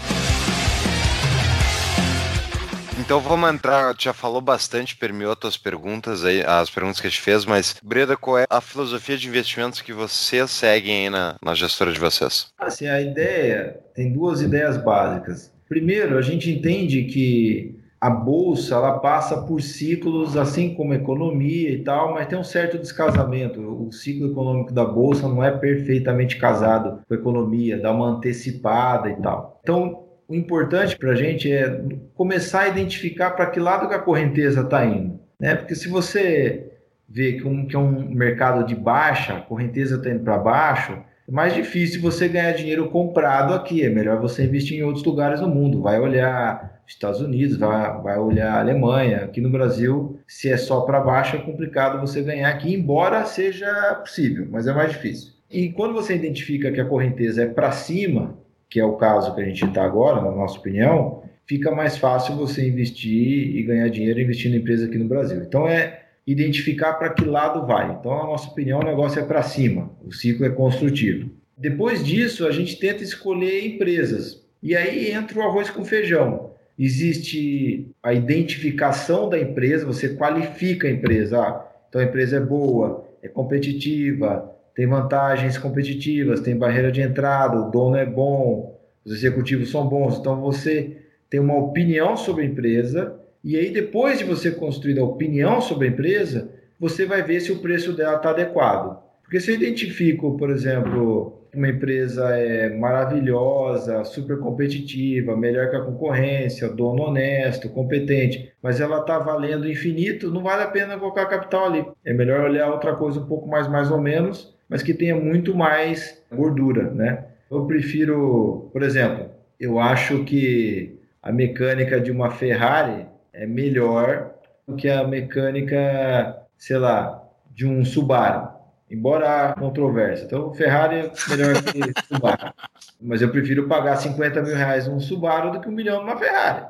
Então 3.01 3.19
vamos 3.19 3.49
entrar, 3.49 3.95
já 3.97 4.13
falou 4.13 4.39
bastante, 4.39 4.95
permeou 4.95 5.35
tuas 5.35 5.57
perguntas 5.57 6.23
aí, 6.23 6.43
as 6.45 6.69
perguntas 6.69 7.01
que 7.01 7.07
a 7.07 7.09
gente 7.09 7.19
fez, 7.19 7.45
mas 7.45 7.75
Breda, 7.83 8.15
qual 8.15 8.37
é 8.37 8.45
a 8.47 8.61
filosofia 8.61 9.17
de 9.17 9.27
investimentos 9.27 9.81
que 9.81 9.91
vocês 9.91 10.51
seguem 10.51 11.05
aí 11.05 11.09
na, 11.09 11.35
na 11.43 11.55
gestora 11.55 11.91
de 11.91 11.99
vocês? 11.99 12.47
Assim, 12.59 12.87
a 12.87 13.01
ideia, 13.01 13.79
tem 13.95 14.13
duas 14.13 14.41
ideias 14.41 14.77
básicas. 14.77 15.51
Primeiro, 15.67 16.15
a 16.15 16.21
gente 16.21 16.51
entende 16.51 17.03
que 17.05 17.75
a 17.99 18.09
bolsa 18.09 18.75
ela 18.75 18.99
passa 18.99 19.41
por 19.43 19.61
ciclos, 19.61 20.37
assim 20.37 20.73
como 20.73 20.93
a 20.93 20.95
economia 20.95 21.71
e 21.71 21.83
tal, 21.83 22.13
mas 22.13 22.27
tem 22.27 22.37
um 22.37 22.43
certo 22.43 22.77
descasamento. 22.77 23.61
O 23.61 23.91
ciclo 23.91 24.31
econômico 24.31 24.73
da 24.73 24.85
bolsa 24.85 25.27
não 25.27 25.43
é 25.43 25.51
perfeitamente 25.51 26.37
casado 26.37 27.01
com 27.07 27.13
a 27.13 27.17
economia, 27.17 27.79
dá 27.79 27.91
uma 27.91 28.07
antecipada 28.07 29.09
e 29.09 29.15
tal. 29.17 29.59
Então, 29.61 30.00
o 30.31 30.35
importante 30.35 30.97
para 30.97 31.11
a 31.11 31.15
gente 31.15 31.51
é 31.51 31.83
começar 32.15 32.61
a 32.61 32.67
identificar 32.69 33.31
para 33.31 33.47
que 33.47 33.59
lado 33.59 33.89
que 33.89 33.93
a 33.93 33.99
correnteza 33.99 34.61
está 34.61 34.85
indo. 34.85 35.19
Né? 35.37 35.55
Porque 35.55 35.75
se 35.75 35.89
você 35.89 36.71
vê 37.07 37.33
que, 37.33 37.45
um, 37.45 37.65
que 37.67 37.75
é 37.75 37.79
um 37.79 38.15
mercado 38.15 38.65
de 38.65 38.73
baixa, 38.73 39.33
a 39.33 39.41
correnteza 39.41 39.97
está 39.97 40.09
indo 40.09 40.23
para 40.23 40.37
baixo, 40.37 40.93
é 41.27 41.31
mais 41.31 41.53
difícil 41.53 42.01
você 42.01 42.29
ganhar 42.29 42.53
dinheiro 42.53 42.89
comprado 42.89 43.53
aqui. 43.53 43.83
É 43.83 43.89
melhor 43.89 44.21
você 44.21 44.45
investir 44.45 44.79
em 44.79 44.83
outros 44.83 45.03
lugares 45.03 45.41
no 45.41 45.49
mundo. 45.49 45.81
Vai 45.81 45.99
olhar 45.99 46.81
Estados 46.87 47.19
Unidos, 47.19 47.57
vai, 47.57 48.01
vai 48.01 48.17
olhar 48.17 48.57
Alemanha. 48.57 49.25
Aqui 49.25 49.41
no 49.41 49.49
Brasil, 49.49 50.17
se 50.25 50.49
é 50.49 50.55
só 50.55 50.79
para 50.81 51.01
baixo, 51.01 51.35
é 51.35 51.39
complicado 51.39 51.99
você 51.99 52.21
ganhar 52.21 52.49
aqui, 52.49 52.73
embora 52.73 53.25
seja 53.25 53.69
possível, 53.95 54.47
mas 54.49 54.65
é 54.65 54.73
mais 54.73 54.91
difícil. 54.91 55.33
E 55.49 55.69
quando 55.73 55.93
você 55.93 56.15
identifica 56.15 56.71
que 56.71 56.79
a 56.79 56.85
correnteza 56.85 57.43
é 57.43 57.47
para 57.47 57.73
cima, 57.73 58.39
que 58.71 58.79
é 58.79 58.85
o 58.85 58.95
caso 58.95 59.35
que 59.35 59.41
a 59.41 59.43
gente 59.45 59.65
está 59.65 59.83
agora, 59.83 60.21
na 60.21 60.31
nossa 60.31 60.57
opinião, 60.57 61.21
fica 61.45 61.69
mais 61.75 61.97
fácil 61.97 62.37
você 62.37 62.65
investir 62.65 63.53
e 63.57 63.61
ganhar 63.63 63.89
dinheiro 63.89 64.21
investindo 64.21 64.55
em 64.55 64.59
empresa 64.59 64.85
aqui 64.85 64.97
no 64.97 65.09
Brasil. 65.09 65.43
Então 65.43 65.67
é 65.67 66.03
identificar 66.25 66.93
para 66.93 67.09
que 67.09 67.25
lado 67.25 67.67
vai. 67.67 67.91
Então, 67.91 68.15
na 68.17 68.23
nossa 68.23 68.49
opinião, 68.49 68.79
o 68.79 68.85
negócio 68.85 69.19
é 69.19 69.25
para 69.25 69.43
cima, 69.43 69.91
o 70.01 70.13
ciclo 70.13 70.45
é 70.45 70.49
construtivo. 70.49 71.29
Depois 71.57 72.03
disso, 72.03 72.47
a 72.47 72.51
gente 72.51 72.79
tenta 72.79 73.03
escolher 73.03 73.65
empresas. 73.65 74.41
E 74.63 74.73
aí 74.73 75.11
entra 75.11 75.37
o 75.37 75.41
arroz 75.41 75.69
com 75.69 75.83
feijão. 75.83 76.51
Existe 76.79 77.91
a 78.01 78.13
identificação 78.13 79.27
da 79.27 79.37
empresa, 79.37 79.85
você 79.85 80.15
qualifica 80.15 80.87
a 80.87 80.91
empresa. 80.91 81.41
Ah, 81.41 81.67
então 81.89 81.99
a 81.99 82.05
empresa 82.05 82.37
é 82.37 82.39
boa, 82.39 83.05
é 83.21 83.27
competitiva, 83.27 84.55
tem 84.75 84.87
vantagens 84.87 85.57
competitivas, 85.57 86.39
tem 86.39 86.57
barreira 86.57 86.91
de 86.91 87.01
entrada, 87.01 87.57
o 87.57 87.71
dono 87.71 87.97
é 87.97 88.05
bom, 88.05 88.79
os 89.05 89.11
executivos 89.11 89.69
são 89.69 89.87
bons. 89.87 90.17
Então 90.19 90.39
você 90.39 90.97
tem 91.29 91.39
uma 91.39 91.57
opinião 91.57 92.15
sobre 92.15 92.43
a 92.43 92.45
empresa 92.45 93.19
e 93.43 93.57
aí 93.57 93.71
depois 93.71 94.19
de 94.19 94.23
você 94.23 94.51
construir 94.51 94.99
a 94.99 95.03
opinião 95.03 95.59
sobre 95.61 95.87
a 95.87 95.91
empresa, 95.91 96.49
você 96.79 97.05
vai 97.05 97.21
ver 97.21 97.39
se 97.39 97.51
o 97.51 97.59
preço 97.59 97.93
dela 97.93 98.17
está 98.17 98.29
adequado. 98.29 99.01
Porque 99.23 99.39
se 99.39 99.51
eu 99.51 99.55
identifico, 99.55 100.37
por 100.37 100.49
exemplo, 100.49 101.41
uma 101.53 101.69
empresa 101.69 102.29
é 102.29 102.69
maravilhosa, 102.69 104.03
super 104.03 104.39
competitiva, 104.39 105.35
melhor 105.35 105.69
que 105.69 105.75
a 105.75 105.81
concorrência, 105.81 106.69
dono 106.69 107.03
honesto, 107.03 107.69
competente, 107.69 108.51
mas 108.61 108.79
ela 108.79 108.99
está 108.99 109.19
valendo 109.19 109.69
infinito, 109.69 110.31
não 110.31 110.43
vale 110.43 110.63
a 110.63 110.67
pena 110.67 110.97
colocar 110.97 111.25
capital 111.25 111.65
ali. 111.65 111.85
É 112.05 112.13
melhor 112.13 112.41
olhar 112.41 112.71
outra 112.71 112.95
coisa 112.95 113.19
um 113.19 113.25
pouco 113.25 113.47
mais 113.47 113.67
mais 113.67 113.91
ou 113.91 113.99
menos 114.01 114.53
mas 114.71 114.81
que 114.81 114.93
tenha 114.93 115.17
muito 115.17 115.53
mais 115.53 116.23
gordura, 116.31 116.89
né? 116.91 117.25
Eu 117.51 117.65
prefiro, 117.65 118.69
por 118.71 118.81
exemplo, 118.81 119.29
eu 119.59 119.77
acho 119.77 120.23
que 120.23 120.97
a 121.21 121.29
mecânica 121.29 121.99
de 121.99 122.09
uma 122.09 122.31
Ferrari 122.31 123.05
é 123.33 123.45
melhor 123.45 124.31
do 124.65 124.77
que 124.77 124.87
a 124.87 125.05
mecânica, 125.05 126.37
sei 126.57 126.77
lá, 126.77 127.21
de 127.53 127.67
um 127.67 127.83
Subaru. 127.83 128.47
Embora 128.89 129.49
há 129.49 129.53
controvérsia. 129.53 130.23
Então, 130.23 130.53
Ferrari 130.53 130.99
é 130.99 131.11
melhor 131.29 131.61
que 131.61 131.79
Subaru. 132.07 132.53
Mas 133.01 133.21
eu 133.21 133.29
prefiro 133.29 133.67
pagar 133.67 133.97
50 133.97 134.41
mil 134.41 134.55
reais 134.55 134.87
num 134.87 135.01
Subaru 135.01 135.51
do 135.51 135.59
que 135.59 135.67
um 135.67 135.73
milhão 135.73 135.99
numa 135.99 136.15
Ferrari. 136.15 136.65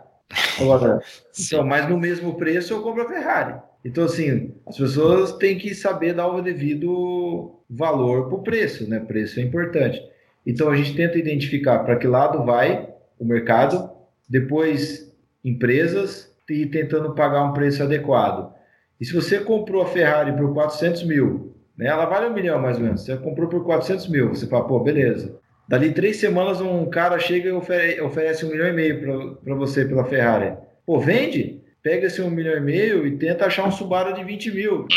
Agora, 0.60 1.00
então, 1.40 1.64
mas 1.64 1.88
no 1.88 2.00
mesmo 2.00 2.36
preço 2.36 2.74
eu 2.74 2.82
compro 2.82 3.04
a 3.04 3.08
Ferrari. 3.08 3.62
Então, 3.84 4.04
assim, 4.04 4.54
as 4.66 4.78
pessoas 4.78 5.34
têm 5.34 5.58
que 5.58 5.74
saber 5.74 6.14
dar 6.14 6.28
o 6.28 6.42
devido 6.42 7.60
valor 7.70 8.28
para 8.28 8.38
o 8.38 8.44
preço, 8.44 8.88
né? 8.90 9.00
Preço 9.00 9.40
é 9.40 9.44
importante. 9.44 10.02
Então, 10.46 10.70
a 10.70 10.76
gente 10.76 10.96
tenta 10.96 11.18
identificar 11.18 11.80
para 11.80 11.96
que 11.96 12.08
lado 12.08 12.46
vai 12.46 12.90
o 13.20 13.26
mercado, 13.26 13.90
depois 14.30 15.12
empresas 15.44 16.32
e 16.50 16.66
tentando 16.66 17.16
pagar 17.16 17.44
um 17.44 17.54
preço 17.54 17.82
adequado. 17.82 18.54
E 19.00 19.06
se 19.06 19.14
você 19.14 19.40
comprou 19.40 19.82
a 19.82 19.88
Ferrari 19.88 20.34
por 20.34 20.54
400 20.54 21.04
mil, 21.06 21.56
né? 21.78 21.88
Ela 21.88 22.06
vale 22.06 22.28
um 22.28 22.34
milhão 22.34 22.62
mais 22.62 22.78
ou 22.78 22.84
menos. 22.84 23.04
Você 23.04 23.18
comprou 23.18 23.50
por 23.50 23.64
400 23.64 24.08
mil, 24.10 24.30
você 24.30 24.46
fala, 24.48 24.68
pô, 24.68 24.80
beleza. 24.80 25.40
Dali 25.68 25.92
três 25.94 26.18
semanas, 26.18 26.60
um 26.60 26.86
cara 26.90 27.18
chega 27.18 27.50
e 27.50 28.02
oferece 28.02 28.46
um 28.46 28.50
milhão 28.50 28.68
e 28.68 28.74
meio 28.74 29.38
para 29.44 29.56
você 29.56 29.86
pela 29.86 30.04
Ferrari. 30.04 30.58
Pô, 30.86 31.00
vende? 31.00 31.61
Pega 31.84 32.08
esse 32.08 32.22
um 32.22 32.30
milhão 32.30 32.56
e 32.58 32.62
meio 32.62 33.08
e 33.08 33.18
tenta 33.18 33.46
achar 33.46 33.68
um 33.68 33.72
Subaru 33.72 34.14
de 34.14 34.24
20 34.24 34.52
mil. 34.52 34.88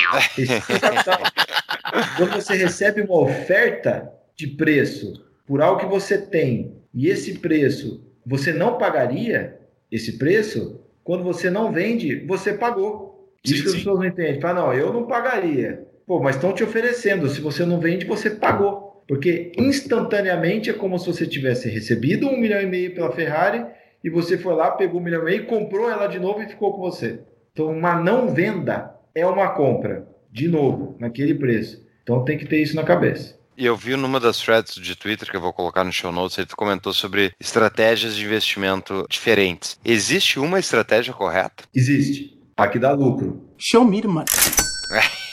Quando 2.17 2.33
você 2.35 2.55
recebe 2.55 3.03
uma 3.03 3.21
oferta 3.21 4.13
de 4.37 4.47
preço 4.47 5.25
por 5.47 5.63
algo 5.63 5.81
que 5.81 5.87
você 5.87 6.19
tem 6.19 6.77
e 6.93 7.09
esse 7.09 7.39
preço 7.39 8.05
você 8.27 8.53
não 8.53 8.79
pagaria 8.79 9.59
esse 9.91 10.19
preço, 10.19 10.81
quando 11.03 11.23
você 11.23 11.51
não 11.51 11.71
vende, 11.71 12.25
você 12.27 12.55
pagou. 12.55 13.31
Isso 13.45 13.57
sim, 13.57 13.63
que 13.63 13.69
as 13.69 13.75
pessoas 13.75 13.99
não 13.99 14.07
entendem. 14.07 14.41
Fala, 14.41 14.61
não, 14.61 14.75
eu 14.75 14.93
não 14.93 15.07
pagaria. 15.07 15.87
Pô, 16.07 16.21
mas 16.21 16.37
estão 16.37 16.53
te 16.53 16.65
oferecendo. 16.65 17.29
Se 17.29 17.41
você 17.41 17.65
não 17.65 17.79
vende, 17.79 18.07
você 18.07 18.31
pagou. 18.31 19.05
Porque 19.07 19.53
instantaneamente 19.59 20.71
é 20.71 20.73
como 20.73 20.99
se 20.99 21.07
você 21.07 21.27
tivesse 21.27 21.69
recebido 21.69 22.27
um 22.27 22.39
milhão 22.39 22.61
e 22.61 22.67
meio 22.67 22.95
pela 22.95 23.13
Ferrari 23.13 23.65
e 24.05 24.11
você 24.11 24.37
foi 24.37 24.55
lá, 24.55 24.71
pegou 24.71 25.01
um 25.01 25.03
milhão 25.03 25.23
e 25.23 25.25
meio, 25.25 25.47
comprou 25.47 25.91
ela 25.91 26.07
de 26.07 26.21
novo 26.21 26.43
e 26.43 26.47
ficou 26.47 26.75
com 26.75 26.81
você. 26.83 27.21
Então, 27.53 27.69
uma 27.69 27.95
não 27.95 28.35
venda 28.35 28.95
é 29.15 29.25
uma 29.27 29.49
compra, 29.49 30.07
de 30.31 30.47
novo, 30.47 30.95
naquele 31.01 31.35
preço. 31.35 31.83
Então, 32.03 32.23
tem 32.23 32.37
que 32.37 32.45
ter 32.45 32.61
isso 32.61 32.77
na 32.77 32.85
cabeça. 32.85 33.39
E 33.57 33.65
eu 33.65 33.75
vi 33.77 33.97
numa 33.97 34.21
das 34.21 34.39
threads 34.39 34.75
de 34.75 34.95
Twitter 34.95 35.31
que 35.31 35.37
eu 35.37 35.41
vou 35.41 35.53
colocar 35.53 35.85
no 35.85 35.93
show 35.93 36.13
notes, 36.13 36.37
ele 36.37 36.49
comentou 36.55 36.93
sobre 36.93 37.33
estratégias 37.41 38.15
de 38.15 38.25
investimento 38.25 39.07
diferentes. 39.09 39.79
Existe 39.83 40.39
uma 40.39 40.59
estratégia 40.59 41.15
correta? 41.15 41.65
Existe. 41.75 42.39
A 42.57 42.69
que 42.69 42.79
dá 42.79 42.93
lucro. 42.93 43.49
Show 43.57 43.85
me, 43.85 44.03
mano. 44.03 44.27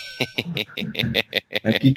Aqui. 1.63 1.93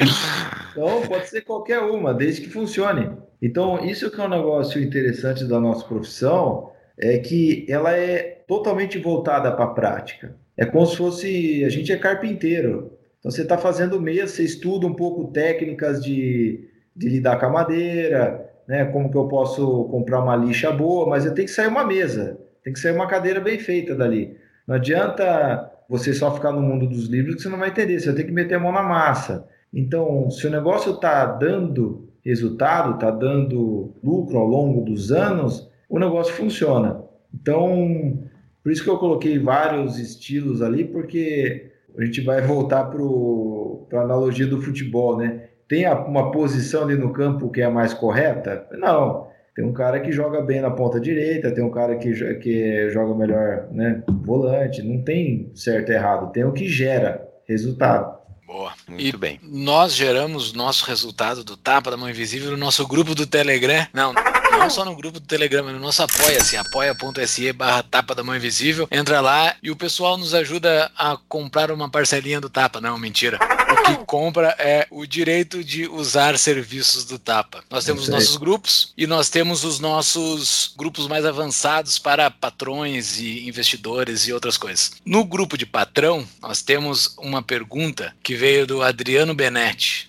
Então, 0.72 1.03
pode 1.07 1.28
ser 1.28 1.42
qualquer 1.42 1.80
uma, 1.80 2.12
desde 2.14 2.40
que 2.40 2.48
funcione. 2.48 3.11
Então, 3.40 3.84
isso 3.84 4.11
que 4.11 4.20
é 4.20 4.24
um 4.24 4.28
negócio 4.28 4.82
interessante 4.82 5.44
da 5.44 5.61
nossa 5.61 5.84
profissão, 5.84 6.72
é 6.99 7.18
que 7.18 7.66
ela 7.68 7.92
é 7.92 8.42
totalmente 8.47 8.99
voltada 8.99 9.51
para 9.53 9.64
a 9.64 9.74
prática. 9.74 10.34
É 10.57 10.64
como 10.64 10.86
se 10.86 10.97
fosse. 10.97 11.64
A 11.64 11.68
gente 11.68 11.92
é 11.92 11.97
carpinteiro. 11.97 12.92
Então, 13.18 13.30
você 13.30 13.42
está 13.42 13.57
fazendo 13.57 14.01
mesa, 14.01 14.28
você 14.28 14.45
estuda 14.45 14.86
um 14.86 14.95
pouco 14.95 15.32
técnicas 15.32 16.03
de, 16.05 16.68
de 16.95 17.09
lidar 17.09 17.40
com 17.40 17.47
a 17.47 17.51
madeira, 17.51 18.51
né? 18.68 18.84
Como 18.86 19.11
que 19.11 19.16
eu 19.16 19.26
posso 19.28 19.84
comprar 19.84 20.20
uma 20.20 20.36
lixa 20.36 20.70
boa, 20.70 21.09
mas 21.09 21.24
eu 21.24 21.34
tenho 21.34 21.47
que 21.47 21.55
sair 21.55 21.68
uma 21.68 21.84
mesa, 21.84 22.38
tem 22.62 22.72
que 22.72 22.78
sair 22.78 22.95
uma 22.95 23.07
cadeira 23.07 23.40
bem 23.40 23.59
feita 23.59 23.95
dali. 23.95 24.36
Não 24.66 24.76
adianta 24.76 25.70
você 25.88 26.12
só 26.12 26.34
ficar 26.34 26.53
no 26.53 26.62
mundo 26.62 26.86
dos 26.86 27.07
livros 27.09 27.36
que 27.36 27.42
você 27.42 27.49
não 27.49 27.59
vai 27.59 27.70
entender, 27.70 27.99
você 27.99 28.12
ter 28.12 28.24
que 28.24 28.32
meter 28.32 28.55
a 28.55 28.61
mão 28.61 28.72
na 28.72 28.82
massa. 28.82 29.47
Então, 29.72 30.30
se 30.30 30.47
o 30.47 30.51
negócio 30.51 30.92
está 30.92 31.26
dando 31.26 32.09
resultado, 32.24 32.95
está 32.95 33.11
dando 33.11 33.92
lucro 34.03 34.38
ao 34.38 34.47
longo 34.47 34.82
dos 34.82 35.12
anos, 35.12 35.70
o 35.95 35.99
negócio 36.01 36.34
funciona. 36.34 37.05
Então, 37.32 38.18
por 38.64 38.72
isso 38.72 38.82
que 38.82 38.90
eu 38.90 38.99
coloquei 38.99 39.38
vários 39.38 39.97
estilos 39.97 40.61
ali, 40.61 40.84
porque 40.84 41.70
a 41.97 42.05
gente 42.05 42.20
vai 42.20 42.42
voltar 42.42 42.86
para 42.86 44.01
a 44.01 44.03
analogia 44.03 44.47
do 44.47 44.61
futebol, 44.61 45.16
né? 45.16 45.45
Tem 45.68 45.88
uma 45.88 46.32
posição 46.32 46.82
ali 46.82 46.97
no 46.97 47.12
campo 47.12 47.49
que 47.49 47.61
é 47.61 47.64
a 47.64 47.70
mais 47.70 47.95
correta? 47.95 48.66
Não. 48.72 49.28
Tem 49.55 49.64
um 49.64 49.72
cara 49.72 50.01
que 50.01 50.11
joga 50.11 50.42
bem 50.42 50.61
na 50.61 50.70
ponta 50.72 50.99
direita, 50.99 51.55
tem 51.55 51.62
um 51.62 51.70
cara 51.70 51.95
que, 51.95 52.12
que 52.38 52.90
joga 52.90 53.14
melhor 53.14 53.68
né, 53.70 54.03
volante. 54.09 54.82
Não 54.82 55.01
tem 55.01 55.53
certo 55.55 55.92
e 55.92 55.95
errado, 55.95 56.32
tem 56.32 56.42
o 56.42 56.53
que 56.53 56.66
gera 56.66 57.24
resultado. 57.47 58.18
Boa. 58.45 58.72
Muito 58.88 59.16
e 59.16 59.16
bem. 59.16 59.38
Nós 59.45 59.95
geramos 59.95 60.53
nosso 60.53 60.84
resultado 60.86 61.45
do 61.45 61.57
Tapa 61.57 61.92
da 61.92 61.97
Mão 61.97 62.11
Invisível 62.11 62.51
no 62.51 62.57
nosso 62.57 62.84
grupo 62.84 63.14
do 63.14 63.26
Telegram. 63.26 63.86
Não, 63.95 64.12
não 64.59 64.70
só 64.70 64.84
no 64.84 64.96
grupo 64.96 65.20
do 65.20 65.26
Telegram, 65.26 65.64
no 65.64 65.78
nosso 65.78 66.02
apoia-se, 66.02 66.57
apoia.se 66.57 67.52
barra 67.52 67.82
Tapa 67.82 68.14
da 68.14 68.22
Mão 68.22 68.36
Invisível. 68.36 68.88
Entra 68.90 69.20
lá 69.20 69.55
e 69.62 69.70
o 69.70 69.76
pessoal 69.76 70.16
nos 70.16 70.34
ajuda 70.34 70.90
a 70.96 71.16
comprar 71.28 71.70
uma 71.70 71.88
parcelinha 71.90 72.40
do 72.40 72.48
Tapa. 72.48 72.80
Não, 72.80 72.98
mentira. 72.98 73.38
O 73.70 73.82
que 73.82 74.05
compra 74.07 74.55
é 74.59 74.86
o 74.90 75.05
direito 75.05 75.64
de 75.64 75.86
usar 75.88 76.38
serviços 76.38 77.05
do 77.05 77.18
Tapa. 77.18 77.64
Nós 77.70 77.84
temos 77.84 78.05
os 78.05 78.09
nossos 78.09 78.36
grupos 78.36 78.92
e 78.96 79.07
nós 79.07 79.28
temos 79.28 79.64
os 79.64 79.80
nossos 79.80 80.72
grupos 80.76 81.09
mais 81.09 81.24
avançados 81.24 81.98
para 81.98 82.30
patrões 82.30 83.18
e 83.18 83.48
investidores 83.48 84.28
e 84.28 84.32
outras 84.32 84.57
coisas. 84.57 84.92
No 85.05 85.24
grupo 85.24 85.59
de 85.59 85.66
patrão, 85.66 86.26
nós 86.40 86.62
temos 86.62 87.14
uma 87.18 87.42
pergunta 87.42 88.14
que 88.22 88.34
veio 88.34 88.66
do 88.66 88.82
Adriano 88.82 89.34
Benetti. 89.34 90.07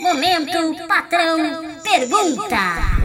Momento 0.00 0.86
Patrão 0.86 1.76
Pergunta. 1.82 2.97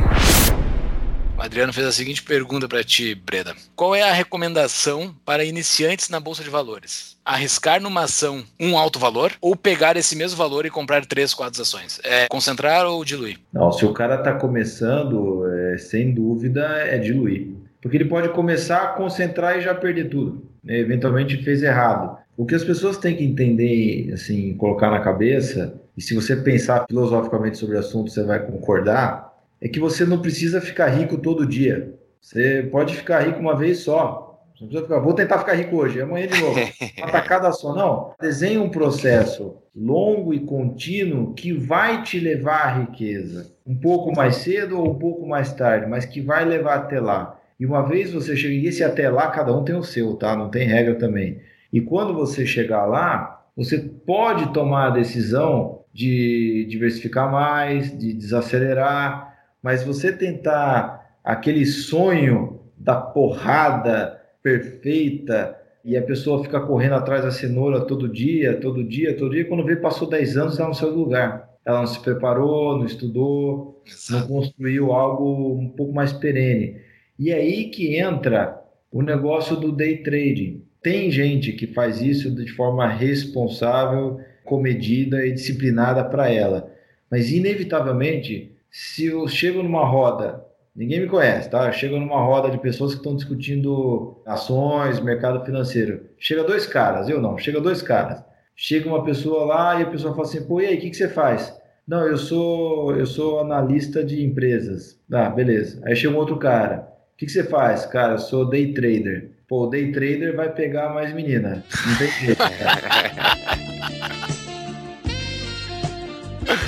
O 1.36 1.42
Adriano 1.42 1.74
fez 1.74 1.88
a 1.88 1.92
seguinte 1.92 2.22
pergunta 2.22 2.68
para 2.68 2.84
ti, 2.84 3.16
Breda: 3.16 3.56
Qual 3.76 3.96
é 3.96 4.04
a 4.04 4.14
recomendação 4.14 5.14
para 5.26 5.44
iniciantes 5.44 6.08
na 6.10 6.20
bolsa 6.20 6.44
de 6.44 6.50
valores? 6.50 7.18
Arriscar 7.26 7.82
numa 7.82 8.04
ação 8.04 8.44
um 8.60 8.78
alto 8.78 9.00
valor 9.00 9.32
ou 9.42 9.56
pegar 9.56 9.98
esse 9.98 10.16
mesmo 10.16 10.38
valor 10.38 10.66
e 10.66 10.70
comprar 10.70 11.06
três, 11.06 11.34
quatro 11.34 11.62
ações? 11.62 12.00
É 12.04 12.28
concentrar 12.28 12.86
ou 12.86 13.04
diluir? 13.04 13.40
Não, 13.52 13.72
se 13.72 13.84
o 13.84 13.94
cara 13.94 14.16
está 14.16 14.34
começando, 14.36 15.44
é, 15.52 15.78
sem 15.78 16.14
dúvida 16.14 16.62
é 16.86 17.00
diluir. 17.00 17.48
Porque 17.82 17.98
ele 17.98 18.06
pode 18.06 18.30
começar 18.30 18.84
a 18.84 18.88
concentrar 18.90 19.58
e 19.58 19.62
já 19.62 19.74
perder 19.74 20.10
tudo. 20.10 20.48
Né? 20.64 20.78
Eventualmente 20.78 21.44
fez 21.44 21.64
errado. 21.64 22.18
O 22.38 22.46
que 22.46 22.56
as 22.56 22.64
pessoas 22.64 22.98
têm 22.98 23.16
que 23.16 23.24
entender, 23.24 24.12
assim, 24.14 24.54
colocar 24.56 24.90
na 24.90 25.00
cabeça, 25.00 25.80
e 25.96 26.02
se 26.02 26.16
você 26.16 26.36
pensar 26.36 26.86
filosoficamente 26.88 27.58
sobre 27.58 27.76
o 27.76 27.80
assunto, 27.80 28.10
você 28.10 28.24
vai 28.24 28.40
concordar, 28.40 29.33
é 29.64 29.70
que 29.70 29.80
você 29.80 30.06
não 30.06 30.20
precisa 30.20 30.60
ficar 30.60 30.88
rico 30.88 31.18
todo 31.18 31.48
dia. 31.48 31.96
Você 32.20 32.68
pode 32.70 32.94
ficar 32.98 33.22
rico 33.22 33.40
uma 33.40 33.56
vez 33.56 33.80
só. 33.80 34.44
Você 34.54 34.66
não 34.66 34.68
precisa 34.68 34.84
ficar, 34.84 35.00
vou 35.00 35.14
tentar 35.14 35.40
ficar 35.40 35.54
rico 35.54 35.78
hoje, 35.78 36.02
amanhã 36.02 36.28
de 36.28 36.42
novo. 36.42 36.60
Uma 37.00 37.10
tacada 37.10 37.50
só. 37.54 37.74
Não. 37.74 38.14
Desenhe 38.20 38.58
um 38.58 38.68
processo 38.68 39.56
longo 39.74 40.34
e 40.34 40.42
contínuo 40.42 41.34
que 41.34 41.54
vai 41.54 42.04
te 42.04 42.20
levar 42.20 42.68
à 42.68 42.80
riqueza. 42.80 43.54
Um 43.66 43.74
pouco 43.74 44.14
mais 44.14 44.36
cedo 44.36 44.78
ou 44.78 44.92
um 44.92 45.00
pouco 45.00 45.26
mais 45.26 45.54
tarde, 45.54 45.88
mas 45.88 46.06
que 46.06 46.20
vai 46.20 46.44
levar 46.44 46.76
até 46.76 47.00
lá. 47.00 47.40
E 47.58 47.66
uma 47.66 47.88
vez 47.88 48.12
você 48.12 48.36
chega, 48.36 48.54
e 48.54 48.68
esse 48.68 48.84
até 48.84 49.10
lá, 49.10 49.30
cada 49.32 49.56
um 49.56 49.64
tem 49.64 49.76
o 49.76 49.84
seu, 49.84 50.16
tá? 50.16 50.36
Não 50.36 50.50
tem 50.50 50.68
regra 50.68 50.96
também. 50.96 51.40
E 51.72 51.80
quando 51.80 52.14
você 52.14 52.46
chegar 52.46 52.86
lá, 52.86 53.46
você 53.56 53.80
pode 53.80 54.52
tomar 54.52 54.88
a 54.88 54.90
decisão 54.90 55.84
de 55.94 56.68
diversificar 56.70 57.32
mais, 57.32 57.98
de 57.98 58.12
desacelerar, 58.14 59.33
mas 59.64 59.84
você 59.84 60.12
tentar 60.12 61.18
aquele 61.24 61.66
sonho 61.66 62.60
da 62.78 62.96
porrada 62.96 64.22
perfeita 64.44 65.58
e 65.86 65.96
a 65.96 66.02
pessoa 66.02 66.44
fica 66.44 66.60
correndo 66.60 66.96
atrás 66.96 67.24
da 67.24 67.32
cenoura 67.32 67.82
todo 67.82 68.10
dia, 68.10 68.60
todo 68.60 68.84
dia, 68.84 69.18
todo 69.18 69.32
dia, 69.32 69.46
quando 69.46 69.66
vê 69.66 69.78
passou 69.78 70.08
10 70.08 70.38
anos, 70.38 70.60
ela 70.60 70.68
não 70.68 70.74
saiu 70.74 70.92
do 70.92 71.00
lugar. 71.00 71.50
Ela 71.66 71.80
não 71.80 71.88
se 71.88 72.00
preparou, 72.02 72.78
não 72.78 72.86
estudou, 72.86 73.82
Exato. 73.86 74.20
não 74.20 74.28
construiu 74.28 74.92
algo 74.92 75.58
um 75.58 75.70
pouco 75.70 75.94
mais 75.94 76.12
perene. 76.12 76.78
E 77.18 77.32
é 77.32 77.36
aí 77.36 77.70
que 77.70 77.96
entra 77.96 78.62
o 78.92 79.02
negócio 79.02 79.56
do 79.56 79.72
day 79.72 80.04
trading. 80.04 80.64
Tem 80.82 81.10
gente 81.10 81.54
que 81.54 81.68
faz 81.68 82.02
isso 82.02 82.30
de 82.30 82.52
forma 82.52 82.88
responsável, 82.88 84.20
comedida 84.44 85.26
e 85.26 85.32
disciplinada 85.32 86.04
para 86.04 86.30
ela. 86.30 86.70
Mas, 87.10 87.32
inevitavelmente, 87.32 88.53
se 88.74 89.06
eu 89.06 89.28
chego 89.28 89.62
numa 89.62 89.86
roda, 89.86 90.44
ninguém 90.76 91.02
me 91.02 91.08
conhece, 91.08 91.48
tá? 91.48 91.68
Eu 91.68 91.74
chego 91.74 92.00
numa 92.00 92.20
roda 92.20 92.50
de 92.50 92.58
pessoas 92.58 92.94
que 92.94 92.98
estão 92.98 93.16
discutindo 93.16 94.20
ações, 94.26 95.00
mercado 95.00 95.46
financeiro. 95.46 96.08
Chega 96.18 96.44
dois 96.44 96.66
caras, 96.66 97.08
eu 97.08 97.22
não, 97.22 97.38
chega 97.38 97.62
dois 97.62 97.84
caras. 97.84 98.24
Chega 98.56 98.90
uma 98.90 99.04
pessoa 99.04 99.46
lá 99.46 99.80
e 99.80 99.84
a 99.84 99.86
pessoa 99.86 100.16
fala 100.16 100.28
assim: 100.28 100.44
pô, 100.48 100.60
e 100.60 100.66
aí, 100.66 100.78
o 100.78 100.82
que, 100.82 100.90
que 100.90 100.98
você 100.98 101.08
faz? 101.08 101.56
Não, 101.88 102.08
eu 102.08 102.18
sou 102.18 102.96
eu 102.96 103.06
sou 103.06 103.42
analista 103.42 104.04
de 104.04 104.26
empresas. 104.26 105.00
Ah, 105.12 105.30
beleza. 105.30 105.80
Aí 105.86 105.96
chega 105.96 106.16
um 106.16 106.18
outro 106.18 106.38
cara. 106.38 106.88
O 107.14 107.18
que, 107.18 107.28
que 107.28 107.32
você 107.32 107.44
faz? 107.44 107.86
Cara, 107.86 108.14
eu 108.14 108.20
sou 108.20 108.50
day 108.50 108.74
trader. 108.74 109.32
Pô, 109.48 109.68
day 109.68 109.92
trader 109.92 110.36
vai 110.36 110.52
pegar 110.52 110.94
mais 110.94 111.14
menina. 111.14 111.64
Não 111.88 111.98
tem 111.98 112.08
jeito. 112.08 112.42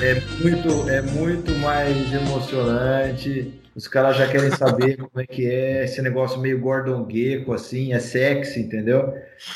É 0.02 0.20
muito, 0.42 0.90
é 0.90 1.02
muito 1.02 1.52
mais 1.60 2.14
emocionante. 2.14 3.62
Os 3.76 3.88
caras 3.88 4.18
já 4.18 4.28
querem 4.28 4.52
saber 4.52 4.98
como 4.98 5.20
é 5.20 5.26
que 5.26 5.50
é 5.50 5.86
esse 5.86 6.02
negócio 6.02 6.40
meio 6.40 6.60
Gordon 6.60 7.08
Gecko, 7.10 7.54
assim, 7.54 7.94
é 7.94 8.00
sexy, 8.00 8.60
entendeu? 8.62 9.14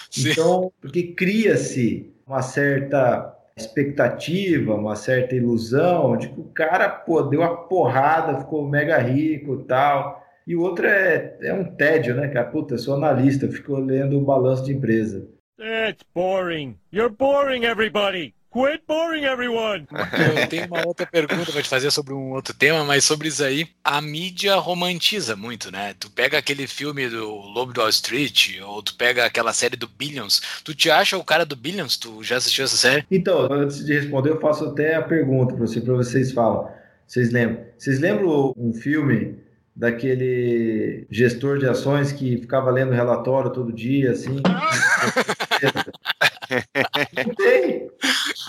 Sim. 0.09 0.31
Então, 0.31 0.71
porque 0.81 1.03
cria-se 1.13 2.11
uma 2.25 2.41
certa 2.41 3.35
expectativa, 3.55 4.75
uma 4.75 4.95
certa 4.95 5.35
ilusão 5.35 6.17
de 6.17 6.29
que 6.29 6.39
o 6.39 6.45
cara, 6.45 6.89
pô, 6.89 7.21
deu 7.21 7.43
a 7.43 7.55
porrada, 7.55 8.39
ficou 8.39 8.67
mega 8.67 8.97
rico 8.97 9.61
e 9.61 9.63
tal. 9.65 10.23
E 10.47 10.55
o 10.55 10.61
outro 10.61 10.87
é, 10.87 11.37
é 11.41 11.53
um 11.53 11.65
tédio, 11.65 12.15
né, 12.15 12.27
cara? 12.29 12.47
Puta, 12.47 12.75
eu 12.75 12.79
sou 12.79 12.95
analista, 12.95 13.47
fico 13.47 13.75
lendo 13.75 14.17
o 14.17 14.25
balanço 14.25 14.63
de 14.63 14.73
empresa. 14.73 15.27
That's 15.57 16.03
boring. 16.15 16.77
You're 16.91 17.13
boring 17.13 17.65
everybody. 17.65 18.33
Quit 18.51 18.81
boring 18.87 19.25
everyone! 19.25 19.85
Eu 20.41 20.47
tenho 20.47 20.65
uma 20.65 20.87
outra 20.87 21.05
pergunta 21.05 21.51
para 21.51 21.61
te 21.61 21.69
fazer 21.69 21.91
sobre 21.91 22.13
um 22.13 22.31
outro 22.31 22.53
tema, 22.53 22.83
mas 22.83 23.03
sobre 23.03 23.27
isso 23.27 23.43
aí, 23.43 23.67
a 23.83 24.01
mídia 24.01 24.55
romantiza 24.55 25.35
muito, 25.35 25.71
né? 25.71 25.93
Tu 25.99 26.09
pega 26.09 26.39
aquele 26.39 26.65
filme 26.65 27.07
do 27.07 27.29
Lobo 27.29 27.71
do 27.71 27.79
Wall 27.79 27.89
Street, 27.89 28.59
ou 28.63 28.81
tu 28.81 28.95
pega 28.95 29.25
aquela 29.25 29.53
série 29.53 29.77
do 29.77 29.87
Billions, 29.87 30.41
tu 30.63 30.73
te 30.73 30.89
acha 30.89 31.15
o 31.15 31.23
cara 31.23 31.45
do 31.45 31.55
Billions? 31.55 31.95
Tu 31.95 32.23
já 32.23 32.37
assistiu 32.37 32.65
essa 32.65 32.75
série? 32.75 33.05
Então, 33.11 33.47
antes 33.51 33.85
de 33.85 33.93
responder, 33.93 34.31
eu 34.31 34.39
faço 34.39 34.65
até 34.65 34.95
a 34.95 35.03
pergunta 35.03 35.53
para 35.53 35.67
você, 35.67 35.79
para 35.79 35.93
vocês 35.93 36.31
falam. 36.31 36.67
Vocês 37.05 37.31
lembram? 37.31 37.65
Vocês 37.77 37.99
lembram 37.99 38.53
um 38.57 38.73
filme 38.73 39.37
daquele 39.75 41.05
gestor 41.09 41.57
de 41.57 41.67
ações 41.67 42.11
que 42.11 42.37
ficava 42.37 42.69
lendo 42.71 42.91
relatório 42.91 43.51
todo 43.51 43.71
dia, 43.71 44.11
assim? 44.11 44.41
tem. 47.37 47.89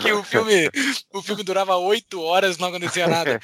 Que 0.01 0.13
o 0.13 0.23
filme, 0.23 0.71
o 1.13 1.23
filme 1.23 1.43
durava 1.43 1.77
oito 1.77 2.21
horas 2.23 2.59
não 2.59 2.69
acontecia 2.69 3.07
nada. 3.07 3.41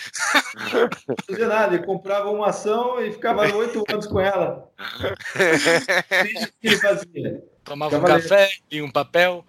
Não 0.72 0.84
acontecia 0.84 1.48
nada, 1.48 1.74
ele 1.74 1.84
comprava 1.84 2.30
uma 2.30 2.48
ação 2.48 3.00
e 3.00 3.12
ficava 3.12 3.42
oito 3.54 3.84
anos 3.88 4.06
com 4.06 4.20
ela. 4.20 4.70
O 4.78 6.60
que 6.60 6.68
ele 6.68 6.76
fazia? 6.78 7.44
Tomava 7.64 7.98
um 7.98 8.02
café 8.02 8.48
e 8.70 8.80
um 8.80 8.90
papel. 8.90 9.44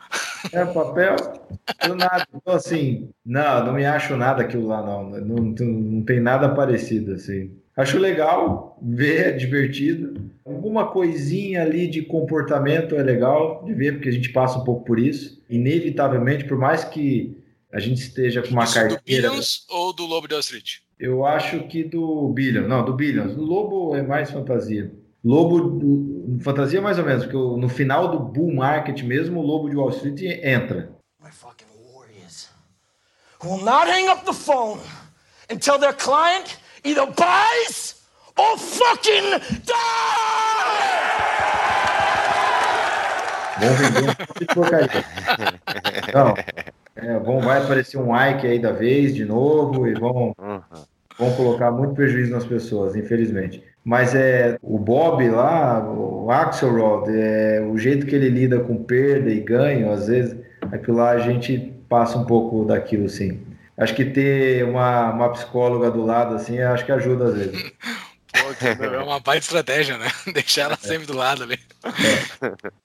É, 0.51 0.65
papel, 0.65 1.15
do 1.85 1.95
nada. 1.95 2.27
Então, 2.33 2.55
assim, 2.55 3.09
não, 3.23 3.65
não 3.65 3.73
me 3.73 3.85
acho 3.85 4.17
nada 4.17 4.41
aquilo 4.41 4.67
lá, 4.67 4.81
não. 4.81 5.09
Não, 5.09 5.35
não, 5.35 5.65
não 5.65 6.03
tem 6.03 6.19
nada 6.19 6.49
parecido, 6.49 7.13
assim. 7.13 7.55
Acho 7.77 7.99
legal 7.99 8.75
ver, 8.81 9.27
é 9.27 9.31
divertido. 9.31 10.31
Alguma 10.43 10.87
coisinha 10.87 11.61
ali 11.61 11.87
de 11.87 12.01
comportamento 12.01 12.95
é 12.95 13.03
legal 13.03 13.63
de 13.63 13.73
ver, 13.75 13.93
porque 13.93 14.09
a 14.09 14.11
gente 14.11 14.29
passa 14.29 14.57
um 14.57 14.63
pouco 14.63 14.83
por 14.83 14.97
isso. 14.97 15.43
Inevitavelmente, 15.47 16.45
por 16.45 16.57
mais 16.57 16.83
que 16.83 17.37
a 17.71 17.79
gente 17.79 18.01
esteja 18.01 18.41
com 18.41 18.49
uma 18.49 18.63
Isso 18.63 18.73
carteira. 18.73 18.99
do 18.99 19.05
Billions 19.05 19.67
ou 19.69 19.93
do 19.93 20.07
Lobo 20.07 20.27
de 20.27 20.33
Wall 20.33 20.41
Street? 20.41 20.77
Eu 20.99 21.23
acho 21.23 21.67
que 21.67 21.83
do 21.83 22.29
Billions. 22.29 22.67
Não, 22.67 22.83
do 22.83 22.93
Billions. 22.93 23.37
O 23.37 23.41
Lobo 23.41 23.95
é 23.95 24.01
mais 24.01 24.31
fantasia. 24.31 24.91
Lobo, 25.23 25.59
do, 25.59 26.39
fantasia 26.41 26.81
mais 26.81 26.97
ou 26.97 27.05
menos, 27.05 27.25
porque 27.25 27.37
no 27.37 27.69
final 27.69 28.09
do 28.09 28.19
bull 28.19 28.55
market 28.55 29.03
mesmo, 29.03 29.39
o 29.39 29.45
Lobo 29.45 29.69
de 29.69 29.75
Wall 29.75 29.89
Street 29.89 30.19
entra. 30.43 30.89
My 31.21 31.29
fucking 31.29 31.67
warriors 31.93 32.49
will 33.43 33.63
not 33.63 33.87
hang 33.87 34.09
up 34.09 34.25
the 34.25 34.33
phone 34.33 34.79
until 35.51 35.77
their 35.77 35.93
client 35.93 36.57
either 36.83 37.05
buys 37.05 37.95
or 38.37 38.57
fucking 38.57 39.39
dies! 39.63 40.77
Vão 43.59 43.73
vender 43.73 44.03
um 44.03 44.07
monte 44.07 44.39
de 44.39 44.45
porcaria. 44.45 45.05
Não, 46.13 46.33
é, 46.95 47.19
vão, 47.19 47.39
vai 47.39 47.63
aparecer 47.63 47.97
um 47.97 48.15
Ike 48.15 48.45
aí 48.45 48.59
da 48.59 48.71
vez 48.71 49.15
de 49.15 49.25
novo 49.25 49.87
e 49.87 49.93
vão, 49.93 50.35
vão 51.17 51.31
colocar 51.35 51.71
muito 51.71 51.95
prejuízo 51.95 52.31
nas 52.31 52.45
pessoas, 52.45 52.95
infelizmente. 52.95 53.63
Mas 53.83 54.13
é 54.13 54.57
o 54.61 54.77
Bob 54.77 55.27
lá, 55.29 55.83
o 55.89 56.29
Axelrod, 56.29 57.09
é, 57.09 57.61
o 57.61 57.77
jeito 57.77 58.05
que 58.05 58.15
ele 58.15 58.29
lida 58.29 58.59
com 58.59 58.83
perda 58.83 59.29
e 59.29 59.39
ganho, 59.39 59.91
às 59.91 60.07
vezes, 60.07 60.35
aquilo 60.71 60.97
lá 60.97 61.11
a 61.11 61.19
gente 61.19 61.73
passa 61.87 62.17
um 62.17 62.25
pouco 62.25 62.65
daquilo, 62.65 63.07
sim. 63.09 63.46
Acho 63.77 63.95
que 63.95 64.05
ter 64.05 64.63
uma, 64.63 65.11
uma 65.11 65.31
psicóloga 65.31 65.91
do 65.91 66.03
lado, 66.03 66.35
assim, 66.35 66.59
acho 66.59 66.85
que 66.85 66.91
ajuda 66.91 67.25
às 67.25 67.35
vezes. 67.35 67.71
É 68.61 68.99
uma 68.99 69.19
baita 69.19 69.45
estratégia, 69.45 69.97
né? 69.97 70.11
Deixar 70.33 70.63
ela 70.63 70.77
sempre 70.81 71.05
do 71.05 71.15
lado 71.15 71.43
ali. 71.43 71.59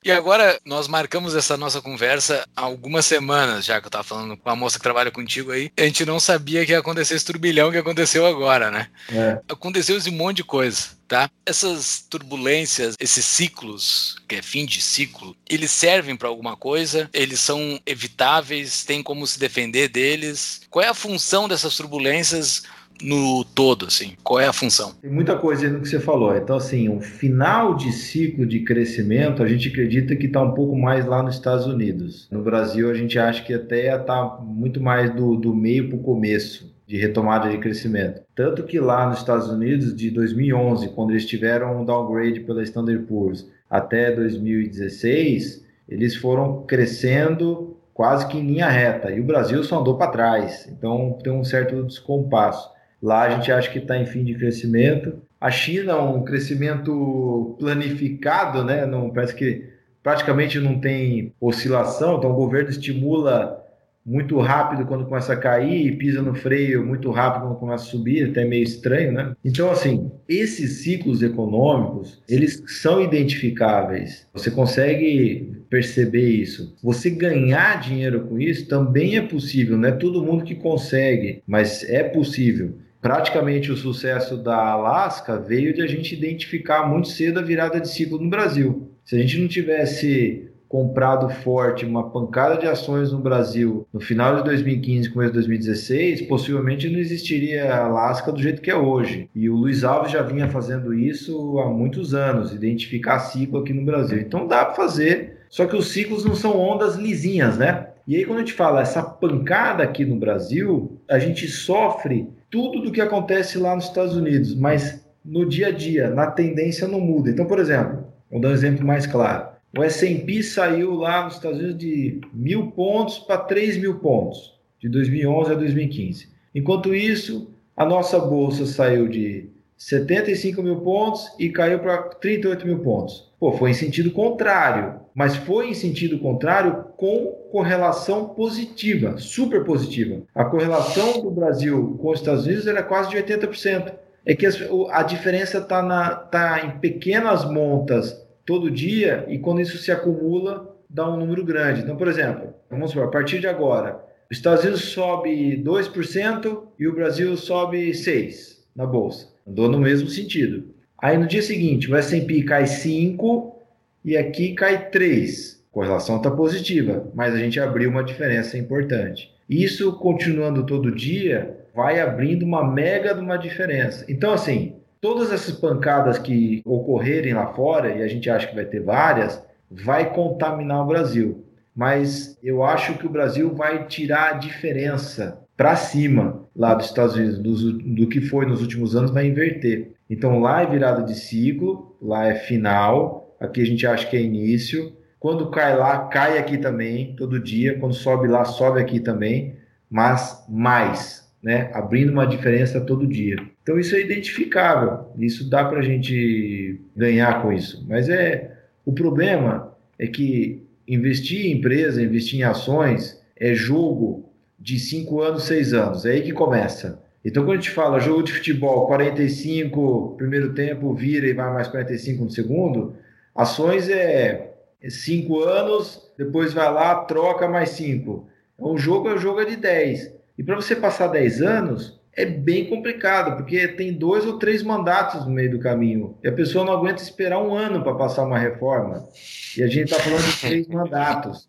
E 0.05 0.11
agora, 0.11 0.59
nós 0.65 0.89
marcamos 0.89 1.35
essa 1.35 1.57
nossa 1.57 1.81
conversa 1.81 2.47
há 2.57 2.63
algumas 2.63 3.07
semanas, 3.07 3.65
já 3.65 3.81
que 3.81 3.87
eu 3.87 3.91
tava 3.91 4.05
falando 4.05 4.37
com 4.37 4.51
a 4.51 4.57
moça 4.57 4.79
que 4.79 4.83
trabalha 4.83 5.11
contigo 5.11 5.51
aí. 5.51 5.71
A 5.77 5.83
gente 5.83 6.05
não 6.05 6.21
sabia 6.21 6.65
que 6.65 6.73
ia 6.73 6.79
acontecer 6.79 7.15
esse 7.15 7.25
turbilhão 7.25 7.71
que 7.71 7.79
aconteceu 7.79 8.27
agora, 8.27 8.71
né? 8.71 8.89
É. 9.11 9.41
Aconteceu 9.49 9.97
esse 9.97 10.11
monte 10.11 10.39
de 10.39 10.45
coisa, 10.45 10.89
tá? 11.07 11.31
Essas 11.47 12.05
turbulências, 12.09 12.97
esses 12.99 13.25
ciclos, 13.25 14.17
que 14.29 14.37
é 14.37 14.43
fim 14.43 14.67
de 14.67 14.81
ciclo, 14.81 15.37
eles 15.49 15.71
servem 15.71 16.17
para 16.17 16.29
alguma 16.29 16.57
coisa? 16.57 17.09
Eles 17.13 17.41
são 17.41 17.81
evitáveis? 17.87 18.85
Tem 18.85 19.03
como 19.03 19.27
se 19.27 19.39
defender 19.39 19.89
deles? 19.89 20.63
Qual 20.71 20.85
é 20.85 20.89
a 20.89 20.95
função 20.95 21.49
dessas 21.49 21.77
turbulências 21.77 22.63
no 23.03 23.45
todo, 23.45 23.87
assim? 23.87 24.13
Qual 24.23 24.41
é 24.41 24.47
a 24.47 24.53
função? 24.53 24.93
Tem 25.01 25.11
muita 25.11 25.37
coisa 25.37 25.69
no 25.69 25.81
que 25.81 25.89
você 25.89 26.01
falou. 26.01 26.37
Então, 26.37 26.57
assim, 26.57 26.89
o 26.89 27.01
final 27.01 27.75
de 27.75 27.93
ciclo 27.93 28.47
de 28.47 28.61
crescimento, 28.61 29.43
a 29.43 29.49
gente 29.49 29.69
acredita 29.69 30.17
que 30.17 30.27
está 30.27 30.43
um 30.43 30.53
pouco 30.53 30.77
mais 30.77 31.05
lá 31.07 31.23
nos 31.23 31.35
Estados 31.35 31.67
Unidos. 31.67 32.29
No 32.31 32.43
Brasil, 32.43 32.91
a 32.91 32.95
gente 32.95 33.19
acha 33.19 33.43
que 33.43 33.55
até 33.55 33.95
está 33.95 34.39
muito 34.41 34.81
mais 34.81 35.15
do, 35.15 35.37
do 35.37 35.55
meio 35.55 35.89
para 35.89 35.99
o 35.99 36.03
começo 36.03 36.73
de 36.87 36.97
retomada 36.97 37.49
de 37.49 37.59
crescimento. 37.59 38.23
Tanto 38.35 38.65
que 38.65 38.79
lá 38.79 39.09
nos 39.09 39.19
Estados 39.19 39.49
Unidos, 39.49 39.97
de 39.97 40.11
2011, 40.11 40.89
quando 40.91 41.11
eles 41.11 41.27
tiveram 41.27 41.81
um 41.81 41.85
downgrade 41.85 42.41
pela 42.41 42.63
Standard 42.63 43.03
Poor's, 43.07 43.49
até 43.71 44.13
2016, 44.13 45.65
eles 45.89 46.15
foram 46.15 46.65
crescendo 46.65 47.77
quase 47.95 48.27
que 48.29 48.37
em 48.39 48.47
linha 48.47 48.69
reta. 48.69 49.11
E 49.11 49.21
o 49.21 49.25
Brasil 49.25 49.63
só 49.65 49.81
andou 49.81 49.97
para 49.97 50.11
trás. 50.11 50.69
Então, 50.71 51.19
tem 51.23 51.33
um 51.33 51.45
certo 51.45 51.83
descompasso. 51.83 52.71
Lá 53.03 53.23
a 53.23 53.31
gente 53.31 53.51
acha 53.51 53.71
que 53.71 53.79
está 53.79 53.99
em 53.99 54.07
fim 54.07 54.25
de 54.25 54.35
crescimento. 54.35 55.21
A 55.41 55.51
China, 55.51 56.01
um 56.01 56.23
crescimento 56.23 57.57
planificado, 57.59 58.65
né? 58.65 58.87
Não, 58.87 59.11
parece 59.11 59.35
que 59.35 59.65
praticamente 60.03 60.59
não 60.59 60.79
tem 60.81 61.33
oscilação, 61.41 62.19
então 62.19 62.31
o 62.31 62.37
governo 62.37 62.71
estimula 62.71 63.59
muito 64.05 64.39
rápido 64.41 64.85
quando 64.85 65.05
começa 65.05 65.33
a 65.33 65.37
cair 65.37 65.87
e 65.87 65.97
pisa 65.97 66.21
no 66.21 66.35
freio 66.35 66.85
muito 66.85 67.11
rápido 67.11 67.43
quando 67.43 67.59
começa 67.59 67.85
a 67.85 67.87
subir, 67.87 68.31
até 68.31 68.45
meio 68.45 68.65
estranho, 68.65 69.13
né? 69.13 69.37
Então, 69.45 69.71
assim, 69.71 70.11
esses 70.29 70.83
ciclos 70.83 71.23
econômicos, 71.23 72.21
eles 72.29 72.63
são 72.67 73.01
identificáveis. 73.01 74.27
Você 74.33 74.51
consegue 74.51 75.63
perceber 75.71 76.29
isso. 76.29 76.77
Você 76.83 77.11
ganhar 77.11 77.81
dinheiro 77.81 78.27
com 78.27 78.41
isso 78.41 78.67
também 78.67 79.17
é 79.17 79.23
possível, 79.23 79.79
não 79.79 79.89
é 79.89 79.93
todo 79.93 80.25
mundo 80.25 80.45
que 80.45 80.57
consegue, 80.57 81.43
mas 81.47 81.89
é 81.89 82.03
possível. 82.03 82.75
Praticamente 83.03 83.73
o 83.73 83.77
sucesso 83.77 84.37
da 84.37 84.57
Alaska 84.57 85.37
veio 85.37 85.75
de 85.75 85.83
a 85.83 85.89
gente 85.89 86.15
identificar 86.15 86.89
muito 86.89 87.09
cedo 87.09 87.41
a 87.41 87.43
virada 87.43 87.81
de 87.81 87.89
ciclo 87.89 88.17
no 88.17 88.31
Brasil. 88.31 88.93
Se 89.05 89.17
a 89.17 89.19
gente 89.19 89.39
não 89.39 89.49
tivesse 89.49 90.49
comprado 90.69 91.29
forte 91.29 91.85
uma 91.85 92.11
pancada 92.11 92.57
de 92.57 92.69
ações 92.69 93.11
no 93.11 93.19
Brasil 93.19 93.89
no 93.93 93.99
final 93.99 94.37
de 94.37 94.45
2015, 94.45 95.11
começo 95.11 95.33
de 95.33 95.39
2016, 95.39 96.23
possivelmente 96.23 96.89
não 96.89 97.01
existiria 97.01 97.75
a 97.75 97.87
Alaska 97.87 98.31
do 98.31 98.41
jeito 98.41 98.63
que 98.63 98.71
é 98.71 98.77
hoje. 98.77 99.29
E 99.35 99.51
o 99.51 99.57
Luiz 99.57 99.83
Alves 99.83 100.13
já 100.13 100.23
vinha 100.23 100.49
fazendo 100.49 100.95
isso 100.95 101.59
há 101.59 101.69
muitos 101.69 102.15
anos, 102.15 102.55
identificar 102.55 103.19
ciclo 103.19 103.59
aqui 103.59 103.73
no 103.73 103.85
Brasil. 103.85 104.21
Então 104.21 104.47
dá 104.47 104.65
para 104.65 104.75
fazer, 104.77 105.39
só 105.51 105.67
que 105.67 105.75
os 105.75 105.89
ciclos 105.89 106.25
não 106.25 106.37
são 106.37 106.57
ondas 106.57 106.95
lisinhas, 106.95 107.59
né? 107.59 107.89
E 108.07 108.15
aí 108.15 108.25
quando 108.25 108.39
a 108.39 108.43
gente 108.43 108.53
fala 108.53 108.81
essa 108.81 109.03
pancada 109.03 109.83
aqui 109.83 110.05
no 110.05 110.15
Brasil, 110.15 111.01
a 111.11 111.19
gente 111.19 111.49
sofre 111.49 112.29
tudo 112.53 112.83
do 112.83 112.93
que 112.93 113.01
acontece 113.01 113.57
lá 113.57 113.75
nos 113.75 113.87
Estados 113.87 114.15
Unidos, 114.15 114.55
mas 114.55 115.03
no 115.25 115.49
dia 115.49 115.69
a 115.69 115.71
dia, 115.71 116.11
na 116.11 116.31
tendência 116.31 116.87
não 116.87 117.01
muda. 117.01 117.31
Então, 117.31 117.47
por 117.47 117.59
exemplo, 117.59 118.07
vou 118.31 118.41
dar 118.41 118.51
um 118.51 118.53
exemplo 118.53 118.87
mais 118.87 119.07
claro. 119.07 119.49
O 119.77 119.83
S&P 119.83 120.43
saiu 120.43 120.97
lá 120.97 121.25
nos 121.25 121.37
Estados 121.37 121.59
Unidos 121.59 121.79
de 121.79 122.21
mil 122.31 122.71
pontos 122.73 123.19
para 123.21 123.39
3 123.39 123.79
mil 123.79 123.99
pontos, 124.01 124.61
de 124.79 124.87
2011 124.91 125.51
a 125.51 125.55
2015. 125.55 126.29
Enquanto 126.55 126.95
isso, 126.95 127.51
a 127.75 127.87
nossa 127.87 128.19
bolsa 128.19 128.67
saiu 128.67 129.09
de 129.09 129.49
75 129.85 130.63
mil 130.63 130.77
pontos 130.77 131.33
e 131.41 131.49
caiu 131.49 131.81
para 131.81 132.03
38 132.03 132.65
mil 132.65 132.79
pontos. 132.79 133.33
Pô, 133.41 133.53
foi 133.53 133.71
em 133.71 133.75
sentido 133.75 134.13
contrário, 134.13 135.01
mas 135.13 135.35
foi 135.35 135.71
em 135.71 135.75
sentido 135.75 136.21
contrário 136.21 136.85
com 136.97 137.49
correlação 137.51 138.29
positiva, 138.29 139.19
super 139.19 139.65
positiva. 139.65 140.23
A 140.33 140.45
correlação 140.45 141.21
do 141.21 141.33
Brasil 141.33 141.99
com 142.01 142.11
os 142.11 142.21
Estados 142.21 142.47
Unidos 142.47 142.69
era 142.69 142.81
quase 142.85 143.11
de 143.11 143.17
80%. 143.17 143.93
É 144.25 144.37
que 144.37 144.47
a 144.93 145.03
diferença 145.03 145.59
está 145.59 146.15
tá 146.31 146.65
em 146.65 146.79
pequenas 146.79 147.45
montas 147.45 148.25
todo 148.47 148.71
dia 148.71 149.25
e 149.27 149.41
quando 149.41 149.61
isso 149.61 149.79
se 149.79 149.91
acumula, 149.91 150.77
dá 150.89 151.11
um 151.11 151.17
número 151.17 151.45
grande. 151.45 151.83
Então, 151.83 151.97
por 151.97 152.07
exemplo, 152.07 152.55
vamos 152.71 152.93
supor, 152.93 153.09
a 153.09 153.11
partir 153.11 153.41
de 153.41 153.49
agora, 153.49 154.01
os 154.31 154.37
Estados 154.37 154.63
Unidos 154.63 154.83
sobe 154.83 155.61
2% 155.61 156.63
e 156.79 156.87
o 156.87 156.95
Brasil 156.95 157.37
sobe 157.37 157.91
6% 157.91 158.63
na 158.77 158.87
bolsa. 158.87 159.32
Andou 159.47 159.69
no 159.69 159.79
mesmo 159.79 160.09
sentido. 160.09 160.65
Aí 160.99 161.19
no 161.19 161.27
dia 161.27 161.43
seguinte, 161.43 161.91
o 161.91 161.97
S&P 161.97 162.43
cai 162.45 162.67
5 162.67 163.57
e 164.05 164.17
aqui 164.17 164.55
cai 164.55 164.91
3. 164.91 165.63
A 165.71 165.75
correlação 165.75 166.19
está 166.19 166.31
positiva, 166.31 167.11
mas 167.15 167.35
a 167.35 167.39
gente 167.39 167.59
abriu 167.59 167.91
uma 167.91 168.05
diferença 168.05 168.57
importante. 168.57 169.33
Isso 169.49 169.93
continuando 169.99 170.65
todo 170.65 170.95
dia 170.95 171.59
vai 171.75 172.01
abrindo 172.01 172.45
uma 172.45 172.65
mega 172.65 173.15
de 173.15 173.21
uma 173.21 173.37
diferença. 173.37 174.05
Então 174.09 174.33
assim, 174.33 174.77
todas 175.01 175.33
essas 175.33 175.57
pancadas 175.57 176.19
que 176.19 176.63
ocorrerem 176.65 177.35
lá 177.35 177.49
fora, 177.49 177.97
e 177.97 178.03
a 178.03 178.07
gente 178.09 178.31
acha 178.31 178.47
que 178.47 178.55
vai 178.55 178.65
ter 178.65 178.81
várias, 178.81 179.43
vai 179.69 180.13
contaminar 180.13 180.83
o 180.83 180.87
Brasil. 180.87 181.45
Mas 181.75 182.39
eu 182.43 182.63
acho 182.63 182.99
que 182.99 183.07
o 183.07 183.11
Brasil 183.11 183.55
vai 183.55 183.87
tirar 183.87 184.31
a 184.31 184.39
diferença 184.39 185.42
para 185.57 185.77
cima 185.77 186.43
lá 186.55 186.75
dos 186.75 186.87
Estados 186.87 187.15
Unidos, 187.17 187.39
do, 187.39 187.73
do, 187.73 188.07
que 188.09 188.21
foi 188.21 188.47
nos 188.47 188.61
últimos 188.61 188.97
anos, 188.97 189.11
vai 189.11 189.27
inverter. 189.27 189.93
Então 190.09 190.41
lá 190.41 190.63
é 190.63 190.67
virada 190.67 191.03
de 191.03 191.15
ciclo, 191.15 191.97
lá 192.01 192.27
é 192.27 192.35
final, 192.35 193.37
aqui 193.41 193.61
a 193.61 193.67
gente 193.67 193.87
acha 193.87 194.07
que 194.07 194.17
é 194.17 194.21
início. 194.21 194.93
Quando 195.19 195.51
cai 195.51 195.77
lá, 195.77 196.09
cai 196.09 196.39
aqui 196.39 196.59
também, 196.59 197.15
todo 197.17 197.39
dia. 197.39 197.79
Quando 197.79 197.95
sobe 197.95 198.27
lá, 198.27 198.45
sobe 198.45 198.81
aqui 198.81 198.99
também, 198.99 199.55
mas 199.89 200.45
mais, 200.49 201.31
né? 201.43 201.71
Abrindo 201.73 202.11
uma 202.11 202.27
diferença 202.27 202.81
todo 202.81 203.07
dia. 203.07 203.37
Então 203.63 203.79
isso 203.79 203.95
é 203.95 204.01
identificável, 204.01 205.13
isso 205.19 205.49
dá 205.49 205.65
para 205.65 205.79
a 205.79 205.83
gente 205.83 206.81
ganhar 206.97 207.41
com 207.41 207.53
isso. 207.53 207.87
Mas 207.89 208.09
é 208.09 208.53
o 208.85 208.93
problema 208.93 209.73
é 209.99 210.07
que 210.09 210.67
investir 210.89 211.47
em 211.47 211.59
empresa, 211.59 212.03
investir 212.03 212.41
em 212.41 212.43
ações 212.43 213.23
é 213.37 213.55
jogo 213.55 214.32
de 214.63 214.79
5 214.79 215.21
anos, 215.21 215.45
6 215.45 215.75
anos. 215.75 216.07
É 216.07 216.13
aí 216.13 216.23
que 216.23 216.33
começa. 216.33 217.03
Então 217.25 217.45
quando 217.45 217.59
a 217.59 217.61
gente 217.61 217.71
fala 217.71 217.99
jogo 218.01 218.23
de 218.23 218.33
futebol, 218.33 218.87
45 218.87 220.15
primeiro 220.17 220.55
tempo, 220.55 220.95
vira 220.95 221.27
e 221.27 221.33
vai 221.33 221.53
mais 221.53 221.69
45 221.69 222.25
no 222.25 222.31
segundo, 222.31 222.95
ações 223.35 223.89
é 223.89 224.55
5 224.89 225.41
anos, 225.43 226.11
depois 226.17 226.53
vai 226.53 226.73
lá, 226.73 227.05
troca 227.05 227.49
mais 227.49 227.71
5. 227.71 228.29
Então, 228.55 228.73
o 228.73 228.79
jogo 228.79 229.09
é 229.09 229.15
o 229.15 229.19
jogo 229.19 229.41
é 229.41 229.45
de 229.45 229.57
10. 229.57 230.13
E 230.39 230.43
para 230.43 230.57
você 230.57 230.75
passar 230.75 231.09
10 231.09 231.43
anos, 231.43 232.01
é 232.15 232.27
bem 232.27 232.69
complicado, 232.69 233.37
porque 233.37 233.69
tem 233.69 233.93
dois 233.93 234.27
ou 234.27 234.39
três 234.39 234.63
mandatos 234.63 235.25
no 235.25 235.31
meio 235.31 235.51
do 235.51 235.59
caminho. 235.59 236.17
E 236.23 236.29
a 236.29 236.33
pessoa 236.33 236.65
não 236.65 236.73
aguenta 236.73 237.03
esperar 237.03 237.43
um 237.43 237.55
ano 237.55 237.83
para 237.83 237.95
passar 237.95 238.25
uma 238.25 238.39
reforma. 238.39 239.09
E 239.57 239.63
a 239.63 239.67
gente 239.67 239.93
está 239.93 240.03
falando 240.03 240.25
de 240.25 240.41
três 240.41 240.67
mandatos. 240.69 241.49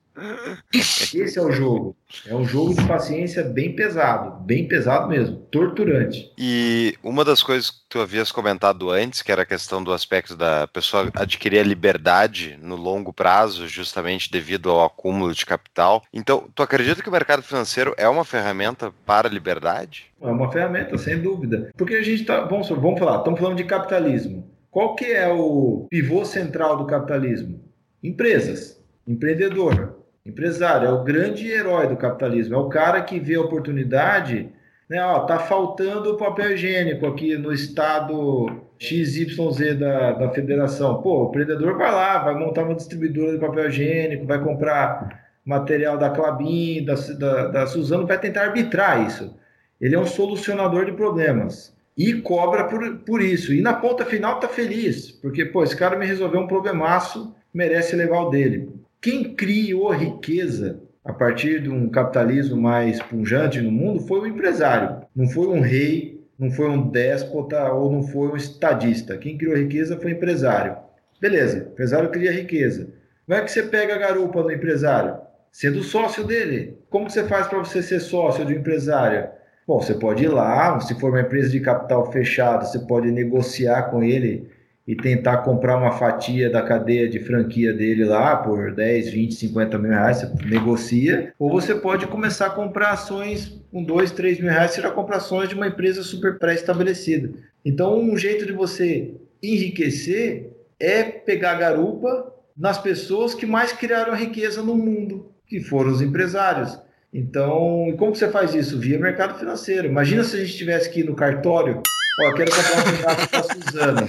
Esse 0.73 1.39
é 1.39 1.41
o 1.41 1.51
jogo. 1.51 1.95
É 2.27 2.35
um 2.35 2.45
jogo 2.45 2.75
de 2.75 2.85
paciência 2.87 3.43
bem 3.43 3.75
pesado, 3.75 4.43
bem 4.43 4.67
pesado 4.67 5.07
mesmo, 5.07 5.37
torturante. 5.51 6.31
E 6.37 6.95
uma 7.03 7.25
das 7.25 7.41
coisas 7.41 7.71
que 7.71 7.77
tu 7.89 7.99
havias 7.99 8.31
comentado 8.31 8.91
antes, 8.91 9.21
que 9.21 9.31
era 9.31 9.41
a 9.41 9.45
questão 9.45 9.83
do 9.83 9.91
aspecto 9.91 10.35
da 10.35 10.67
pessoa 10.67 11.09
adquirir 11.15 11.59
a 11.59 11.63
liberdade 11.63 12.57
no 12.61 12.75
longo 12.75 13.11
prazo, 13.11 13.67
justamente 13.67 14.31
devido 14.31 14.69
ao 14.69 14.85
acúmulo 14.85 15.33
de 15.33 15.45
capital. 15.45 16.03
Então, 16.13 16.47
tu 16.53 16.61
acredita 16.61 17.01
que 17.01 17.09
o 17.09 17.11
mercado 17.11 17.41
financeiro 17.41 17.93
é 17.97 18.07
uma 18.07 18.23
ferramenta 18.23 18.93
para 19.05 19.27
a 19.27 19.31
liberdade? 19.31 20.05
É 20.21 20.27
uma 20.27 20.51
ferramenta, 20.51 20.97
sem 20.97 21.19
dúvida. 21.19 21.71
Porque 21.75 21.95
a 21.95 22.03
gente 22.03 22.21
está, 22.21 22.41
vamos, 22.41 22.69
vamos 22.69 22.99
falar, 22.99 23.17
estamos 23.17 23.39
falando 23.39 23.57
de 23.57 23.63
capitalismo. 23.63 24.47
Qual 24.69 24.95
que 24.95 25.05
é 25.05 25.27
o 25.27 25.85
pivô 25.89 26.25
central 26.25 26.77
do 26.77 26.85
capitalismo? 26.85 27.59
Empresas, 28.01 28.81
empreendedor. 29.07 30.02
Empresário 30.25 30.87
é 30.87 30.91
o 30.91 31.03
grande 31.03 31.51
herói 31.51 31.87
do 31.87 31.97
capitalismo, 31.97 32.55
é 32.55 32.57
o 32.57 32.69
cara 32.69 33.01
que 33.01 33.19
vê 33.19 33.35
a 33.35 33.41
oportunidade, 33.41 34.49
né? 34.89 35.03
Ó, 35.03 35.19
tá 35.25 35.37
faltando 35.37 36.15
papel 36.15 36.51
higiênico 36.51 37.05
aqui 37.05 37.37
no 37.37 37.51
estado 37.51 38.47
XYZ 38.79 39.77
da, 39.77 40.13
da 40.13 40.29
federação. 40.29 41.01
Pô, 41.01 41.25
o 41.25 41.29
empreendedor 41.29 41.77
vai 41.77 41.91
lá, 41.91 42.19
vai 42.19 42.35
montar 42.35 42.63
uma 42.63 42.73
distribuidora 42.73 43.33
de 43.33 43.37
papel 43.37 43.67
higiênico, 43.67 44.25
vai 44.25 44.41
comprar 44.41 45.25
material 45.45 45.97
da 45.97 46.09
Clabin, 46.09 46.85
da, 46.85 46.95
da, 47.19 47.47
da 47.47 47.67
Suzano, 47.67 48.07
vai 48.07 48.17
tentar 48.17 48.43
arbitrar 48.43 49.05
isso. 49.05 49.35
Ele 49.79 49.93
é 49.93 49.99
um 49.99 50.05
solucionador 50.05 50.85
de 50.85 50.93
problemas 50.93 51.75
e 51.97 52.13
cobra 52.13 52.63
por, 52.63 52.99
por 52.99 53.21
isso. 53.21 53.53
E 53.53 53.61
na 53.61 53.73
ponta 53.73 54.05
final 54.05 54.39
tá 54.39 54.47
feliz, 54.47 55.11
porque, 55.11 55.43
pô, 55.43 55.65
esse 55.65 55.75
cara 55.75 55.97
me 55.97 56.05
resolveu 56.05 56.39
um 56.39 56.47
problemaço, 56.47 57.35
merece 57.53 57.93
levar 57.93 58.21
o 58.21 58.29
dele. 58.29 58.82
Quem 59.03 59.35
criou 59.35 59.91
riqueza 59.91 60.79
a 61.03 61.11
partir 61.11 61.61
de 61.61 61.69
um 61.69 61.89
capitalismo 61.89 62.55
mais 62.55 63.01
punjante 63.01 63.59
no 63.59 63.69
mundo 63.69 63.99
foi 64.07 64.21
o 64.21 64.25
empresário. 64.25 65.05
Não 65.13 65.27
foi 65.27 65.47
um 65.47 65.59
rei, 65.59 66.25
não 66.39 66.49
foi 66.49 66.69
um 66.69 66.89
déspota 66.89 67.69
ou 67.73 67.91
não 67.91 68.01
foi 68.01 68.29
um 68.29 68.37
estadista. 68.37 69.17
Quem 69.17 69.37
criou 69.37 69.57
riqueza 69.57 69.99
foi 69.99 70.13
o 70.13 70.15
empresário. 70.15 70.77
Beleza, 71.19 71.65
o 71.65 71.71
empresário 71.73 72.11
cria 72.11 72.31
riqueza. 72.31 72.93
Como 73.25 73.37
é 73.37 73.43
que 73.43 73.51
você 73.51 73.63
pega 73.63 73.93
a 73.93 73.97
garupa 73.97 74.41
do 74.41 74.53
empresário? 74.53 75.17
Sendo 75.51 75.83
sócio 75.83 76.23
dele. 76.23 76.77
Como 76.89 77.09
você 77.09 77.25
faz 77.25 77.47
para 77.47 77.59
você 77.59 77.83
ser 77.83 77.99
sócio 77.99 78.45
de 78.45 78.53
um 78.53 78.59
empresário? 78.59 79.27
Bom, 79.67 79.81
você 79.81 79.95
pode 79.95 80.23
ir 80.23 80.29
lá, 80.29 80.79
se 80.79 80.97
for 80.97 81.09
uma 81.09 81.19
empresa 81.19 81.49
de 81.49 81.59
capital 81.59 82.09
fechado, 82.09 82.65
você 82.65 82.79
pode 82.79 83.11
negociar 83.11 83.83
com 83.91 84.01
ele 84.01 84.49
e 84.87 84.95
tentar 84.95 85.37
comprar 85.37 85.77
uma 85.77 85.91
fatia 85.91 86.49
da 86.49 86.61
cadeia 86.61 87.09
de 87.09 87.19
franquia 87.19 87.73
dele 87.73 88.03
lá 88.03 88.35
por 88.35 88.73
10, 88.73 89.11
20, 89.11 89.35
50 89.35 89.77
mil 89.77 89.91
reais, 89.91 90.21
você 90.21 90.45
negocia, 90.45 91.33
ou 91.39 91.49
você 91.49 91.73
pode 91.73 92.05
começar 92.07 92.47
a 92.47 92.49
comprar 92.49 92.91
ações 92.91 93.61
com 93.71 93.83
2, 93.83 94.11
3 94.11 94.41
mil 94.41 94.51
reais, 94.51 94.71
você 94.71 94.81
já 94.81 94.91
compra 94.91 95.17
ações 95.17 95.47
de 95.47 95.55
uma 95.55 95.67
empresa 95.67 96.03
super 96.03 96.37
pré-estabelecida. 96.37 97.31
Então, 97.63 97.97
um 97.97 98.17
jeito 98.17 98.45
de 98.45 98.51
você 98.51 99.15
enriquecer 99.41 100.51
é 100.79 101.03
pegar 101.03 101.55
garupa 101.55 102.33
nas 102.55 102.77
pessoas 102.77 103.33
que 103.33 103.45
mais 103.45 103.71
criaram 103.71 104.15
riqueza 104.15 104.61
no 104.61 104.75
mundo, 104.75 105.31
que 105.47 105.61
foram 105.61 105.91
os 105.91 106.01
empresários. 106.01 106.77
Então, 107.13 107.93
como 107.97 108.15
você 108.15 108.27
faz 108.29 108.53
isso? 108.53 108.79
Via 108.79 108.99
mercado 108.99 109.39
financeiro. 109.39 109.87
Imagina 109.87 110.23
se 110.23 110.35
a 110.35 110.39
gente 110.39 110.57
tivesse 110.57 110.99
ir 110.99 111.05
no 111.05 111.15
cartório 111.15 111.81
Ó, 112.19 112.33
quero 112.33 112.51
comprar 112.51 112.79
um 112.79 112.97
pedaço 112.97 113.29
para 113.29 113.43
Suzana. 113.43 114.07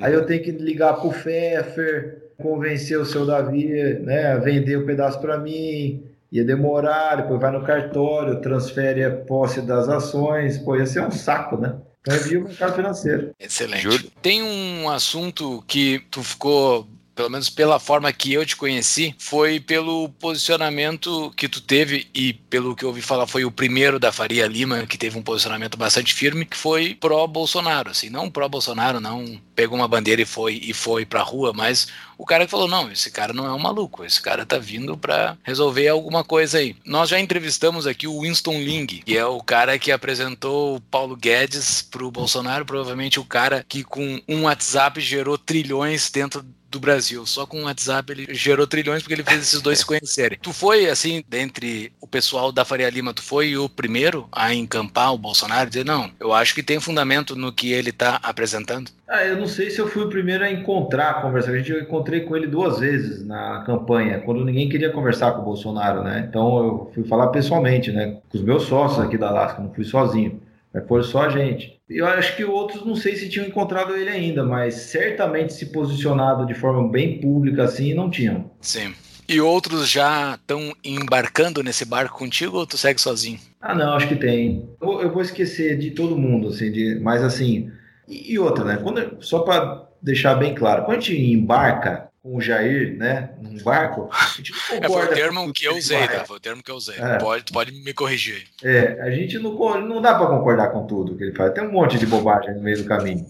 Aí 0.00 0.12
eu 0.12 0.24
tenho 0.24 0.42
que 0.42 0.52
ligar 0.52 0.94
para 0.94 1.06
o 1.06 1.12
Pfeffer, 1.12 2.30
convencer 2.40 2.98
o 2.98 3.04
seu 3.04 3.26
Davi 3.26 3.98
né, 4.00 4.32
a 4.32 4.38
vender 4.38 4.76
o 4.76 4.82
um 4.82 4.86
pedaço 4.86 5.20
para 5.20 5.38
mim. 5.38 6.04
Ia 6.30 6.44
demorar, 6.44 7.16
depois 7.16 7.40
vai 7.40 7.52
no 7.52 7.64
cartório, 7.64 8.40
transfere 8.40 9.04
a 9.04 9.10
posse 9.10 9.60
das 9.60 9.88
ações. 9.88 10.58
Pô, 10.58 10.76
ia 10.76 10.86
ser 10.86 11.00
um 11.00 11.10
saco, 11.10 11.56
né? 11.56 11.76
Então 12.00 12.14
eu 12.14 12.22
vi 12.22 12.36
o 12.36 12.44
mercado 12.44 12.74
financeiro. 12.74 13.30
Excelente. 13.40 13.82
Júlio? 13.82 14.10
Tem 14.20 14.42
um 14.42 14.88
assunto 14.90 15.62
que 15.66 16.02
tu 16.10 16.22
ficou 16.22 16.86
pelo 17.14 17.30
menos 17.30 17.48
pela 17.48 17.78
forma 17.78 18.12
que 18.12 18.32
eu 18.32 18.44
te 18.44 18.56
conheci, 18.56 19.14
foi 19.18 19.60
pelo 19.60 20.08
posicionamento 20.08 21.32
que 21.36 21.48
tu 21.48 21.60
teve 21.60 22.08
e 22.14 22.32
pelo 22.32 22.74
que 22.74 22.84
eu 22.84 22.88
ouvi 22.88 23.00
falar 23.00 23.26
foi 23.26 23.44
o 23.44 23.50
primeiro 23.50 23.98
da 23.98 24.12
Faria 24.12 24.46
Lima 24.46 24.86
que 24.86 24.98
teve 24.98 25.18
um 25.18 25.22
posicionamento 25.22 25.76
bastante 25.76 26.12
firme, 26.12 26.44
que 26.44 26.56
foi 26.56 26.94
pró 26.94 27.26
Bolsonaro, 27.26 27.90
assim, 27.90 28.10
não 28.10 28.30
pró 28.30 28.48
Bolsonaro, 28.48 29.00
não 29.00 29.40
pegou 29.54 29.78
uma 29.78 29.88
bandeira 29.88 30.22
e 30.22 30.26
foi 30.26 30.60
e 30.62 30.72
foi 30.72 31.06
pra 31.06 31.22
rua, 31.22 31.52
mas 31.54 31.86
o 32.16 32.24
cara 32.24 32.44
que 32.44 32.50
falou: 32.50 32.68
"Não, 32.68 32.90
esse 32.90 33.10
cara 33.10 33.32
não 33.32 33.46
é 33.46 33.52
um 33.52 33.58
maluco, 33.58 34.04
esse 34.04 34.20
cara 34.20 34.46
tá 34.46 34.58
vindo 34.58 34.96
para 34.96 35.36
resolver 35.42 35.88
alguma 35.88 36.24
coisa 36.24 36.58
aí". 36.58 36.76
Nós 36.84 37.08
já 37.08 37.18
entrevistamos 37.18 37.86
aqui 37.86 38.06
o 38.06 38.20
Winston 38.22 38.58
Ling, 38.58 38.86
que 38.86 39.16
é 39.16 39.26
o 39.26 39.40
cara 39.40 39.78
que 39.78 39.92
apresentou 39.92 40.76
o 40.76 40.80
Paulo 40.80 41.16
Guedes 41.16 41.82
pro 41.82 42.10
Bolsonaro, 42.10 42.64
provavelmente 42.64 43.20
o 43.20 43.24
cara 43.24 43.64
que 43.68 43.82
com 43.82 44.20
um 44.28 44.42
WhatsApp 44.42 45.00
gerou 45.00 45.38
trilhões 45.38 46.10
dentro 46.10 46.44
do 46.74 46.80
Brasil. 46.80 47.24
Só 47.24 47.46
com 47.46 47.60
o 47.60 47.64
WhatsApp 47.64 48.12
ele 48.12 48.34
gerou 48.34 48.66
trilhões 48.66 49.02
porque 49.02 49.14
ele 49.14 49.24
fez 49.24 49.42
esses 49.42 49.62
dois 49.62 49.78
se 49.78 49.86
conhecerem. 49.86 50.38
Tu 50.42 50.52
foi, 50.52 50.88
assim, 50.88 51.24
dentre 51.28 51.92
o 52.00 52.06
pessoal 52.06 52.52
da 52.52 52.64
Faria 52.64 52.90
Lima, 52.90 53.14
tu 53.14 53.22
foi 53.22 53.56
o 53.56 53.68
primeiro 53.68 54.28
a 54.30 54.52
encampar 54.52 55.14
o 55.14 55.18
Bolsonaro? 55.18 55.70
Dizer, 55.70 55.84
não, 55.84 56.10
eu 56.18 56.32
acho 56.32 56.54
que 56.54 56.62
tem 56.62 56.80
fundamento 56.80 57.36
no 57.36 57.52
que 57.52 57.72
ele 57.72 57.90
está 57.90 58.16
apresentando? 58.22 58.90
Ah, 59.06 59.24
eu 59.24 59.36
não 59.36 59.46
sei 59.46 59.70
se 59.70 59.78
eu 59.78 59.86
fui 59.86 60.02
o 60.02 60.08
primeiro 60.08 60.42
a 60.42 60.50
encontrar, 60.50 61.20
conversar. 61.20 61.52
A 61.52 61.58
gente, 61.58 61.70
eu 61.70 61.80
encontrei 61.80 62.20
com 62.20 62.34
ele 62.36 62.46
duas 62.46 62.80
vezes 62.80 63.24
na 63.24 63.62
campanha, 63.64 64.20
quando 64.20 64.44
ninguém 64.44 64.68
queria 64.68 64.90
conversar 64.90 65.32
com 65.32 65.42
o 65.42 65.44
Bolsonaro, 65.44 66.02
né? 66.02 66.26
Então 66.28 66.58
eu 66.58 66.90
fui 66.94 67.04
falar 67.04 67.28
pessoalmente, 67.28 67.92
né? 67.92 68.18
Com 68.30 68.38
os 68.38 68.42
meus 68.42 68.64
sócios 68.64 69.04
aqui 69.04 69.18
da 69.18 69.28
Alaska, 69.28 69.62
não 69.62 69.72
fui 69.72 69.84
sozinho. 69.84 70.40
Foi 70.88 71.02
só 71.04 71.22
a 71.22 71.28
gente. 71.28 71.78
Eu 71.88 72.06
acho 72.06 72.34
que 72.34 72.44
outros 72.44 72.84
não 72.84 72.96
sei 72.96 73.14
se 73.14 73.28
tinham 73.28 73.46
encontrado 73.46 73.94
ele 73.94 74.10
ainda, 74.10 74.42
mas 74.42 74.74
certamente 74.74 75.52
se 75.52 75.66
posicionado 75.66 76.46
de 76.46 76.54
forma 76.54 76.88
bem 76.88 77.20
pública 77.20 77.64
assim, 77.64 77.94
não 77.94 78.10
tinham. 78.10 78.50
Sim. 78.60 78.92
E 79.28 79.40
outros 79.40 79.88
já 79.88 80.34
estão 80.34 80.74
embarcando 80.84 81.62
nesse 81.62 81.84
barco 81.84 82.18
contigo 82.18 82.58
ou 82.58 82.66
tu 82.66 82.76
segue 82.76 83.00
sozinho? 83.00 83.38
Ah, 83.60 83.74
não, 83.74 83.94
acho 83.94 84.08
que 84.08 84.16
tem. 84.16 84.68
Eu, 84.80 85.00
eu 85.02 85.12
vou 85.12 85.22
esquecer 85.22 85.78
de 85.78 85.92
todo 85.92 86.18
mundo, 86.18 86.48
assim, 86.48 86.70
de, 86.72 86.98
mas 87.00 87.22
assim. 87.22 87.70
E, 88.08 88.34
e 88.34 88.38
outra, 88.38 88.64
né? 88.64 88.78
Quando, 88.82 89.22
só 89.22 89.40
para 89.40 89.88
deixar 90.00 90.34
bem 90.34 90.54
claro, 90.54 90.84
quando 90.84 90.98
a 90.98 91.00
gente 91.00 91.20
embarca, 91.20 92.10
com 92.24 92.36
o 92.36 92.40
Jair, 92.40 92.96
né, 92.96 93.34
num 93.42 93.62
barco, 93.62 94.08
a 94.10 94.36
gente 94.36 94.50
não 94.50 94.80
concorda. 94.80 94.86
É, 94.86 94.88
foi 94.88 95.04
o 95.04 95.14
termo 95.14 95.52
que 95.52 95.66
eu 95.66 95.76
usei, 95.76 96.08
tá? 96.08 96.24
Foi 96.24 96.36
o 96.38 96.40
termo 96.40 96.62
que 96.62 96.70
eu 96.70 96.74
usei. 96.76 96.96
É. 96.98 97.18
Pode, 97.18 97.52
pode 97.52 97.72
me 97.72 97.92
corrigir. 97.92 98.44
É, 98.62 98.98
a 99.02 99.10
gente 99.10 99.38
não, 99.38 99.52
não 99.82 100.00
dá 100.00 100.14
para 100.14 100.28
concordar 100.28 100.72
com 100.72 100.86
tudo 100.86 101.18
que 101.18 101.22
ele 101.22 101.34
faz. 101.34 101.52
Tem 101.52 101.62
um 101.62 101.70
monte 101.70 101.98
de 101.98 102.06
bobagem 102.06 102.54
no 102.54 102.62
meio 102.62 102.78
do 102.78 102.84
caminho. 102.84 103.26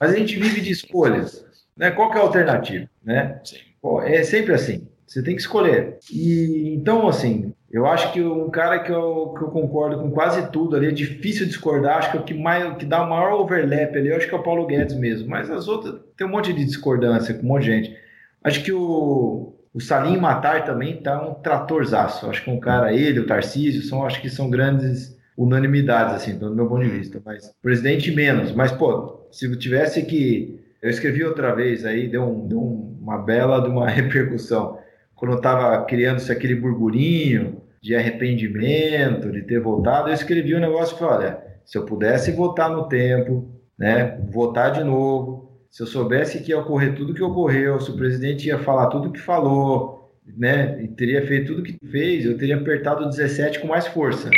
Mas 0.00 0.12
a 0.12 0.16
gente 0.16 0.36
vive 0.36 0.62
de 0.62 0.70
escolhas. 0.70 1.44
Né? 1.76 1.90
Qual 1.90 2.10
que 2.10 2.16
é 2.16 2.20
a 2.20 2.24
alternativa? 2.24 2.88
Né? 3.04 3.38
Sim. 3.44 3.58
É 4.04 4.22
sempre 4.24 4.54
assim. 4.54 4.88
Você 5.06 5.22
tem 5.22 5.34
que 5.34 5.42
escolher. 5.42 5.98
E 6.10 6.74
então, 6.74 7.08
assim, 7.08 7.52
eu 7.70 7.86
acho 7.86 8.12
que 8.12 8.20
um 8.20 8.50
cara 8.50 8.80
que 8.80 8.90
eu, 8.90 9.32
que 9.36 9.44
eu 9.44 9.48
concordo 9.48 9.98
com 9.98 10.10
quase 10.10 10.50
tudo 10.50 10.74
ali, 10.74 10.88
é 10.88 10.90
difícil 10.90 11.46
discordar, 11.46 11.98
acho 11.98 12.10
que 12.10 12.16
o 12.16 12.22
que, 12.24 12.34
mais, 12.34 12.76
que 12.76 12.84
dá 12.84 13.04
o 13.04 13.08
maior 13.08 13.40
overlap 13.40 13.96
ali, 13.96 14.08
eu 14.08 14.16
acho 14.16 14.28
que 14.28 14.34
é 14.34 14.38
o 14.38 14.42
Paulo 14.42 14.66
Guedes 14.66 14.96
mesmo. 14.96 15.28
Mas 15.28 15.48
as 15.48 15.68
outras, 15.68 16.00
tem 16.16 16.26
um 16.26 16.30
monte 16.30 16.52
de 16.52 16.64
discordância 16.64 17.32
com 17.32 17.42
um 17.42 17.48
monte 17.48 17.64
de 17.64 17.70
gente. 17.70 17.96
Acho 18.42 18.64
que 18.64 18.72
o, 18.72 19.54
o 19.72 19.80
Salim 19.80 20.16
Matar 20.16 20.64
também 20.64 21.00
tá 21.00 21.22
um 21.22 21.34
tratorzaço. 21.34 22.28
Acho 22.28 22.42
que 22.42 22.50
um 22.50 22.58
cara, 22.58 22.92
ele, 22.92 23.20
o 23.20 23.26
Tarcísio, 23.26 23.82
são, 23.82 24.04
acho 24.04 24.20
que 24.20 24.28
são 24.28 24.50
grandes 24.50 25.16
unanimidades, 25.38 26.14
assim, 26.14 26.36
do 26.36 26.54
meu 26.54 26.66
ponto 26.66 26.82
de 26.82 26.90
vista. 26.90 27.22
Mas 27.24 27.54
presidente 27.62 28.10
menos. 28.10 28.52
Mas, 28.52 28.72
pô, 28.72 29.28
se 29.30 29.46
eu 29.46 29.56
tivesse 29.56 30.02
que. 30.02 30.58
Eu 30.82 30.88
escrevi 30.88 31.22
outra 31.22 31.54
vez 31.54 31.84
aí, 31.84 32.08
deu, 32.08 32.24
um, 32.24 32.48
deu 32.48 32.60
uma 32.60 33.18
bela 33.18 33.60
de 33.60 33.68
uma 33.68 33.86
repercussão. 33.88 34.78
Quando 35.20 35.32
eu 35.34 35.40
tava 35.42 35.84
criando-se 35.84 36.32
aquele 36.32 36.54
burburinho 36.54 37.60
de 37.82 37.94
arrependimento, 37.94 39.30
de 39.30 39.42
ter 39.42 39.60
votado, 39.60 40.08
eu 40.08 40.14
escrevi 40.14 40.54
um 40.54 40.60
negócio 40.60 40.96
e 40.96 40.98
falei, 40.98 41.26
olha, 41.26 41.38
se 41.62 41.76
eu 41.76 41.84
pudesse 41.84 42.32
votar 42.32 42.70
no 42.70 42.88
tempo, 42.88 43.46
né, 43.78 44.18
votar 44.30 44.72
de 44.72 44.82
novo, 44.82 45.60
se 45.70 45.82
eu 45.82 45.86
soubesse 45.86 46.40
que 46.40 46.52
ia 46.52 46.58
ocorrer 46.58 46.94
tudo 46.94 47.12
que 47.12 47.22
ocorreu, 47.22 47.78
se 47.82 47.90
o 47.90 47.96
presidente 47.96 48.48
ia 48.48 48.58
falar 48.60 48.86
tudo 48.86 49.12
que 49.12 49.20
falou, 49.20 50.10
né, 50.38 50.82
e 50.82 50.88
teria 50.88 51.26
feito 51.26 51.48
tudo 51.52 51.62
que 51.64 51.78
fez, 51.90 52.24
eu 52.24 52.38
teria 52.38 52.56
apertado 52.56 53.04
o 53.04 53.10
17 53.10 53.60
com 53.60 53.68
mais 53.68 53.86
força. 53.88 54.30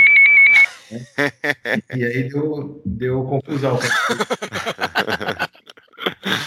Né? 0.91 1.01
E 1.95 2.05
aí 2.05 2.29
deu, 2.29 2.83
deu 2.85 3.23
confusão. 3.23 3.79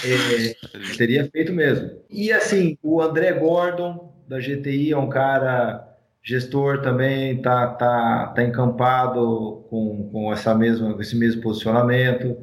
é, 0.04 0.56
teria 0.98 1.30
feito 1.32 1.54
mesmo. 1.54 1.90
E 2.10 2.34
assim, 2.34 2.78
o 2.84 3.02
André 3.02 3.32
Gordon, 3.32 4.15
da 4.28 4.40
GTI, 4.40 4.92
é 4.92 4.98
um 4.98 5.10
cara 5.10 5.96
gestor 6.26 6.82
também 6.82 7.40
tá, 7.42 7.68
tá, 7.68 8.34
tá 8.36 8.44
encampado 8.44 9.66
com, 9.70 10.10
com 10.12 10.34
essa 10.34 10.56
mesma, 10.56 10.98
esse 11.00 11.16
mesmo 11.16 11.42
posicionamento. 11.42 12.36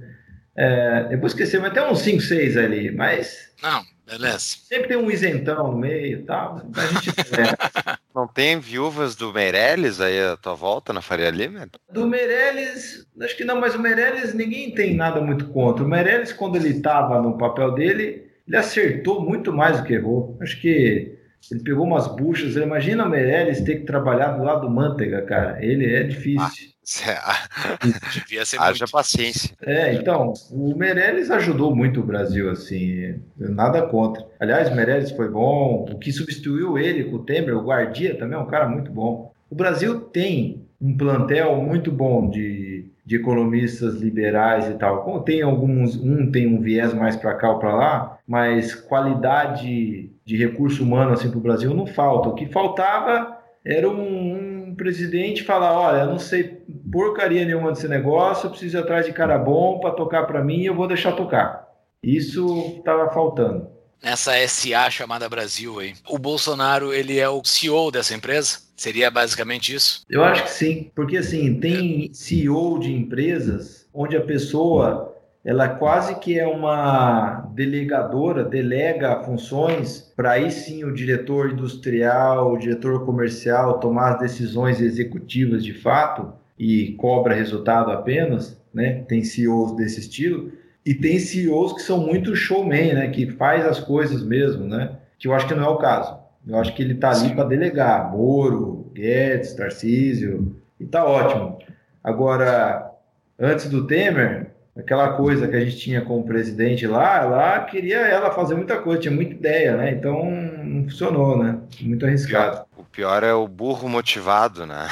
É, 0.57 1.05
depois 1.09 1.33
esquecemos 1.33 1.69
até 1.69 1.85
uns 1.91 1.99
5, 2.01 2.21
6 2.21 2.57
ali, 2.57 2.91
mas. 2.95 3.51
Não, 3.61 3.83
beleza. 4.07 4.39
Sempre 4.39 4.89
tem 4.89 4.97
um 4.97 5.11
isentão 5.11 5.73
no 5.73 5.79
meio 5.79 6.21
e 6.21 6.23
tal. 6.23 6.63
A 6.77 6.87
gente 6.87 7.11
é. 7.35 7.99
Não 8.15 8.29
tem 8.29 8.61
viúvas 8.61 9.17
do 9.17 9.33
Meirelles 9.33 10.01
aí 10.01 10.21
a 10.21 10.37
tua 10.37 10.55
volta 10.55 10.93
na 10.93 11.01
Faria 11.01 11.31
Lima? 11.31 11.67
Do 11.91 12.07
Meirelles, 12.07 13.07
acho 13.21 13.37
que 13.37 13.45
não, 13.45 13.59
mas 13.59 13.75
o 13.75 13.81
Meirelles 13.81 14.35
ninguém 14.35 14.75
tem 14.75 14.95
nada 14.95 15.21
muito 15.21 15.47
contra. 15.47 15.83
O 15.83 15.89
Meirelles, 15.89 16.33
quando 16.33 16.57
ele 16.57 16.69
estava 16.69 17.21
no 17.21 17.39
papel 17.39 17.73
dele, 17.73 18.31
ele 18.47 18.57
acertou 18.57 19.23
muito 19.23 19.51
mais 19.51 19.81
do 19.81 19.87
que 19.87 19.95
errou. 19.95 20.39
Acho 20.43 20.61
que 20.61 21.19
ele 21.51 21.61
pegou 21.61 21.87
umas 21.87 22.07
buchas. 22.07 22.57
Imagina 22.57 23.07
o 23.07 23.11
Meirelles 23.11 23.61
ter 23.61 23.77
que 23.81 23.87
trabalhar 23.87 24.33
do 24.33 24.45
lado 24.45 24.63
do 24.63 24.71
Manteiga, 24.71 25.23
cara. 25.23 25.65
Ele 25.65 25.93
é 25.95 26.03
difícil. 26.03 26.73
Ah, 27.17 27.49
Devia 28.13 28.45
ser 28.45 28.61
haja 28.61 28.85
muito. 28.85 28.93
paciência. 28.93 29.55
É, 29.63 29.95
então, 29.95 30.33
o 30.51 30.75
Meirelles 30.77 31.31
ajudou 31.31 31.75
muito 31.75 32.01
o 32.01 32.05
Brasil, 32.05 32.51
assim, 32.51 33.21
nada 33.37 33.83
contra. 33.83 34.27
Aliás, 34.41 34.69
o 34.69 34.75
Meirelles 34.75 35.13
foi 35.13 35.29
bom, 35.29 35.87
o 35.91 35.99
que 35.99 36.13
substituiu 36.13 36.79
ele 36.79 37.05
com 37.05 37.17
o 37.17 37.25
Temer, 37.25 37.57
o 37.57 37.63
Guardia 37.63 38.17
também 38.17 38.37
é 38.37 38.41
um 38.41 38.47
cara 38.47 38.69
muito 38.69 38.91
bom. 38.91 39.33
O 39.49 39.55
Brasil 39.55 40.01
tem 40.01 40.62
um 40.83 40.97
plantel 40.97 41.57
muito 41.63 41.93
bom 41.93 42.29
de, 42.29 42.91
de 43.07 43.15
economistas 43.15 43.95
liberais 43.95 44.69
e 44.69 44.75
tal. 44.75 45.23
Tem 45.23 45.41
alguns, 45.41 45.95
um 45.97 46.29
tem 46.31 46.53
um 46.53 46.61
viés 46.61 46.93
mais 46.93 47.15
para 47.15 47.35
cá 47.35 47.53
ou 47.53 47.59
para 47.61 47.73
lá, 47.73 48.19
mas 48.27 48.75
qualidade 48.75 50.11
de 50.25 50.37
recurso 50.37 50.83
humano 50.83 51.13
assim 51.13 51.31
para 51.31 51.39
o 51.39 51.43
Brasil 51.43 51.73
não 51.73 51.87
falta. 51.87 52.31
O 52.31 52.35
que 52.35 52.47
faltava 52.47 53.39
era 53.65 53.89
um, 53.89 54.71
um 54.71 54.75
presidente 54.75 55.45
falar, 55.45 55.73
olha, 55.79 56.01
eu 56.01 56.07
não 56.07 56.19
sei 56.19 56.65
porcaria 56.91 57.45
nenhuma 57.45 57.71
desse 57.71 57.87
negócio, 57.87 58.47
eu 58.47 58.51
preciso 58.51 58.77
ir 58.77 58.81
atrás 58.81 59.07
de 59.07 59.13
cara 59.13 59.39
bom 59.39 59.79
para 59.79 59.93
tocar 59.93 60.27
para 60.27 60.43
mim 60.43 60.65
eu 60.65 60.75
vou 60.75 60.89
deixar 60.89 61.13
tocar. 61.13 61.69
Isso 62.03 62.75
estava 62.79 63.09
faltando. 63.13 63.69
Nessa 64.03 64.33
SA 64.49 64.91
chamada 64.91 65.29
Brasil 65.29 65.79
aí. 65.79 65.95
O 66.09 66.19
Bolsonaro, 66.19 66.93
ele 66.93 67.21
é 67.21 67.29
o 67.29 67.45
CEO 67.45 67.93
dessa 67.93 68.13
empresa? 68.13 68.59
Seria 68.83 69.13
basicamente 69.13 69.73
isso? 69.73 70.03
Eu 70.11 70.25
acho 70.25 70.43
que 70.43 70.51
sim, 70.51 70.91
porque 70.93 71.17
assim, 71.17 71.55
tem 71.61 72.13
CEO 72.13 72.81
de 72.81 72.93
empresas 72.93 73.87
onde 73.95 74.17
a 74.17 74.21
pessoa 74.21 75.15
ela 75.45 75.69
quase 75.69 76.17
que 76.17 76.37
é 76.37 76.45
uma 76.45 77.49
delegadora, 77.55 78.43
delega 78.43 79.23
funções 79.23 80.13
para 80.17 80.33
aí 80.33 80.51
sim 80.51 80.83
o 80.83 80.93
diretor 80.93 81.53
industrial, 81.53 82.53
o 82.53 82.59
diretor 82.59 83.07
comercial 83.07 83.79
tomar 83.79 84.15
as 84.15 84.21
decisões 84.21 84.81
executivas 84.81 85.65
de 85.65 85.75
fato 85.75 86.33
e 86.59 86.95
cobra 86.95 87.37
resultado 87.37 87.93
apenas, 87.93 88.61
né? 88.75 89.05
Tem 89.07 89.23
CEOs 89.23 89.77
desse 89.77 90.01
estilo 90.01 90.51
e 90.85 90.93
tem 90.93 91.21
CEOs 91.21 91.75
que 91.75 91.83
são 91.83 91.99
muito 91.99 92.35
showman, 92.35 92.95
né? 92.95 93.11
Que 93.11 93.31
faz 93.31 93.65
as 93.65 93.79
coisas 93.79 94.25
mesmo, 94.25 94.65
né? 94.65 94.97
Que 95.21 95.29
eu 95.29 95.35
acho 95.35 95.47
que 95.47 95.55
não 95.55 95.67
é 95.67 95.69
o 95.69 95.79
caso. 95.79 96.22
Eu 96.47 96.59
acho 96.59 96.75
que 96.75 96.83
ele 96.83 96.95
está 96.95 97.11
ali 97.11 97.35
para 97.35 97.45
delegar. 97.45 98.11
Moro, 98.11 98.91
Guedes, 98.93 99.55
Tarcísio, 99.55 100.57
e 100.79 100.85
tá 100.85 101.05
ótimo. 101.05 101.59
Agora, 102.03 102.91
antes 103.39 103.69
do 103.69 103.87
Temer, 103.87 104.51
aquela 104.77 105.13
coisa 105.13 105.47
que 105.47 105.57
a 105.57 105.61
gente 105.61 105.77
tinha 105.77 106.01
com 106.01 106.19
o 106.19 106.25
presidente 106.25 106.87
lá, 106.87 107.21
lá 107.25 107.61
queria 107.61 107.99
ela 107.99 108.33
fazer 108.33 108.55
muita 108.55 108.79
coisa, 108.79 109.03
tinha 109.03 109.15
muita 109.15 109.35
ideia, 109.35 109.77
né? 109.77 109.93
Então 109.93 110.25
não 110.31 110.85
funcionou, 110.85 111.43
né? 111.43 111.59
Muito 111.81 112.05
arriscado. 112.07 112.65
O 112.77 112.85
pior 112.85 113.23
é 113.23 113.33
o 113.33 113.47
burro 113.47 113.89
motivado, 113.89 114.67
né? 114.67 114.89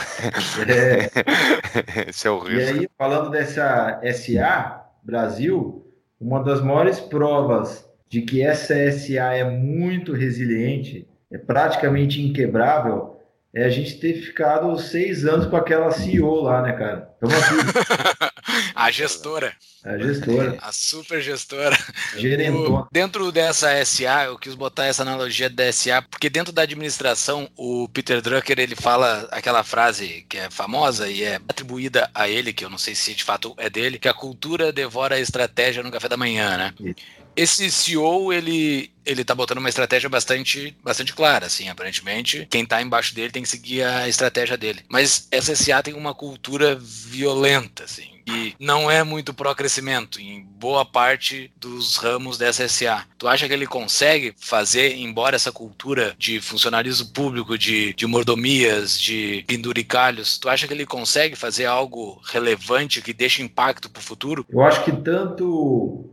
É, 0.68 2.07
Esse 2.11 2.28
é 2.28 2.30
o 2.30 2.46
e 2.48 2.55
risco. 2.55 2.78
aí, 2.78 2.88
falando 2.96 3.30
dessa 3.30 4.01
SA, 4.12 4.84
Brasil, 5.03 5.84
uma 6.20 6.42
das 6.44 6.61
maiores 6.62 7.01
provas 7.01 7.88
de 8.09 8.22
que 8.22 8.42
essa 8.42 8.74
SA 8.92 9.34
é 9.34 9.44
muito 9.44 10.12
resiliente, 10.12 11.09
é 11.31 11.39
praticamente 11.39 12.20
inquebrável, 12.20 13.20
é 13.55 13.64
a 13.64 13.68
gente 13.68 13.99
ter 13.99 14.14
ficado 14.14 14.78
seis 14.78 15.24
anos 15.24 15.47
com 15.47 15.57
aquela 15.57 15.91
CEO 15.91 16.43
lá, 16.43 16.62
né, 16.62 16.72
cara? 16.72 17.11
Estamos 17.14 17.37
aqui, 17.43 18.31
A 18.74 18.91
gestora, 18.91 19.53
a 19.85 19.99
gestora, 19.99 20.59
a 20.61 20.72
super 20.72 21.20
gestora. 21.20 21.76
gerentona. 22.16 22.87
Dentro 22.91 23.31
dessa 23.31 23.85
SA, 23.85 24.24
eu 24.24 24.39
quis 24.39 24.55
botar 24.55 24.87
essa 24.87 25.03
analogia 25.03 25.49
da 25.49 25.70
SA, 25.72 26.03
porque 26.03 26.31
dentro 26.31 26.53
da 26.53 26.62
administração, 26.62 27.49
o 27.57 27.89
Peter 27.89 28.20
Drucker 28.20 28.59
ele 28.59 28.74
fala 28.74 29.28
aquela 29.31 29.62
frase 29.62 30.24
que 30.28 30.39
é 30.39 30.51
famosa 30.51 31.09
e 31.09 31.22
é 31.22 31.37
atribuída 31.49 32.11
a 32.14 32.28
ele, 32.28 32.53
que 32.53 32.64
eu 32.64 32.70
não 32.70 32.78
sei 32.78 32.95
se 32.95 33.14
de 33.14 33.24
fato 33.24 33.55
é 33.57 33.68
dele, 33.68 33.99
que 33.99 34.09
a 34.09 34.14
cultura 34.14 34.72
devora 34.72 35.16
a 35.16 35.20
estratégia 35.20 35.83
no 35.83 35.91
café 35.91 36.09
da 36.09 36.16
manhã, 36.16 36.57
né? 36.57 36.74
Isso. 36.81 37.20
Esse 37.37 37.70
CEO, 37.70 38.33
ele, 38.33 38.91
ele 39.05 39.24
tá 39.24 39.35
botando 39.35 39.59
uma 39.59 39.68
estratégia 39.68 40.09
bastante, 40.09 40.76
bastante 40.83 41.12
clara, 41.12 41.47
assim, 41.47 41.68
aparentemente. 41.68 42.47
Quem 42.51 42.66
tá 42.66 42.83
embaixo 42.83 43.14
dele 43.14 43.33
tem 43.33 43.43
que 43.43 43.49
seguir 43.49 43.83
a 43.83 44.09
estratégia 44.09 44.57
dele. 44.57 44.85
Mas 44.89 45.28
essa 45.31 45.55
SA 45.55 45.83
tem 45.83 45.95
uma 45.95 46.14
cultura 46.14 46.76
violenta, 46.76 47.85
assim, 47.85 48.20
e 48.26 48.55
não 48.59 48.91
é 48.91 49.03
muito 49.03 49.35
pró-crescimento 49.35 50.20
em 50.20 50.43
boa 50.43 50.85
parte 50.85 51.51
dos 51.57 51.97
ramos 51.97 52.39
dessa 52.39 52.66
SA. 52.68 53.05
Tu 53.18 53.26
acha 53.26 53.47
que 53.47 53.53
ele 53.53 53.66
consegue 53.66 54.35
fazer, 54.39 54.97
embora 54.97 55.37
essa 55.37 55.51
cultura 55.51 56.14
de 56.18 56.41
funcionalismo 56.41 57.09
público, 57.12 57.59
de, 57.59 57.93
de 57.95 58.07
mordomias, 58.07 58.99
de 58.99 59.45
penduricalhos, 59.47 60.39
tu 60.39 60.49
acha 60.49 60.66
que 60.66 60.74
ele 60.74 60.87
consegue 60.87 61.35
fazer 61.35 61.64
algo 61.64 62.20
relevante 62.24 63.03
que 63.03 63.12
deixe 63.12 63.43
impacto 63.43 63.89
pro 63.89 64.03
futuro? 64.03 64.47
Eu 64.49 64.62
acho 64.62 64.85
que 64.85 64.93
tanto 64.93 66.10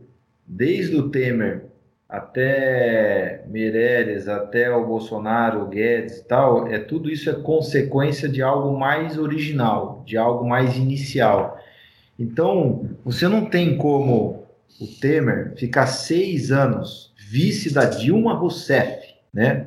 desde 0.48 0.96
o 0.96 1.10
Temer 1.10 1.66
até 2.08 3.44
Meirelles, 3.48 4.28
até 4.28 4.74
o 4.74 4.86
Bolsonaro, 4.86 5.62
o 5.62 5.68
Guedes 5.68 6.18
e 6.18 6.24
tal, 6.24 6.66
é 6.66 6.78
tudo 6.78 7.10
isso 7.10 7.28
é 7.28 7.34
consequência 7.34 8.26
de 8.26 8.40
algo 8.40 8.78
mais 8.78 9.18
original, 9.18 10.02
de 10.06 10.16
algo 10.16 10.48
mais 10.48 10.76
inicial. 10.76 11.58
Então, 12.18 12.88
você 13.04 13.28
não 13.28 13.44
tem 13.44 13.76
como 13.76 14.46
o 14.80 14.86
Temer 15.00 15.52
ficar 15.56 15.86
seis 15.86 16.50
anos 16.50 17.12
vice 17.28 17.72
da 17.72 17.84
Dilma 17.84 18.32
Rousseff, 18.32 19.14
né? 19.32 19.66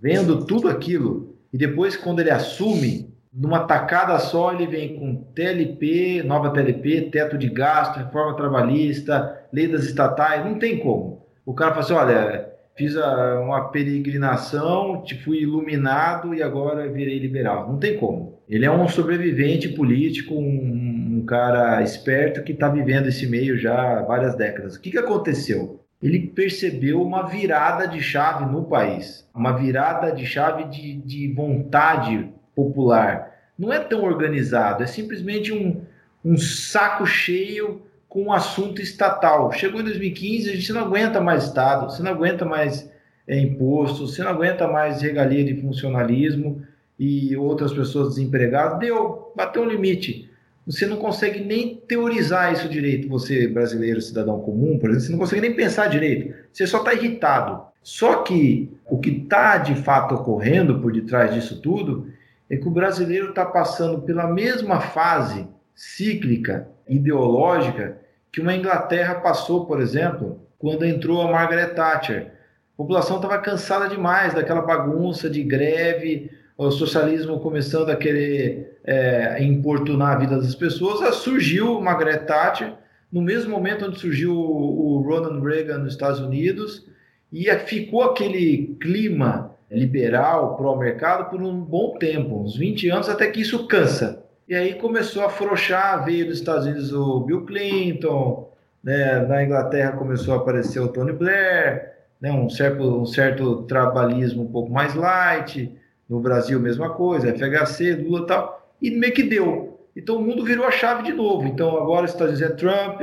Vendo 0.00 0.44
tudo 0.44 0.68
aquilo 0.68 1.36
e 1.52 1.56
depois 1.56 1.96
quando 1.96 2.18
ele 2.18 2.30
assume 2.30 3.14
numa 3.36 3.60
tacada 3.66 4.18
só 4.18 4.52
ele 4.52 4.66
vem 4.66 4.98
com 4.98 5.16
TLP, 5.34 6.22
nova 6.24 6.50
TLP, 6.50 7.10
teto 7.10 7.36
de 7.36 7.50
gasto, 7.50 7.98
reforma 7.98 8.34
trabalhista, 8.34 9.46
lei 9.52 9.68
das 9.68 9.84
estatais, 9.84 10.44
não 10.44 10.58
tem 10.58 10.78
como. 10.78 11.26
O 11.44 11.52
cara 11.52 11.72
fala 11.72 11.84
assim, 11.84 11.92
olha, 11.92 12.48
fiz 12.76 12.96
uma 12.96 13.68
peregrinação, 13.68 15.02
te 15.02 15.14
fui 15.22 15.42
iluminado 15.42 16.34
e 16.34 16.42
agora 16.42 16.90
virei 16.90 17.18
liberal. 17.18 17.68
Não 17.68 17.78
tem 17.78 17.98
como. 17.98 18.40
Ele 18.48 18.64
é 18.64 18.70
um 18.70 18.88
sobrevivente 18.88 19.68
político, 19.68 20.34
um, 20.34 21.18
um 21.18 21.26
cara 21.26 21.82
esperto 21.82 22.42
que 22.42 22.52
está 22.52 22.68
vivendo 22.68 23.08
esse 23.08 23.26
meio 23.26 23.58
já 23.58 23.98
há 23.98 24.02
várias 24.02 24.34
décadas. 24.34 24.76
O 24.76 24.80
que, 24.80 24.90
que 24.90 24.98
aconteceu? 24.98 25.84
Ele 26.02 26.20
percebeu 26.20 27.02
uma 27.02 27.22
virada 27.22 27.86
de 27.86 28.00
chave 28.00 28.44
no 28.50 28.64
país, 28.64 29.28
uma 29.34 29.52
virada 29.52 30.12
de 30.12 30.24
chave 30.26 30.64
de, 30.64 30.94
de 30.94 31.32
vontade 31.32 32.32
popular. 32.56 33.32
Não 33.58 33.72
é 33.72 33.78
tão 33.78 34.02
organizado, 34.02 34.82
é 34.82 34.86
simplesmente 34.86 35.52
um, 35.52 35.82
um 36.24 36.36
saco 36.36 37.06
cheio 37.06 37.82
com 38.08 38.24
um 38.24 38.32
assunto 38.32 38.80
estatal. 38.80 39.52
Chegou 39.52 39.80
em 39.80 39.84
2015, 39.84 40.50
a 40.50 40.54
gente 40.54 40.72
não 40.72 40.80
aguenta 40.80 41.20
mais 41.20 41.44
Estado, 41.44 41.90
você 41.90 42.02
não 42.02 42.10
aguenta 42.10 42.44
mais 42.44 42.90
é, 43.28 43.38
imposto, 43.38 44.06
você 44.08 44.24
não 44.24 44.30
aguenta 44.30 44.66
mais 44.66 45.02
regalia 45.02 45.44
de 45.44 45.60
funcionalismo 45.60 46.62
e 46.98 47.36
outras 47.36 47.72
pessoas 47.72 48.14
desempregadas. 48.14 48.78
Deu, 48.78 49.32
bateu 49.36 49.62
um 49.62 49.68
limite. 49.68 50.30
Você 50.66 50.84
não 50.86 50.96
consegue 50.96 51.40
nem 51.40 51.76
teorizar 51.76 52.52
isso 52.52 52.68
direito, 52.68 53.08
você 53.08 53.46
brasileiro, 53.46 54.00
cidadão 54.00 54.40
comum, 54.40 54.78
por 54.78 54.90
exemplo, 54.90 55.06
você 55.06 55.12
não 55.12 55.18
consegue 55.18 55.42
nem 55.42 55.54
pensar 55.54 55.86
direito. 55.86 56.34
Você 56.52 56.66
só 56.66 56.78
está 56.78 56.92
irritado. 56.92 57.62
Só 57.82 58.22
que 58.22 58.68
o 58.90 58.98
que 58.98 59.10
está 59.10 59.58
de 59.58 59.76
fato 59.76 60.16
ocorrendo 60.16 60.80
por 60.80 60.92
detrás 60.92 61.32
disso 61.32 61.60
tudo 61.60 62.08
é 62.48 62.56
que 62.56 62.68
o 62.68 62.70
brasileiro 62.70 63.30
está 63.30 63.44
passando 63.44 64.02
pela 64.02 64.26
mesma 64.26 64.80
fase 64.80 65.46
cíclica, 65.74 66.68
ideológica, 66.88 67.98
que 68.32 68.40
uma 68.40 68.54
Inglaterra 68.54 69.16
passou, 69.16 69.66
por 69.66 69.80
exemplo, 69.80 70.40
quando 70.58 70.84
entrou 70.84 71.22
a 71.22 71.30
Margaret 71.30 71.74
Thatcher. 71.74 72.32
A 72.74 72.76
população 72.76 73.16
estava 73.16 73.38
cansada 73.38 73.88
demais 73.88 74.34
daquela 74.34 74.62
bagunça 74.62 75.28
de 75.28 75.42
greve, 75.42 76.30
o 76.56 76.70
socialismo 76.70 77.40
começando 77.40 77.90
a 77.90 77.96
querer 77.96 78.78
é, 78.84 79.42
importunar 79.42 80.16
a 80.16 80.18
vida 80.18 80.36
das 80.36 80.54
pessoas. 80.54 81.14
Surgiu 81.16 81.80
Margaret 81.80 82.20
Thatcher, 82.20 82.74
no 83.12 83.20
mesmo 83.20 83.50
momento 83.50 83.86
onde 83.86 83.98
surgiu 83.98 84.34
o 84.34 85.00
Ronald 85.00 85.44
Reagan 85.44 85.78
nos 85.78 85.92
Estados 85.92 86.20
Unidos, 86.20 86.86
e 87.32 87.50
ficou 87.60 88.02
aquele 88.02 88.76
clima 88.80 89.55
liberal, 89.70 90.56
pró-mercado, 90.56 91.30
por 91.30 91.42
um 91.42 91.60
bom 91.60 91.96
tempo, 91.98 92.42
uns 92.42 92.56
20 92.56 92.88
anos, 92.90 93.08
até 93.08 93.26
que 93.28 93.40
isso 93.40 93.66
cansa. 93.66 94.22
E 94.48 94.54
aí 94.54 94.74
começou 94.74 95.22
a 95.22 95.26
afrouxar, 95.26 96.04
veio 96.04 96.26
dos 96.26 96.38
Estados 96.38 96.66
Unidos 96.66 96.92
o 96.92 97.20
Bill 97.20 97.44
Clinton, 97.44 98.48
né? 98.82 99.26
na 99.26 99.42
Inglaterra 99.42 99.92
começou 99.92 100.34
a 100.34 100.36
aparecer 100.36 100.78
o 100.78 100.88
Tony 100.88 101.12
Blair, 101.12 101.92
né? 102.20 102.30
um, 102.30 102.48
certo, 102.48 102.82
um 102.82 103.06
certo 103.06 103.62
trabalhismo 103.62 104.44
um 104.44 104.52
pouco 104.52 104.70
mais 104.70 104.94
light, 104.94 105.76
no 106.08 106.20
Brasil 106.20 106.60
mesma 106.60 106.90
coisa, 106.90 107.34
FHC, 107.34 107.96
Lula 107.96 108.22
e 108.22 108.26
tal, 108.26 108.70
e 108.80 108.90
meio 108.92 109.12
que 109.12 109.24
deu. 109.24 109.80
Então 109.96 110.16
o 110.16 110.22
mundo 110.22 110.44
virou 110.44 110.64
a 110.64 110.70
chave 110.70 111.02
de 111.02 111.12
novo. 111.12 111.48
Então 111.48 111.76
agora 111.76 112.04
os 112.04 112.12
Estados 112.12 112.38
Unidos 112.38 112.52
é 112.52 112.56
Trump, 112.56 113.00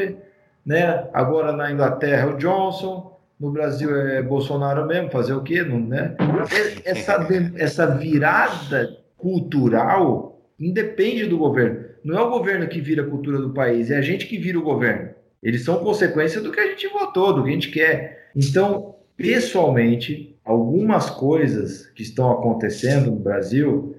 né? 0.66 1.10
agora 1.12 1.52
na 1.52 1.70
Inglaterra 1.70 2.30
é 2.30 2.34
o 2.34 2.38
Johnson, 2.38 3.13
no 3.44 3.52
Brasil 3.52 3.94
é 3.94 4.22
Bolsonaro 4.24 4.88
mesmo, 4.88 5.12
fazer 5.12 5.34
o 5.34 5.44
quê? 5.44 5.64
Não, 5.64 5.78
né? 5.78 6.16
Essa, 6.86 7.28
essa 7.56 7.86
virada 7.86 8.98
cultural 9.18 10.42
independe 10.58 11.26
do 11.26 11.38
governo. 11.38 11.84
Não 12.06 12.18
é 12.18 12.22
o 12.22 12.30
governo 12.30 12.70
que 12.70 12.80
vira 12.80 13.04
a 13.04 13.10
cultura 13.10 13.40
do 13.40 13.54
país, 13.54 13.92
é 13.92 13.98
a 13.98 14.02
gente 14.02 14.28
que 14.28 14.38
vira 14.38 14.58
o 14.58 14.64
governo. 14.64 15.10
Eles 15.42 15.66
são 15.66 15.84
consequência 15.84 16.40
do 16.40 16.54
que 16.54 16.60
a 16.60 16.68
gente 16.68 16.88
votou, 16.88 17.34
do 17.34 17.44
que 17.44 17.50
a 17.50 17.54
gente 17.54 17.70
quer. 17.70 18.30
Então, 18.34 18.96
pessoalmente, 19.18 20.40
algumas 20.46 21.10
coisas 21.10 21.88
que 21.88 22.02
estão 22.02 22.32
acontecendo 22.32 23.12
no 23.12 23.20
Brasil, 23.20 23.94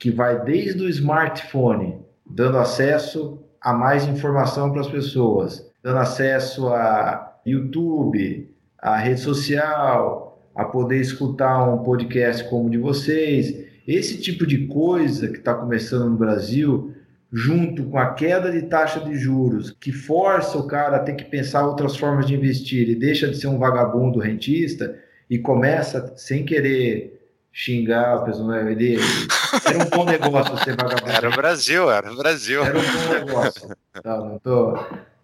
que 0.00 0.10
vai 0.10 0.44
desde 0.44 0.82
o 0.82 0.88
smartphone, 0.88 2.00
dando 2.28 2.58
acesso 2.58 3.40
a 3.60 3.72
mais 3.72 4.04
informação 4.08 4.72
para 4.72 4.80
as 4.80 4.88
pessoas, 4.88 5.70
dando 5.80 5.98
acesso 5.98 6.68
a 6.68 7.38
YouTube, 7.46 8.49
a 8.80 8.96
rede 8.96 9.20
social, 9.20 10.30
a 10.54 10.64
poder 10.64 11.00
escutar 11.00 11.68
um 11.72 11.78
podcast 11.78 12.48
como 12.48 12.68
o 12.68 12.70
de 12.70 12.78
vocês. 12.78 13.54
Esse 13.86 14.20
tipo 14.20 14.46
de 14.46 14.66
coisa 14.66 15.28
que 15.28 15.38
está 15.38 15.54
começando 15.54 16.10
no 16.10 16.16
Brasil, 16.16 16.94
junto 17.32 17.84
com 17.84 17.98
a 17.98 18.14
queda 18.14 18.50
de 18.50 18.62
taxa 18.62 19.00
de 19.00 19.16
juros, 19.16 19.76
que 19.80 19.92
força 19.92 20.58
o 20.58 20.66
cara 20.66 20.96
a 20.96 21.00
ter 21.00 21.14
que 21.14 21.24
pensar 21.24 21.66
outras 21.66 21.96
formas 21.96 22.26
de 22.26 22.34
investir 22.34 22.88
e 22.88 22.94
deixa 22.94 23.28
de 23.28 23.36
ser 23.36 23.46
um 23.46 23.58
vagabundo 23.58 24.18
rentista 24.18 24.98
e 25.28 25.38
começa, 25.38 26.12
sem 26.16 26.44
querer 26.44 27.18
xingar 27.52 28.16
a 28.16 28.22
pessoa, 28.22 28.62
né? 28.62 28.72
ele 28.72 28.96
era 29.66 29.78
um 29.78 29.90
bom 29.90 30.04
negócio 30.04 30.56
ser 30.58 30.76
vagabundo. 30.76 31.10
Era 31.10 31.28
o 31.28 31.36
Brasil, 31.36 31.90
era 31.90 32.12
o 32.12 32.16
Brasil. 32.16 32.64
Era 32.64 32.78
um 32.78 32.82
bom 32.82 33.26
negócio. 33.26 33.76
Não, 34.04 34.24
não 34.24 34.38
tô, 34.38 34.78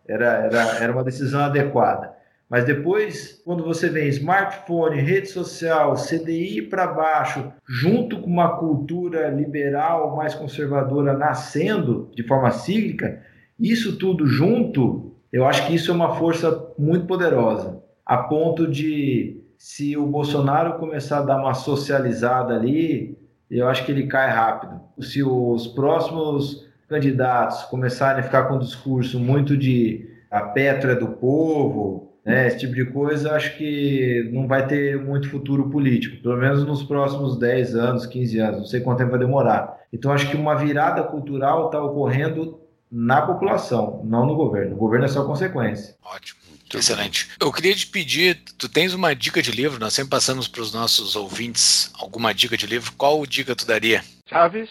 era, 0.08 0.26
era, 0.26 0.62
era 0.80 0.92
uma 0.92 1.04
decisão 1.04 1.40
adequada. 1.40 2.15
Mas 2.48 2.64
depois, 2.64 3.42
quando 3.44 3.64
você 3.64 3.88
vê 3.88 4.08
smartphone, 4.08 5.00
rede 5.00 5.28
social, 5.28 5.94
CDI 5.94 6.62
para 6.62 6.86
baixo, 6.86 7.52
junto 7.66 8.20
com 8.20 8.30
uma 8.30 8.56
cultura 8.56 9.28
liberal 9.30 10.14
mais 10.16 10.34
conservadora 10.34 11.16
nascendo 11.16 12.08
de 12.14 12.22
forma 12.22 12.50
cíclica, 12.52 13.20
isso 13.58 13.98
tudo 13.98 14.26
junto, 14.26 15.12
eu 15.32 15.44
acho 15.44 15.66
que 15.66 15.74
isso 15.74 15.90
é 15.90 15.94
uma 15.94 16.14
força 16.14 16.72
muito 16.78 17.06
poderosa, 17.06 17.82
a 18.04 18.18
ponto 18.18 18.68
de 18.68 19.42
se 19.58 19.96
o 19.96 20.06
Bolsonaro 20.06 20.78
começar 20.78 21.18
a 21.18 21.22
dar 21.22 21.38
uma 21.38 21.54
socializada 21.54 22.54
ali, 22.54 23.18
eu 23.50 23.66
acho 23.66 23.84
que 23.84 23.90
ele 23.90 24.06
cai 24.06 24.30
rápido. 24.30 24.80
Se 25.00 25.22
os 25.22 25.66
próximos 25.66 26.66
candidatos 26.88 27.64
começarem 27.64 28.20
a 28.20 28.22
ficar 28.22 28.44
com 28.44 28.56
um 28.56 28.60
discurso 28.60 29.18
muito 29.18 29.56
de 29.56 30.08
a 30.30 30.40
Petro 30.42 30.90
é 30.90 30.94
do 30.94 31.08
povo, 31.08 32.05
né, 32.26 32.48
esse 32.48 32.58
tipo 32.58 32.74
de 32.74 32.84
coisa, 32.86 33.36
acho 33.36 33.56
que 33.56 34.28
não 34.32 34.48
vai 34.48 34.66
ter 34.66 35.00
muito 35.00 35.30
futuro 35.30 35.70
político, 35.70 36.20
pelo 36.20 36.36
menos 36.36 36.64
nos 36.64 36.82
próximos 36.82 37.38
10 37.38 37.76
anos, 37.76 38.04
15 38.04 38.38
anos, 38.40 38.58
não 38.58 38.66
sei 38.66 38.80
quanto 38.80 38.98
tempo 38.98 39.12
vai 39.12 39.20
demorar. 39.20 39.78
Então, 39.92 40.10
acho 40.10 40.28
que 40.28 40.36
uma 40.36 40.56
virada 40.56 41.04
cultural 41.04 41.66
está 41.66 41.80
ocorrendo 41.80 42.60
na 42.90 43.22
população, 43.22 44.02
não 44.04 44.26
no 44.26 44.34
governo. 44.34 44.74
O 44.74 44.78
governo 44.78 45.04
é 45.04 45.08
só 45.08 45.24
consequência. 45.24 45.94
Ótimo. 46.04 46.40
Excelente. 46.74 47.28
Eu 47.40 47.52
queria 47.52 47.72
te 47.72 47.86
pedir, 47.86 48.42
tu 48.58 48.68
tens 48.68 48.92
uma 48.92 49.14
dica 49.14 49.40
de 49.40 49.52
livro? 49.52 49.78
Nós 49.78 49.92
sempre 49.92 50.10
passamos 50.10 50.48
para 50.48 50.62
os 50.62 50.74
nossos 50.74 51.14
ouvintes 51.14 51.92
alguma 51.96 52.34
dica 52.34 52.56
de 52.56 52.66
livro. 52.66 52.92
Qual 52.98 53.24
dica 53.24 53.54
tu 53.54 53.64
daria? 53.64 54.02
Chaves, 54.28 54.68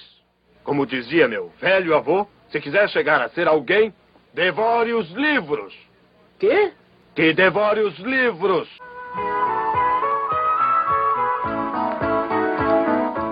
como 0.61 0.85
dizia 0.85 1.25
meu 1.25 1.53
velho 1.61 1.95
avô, 1.95 2.27
se 2.51 2.59
quiser 2.59 2.89
chegar 2.89 3.21
a 3.21 3.29
ser 3.29 3.47
alguém, 3.47 3.93
devore 4.33 4.93
os 4.93 5.09
livros. 5.11 5.73
Quê? 6.37 6.73
Que 7.15 7.33
devore 7.33 7.79
os 7.79 7.97
livros. 7.99 8.67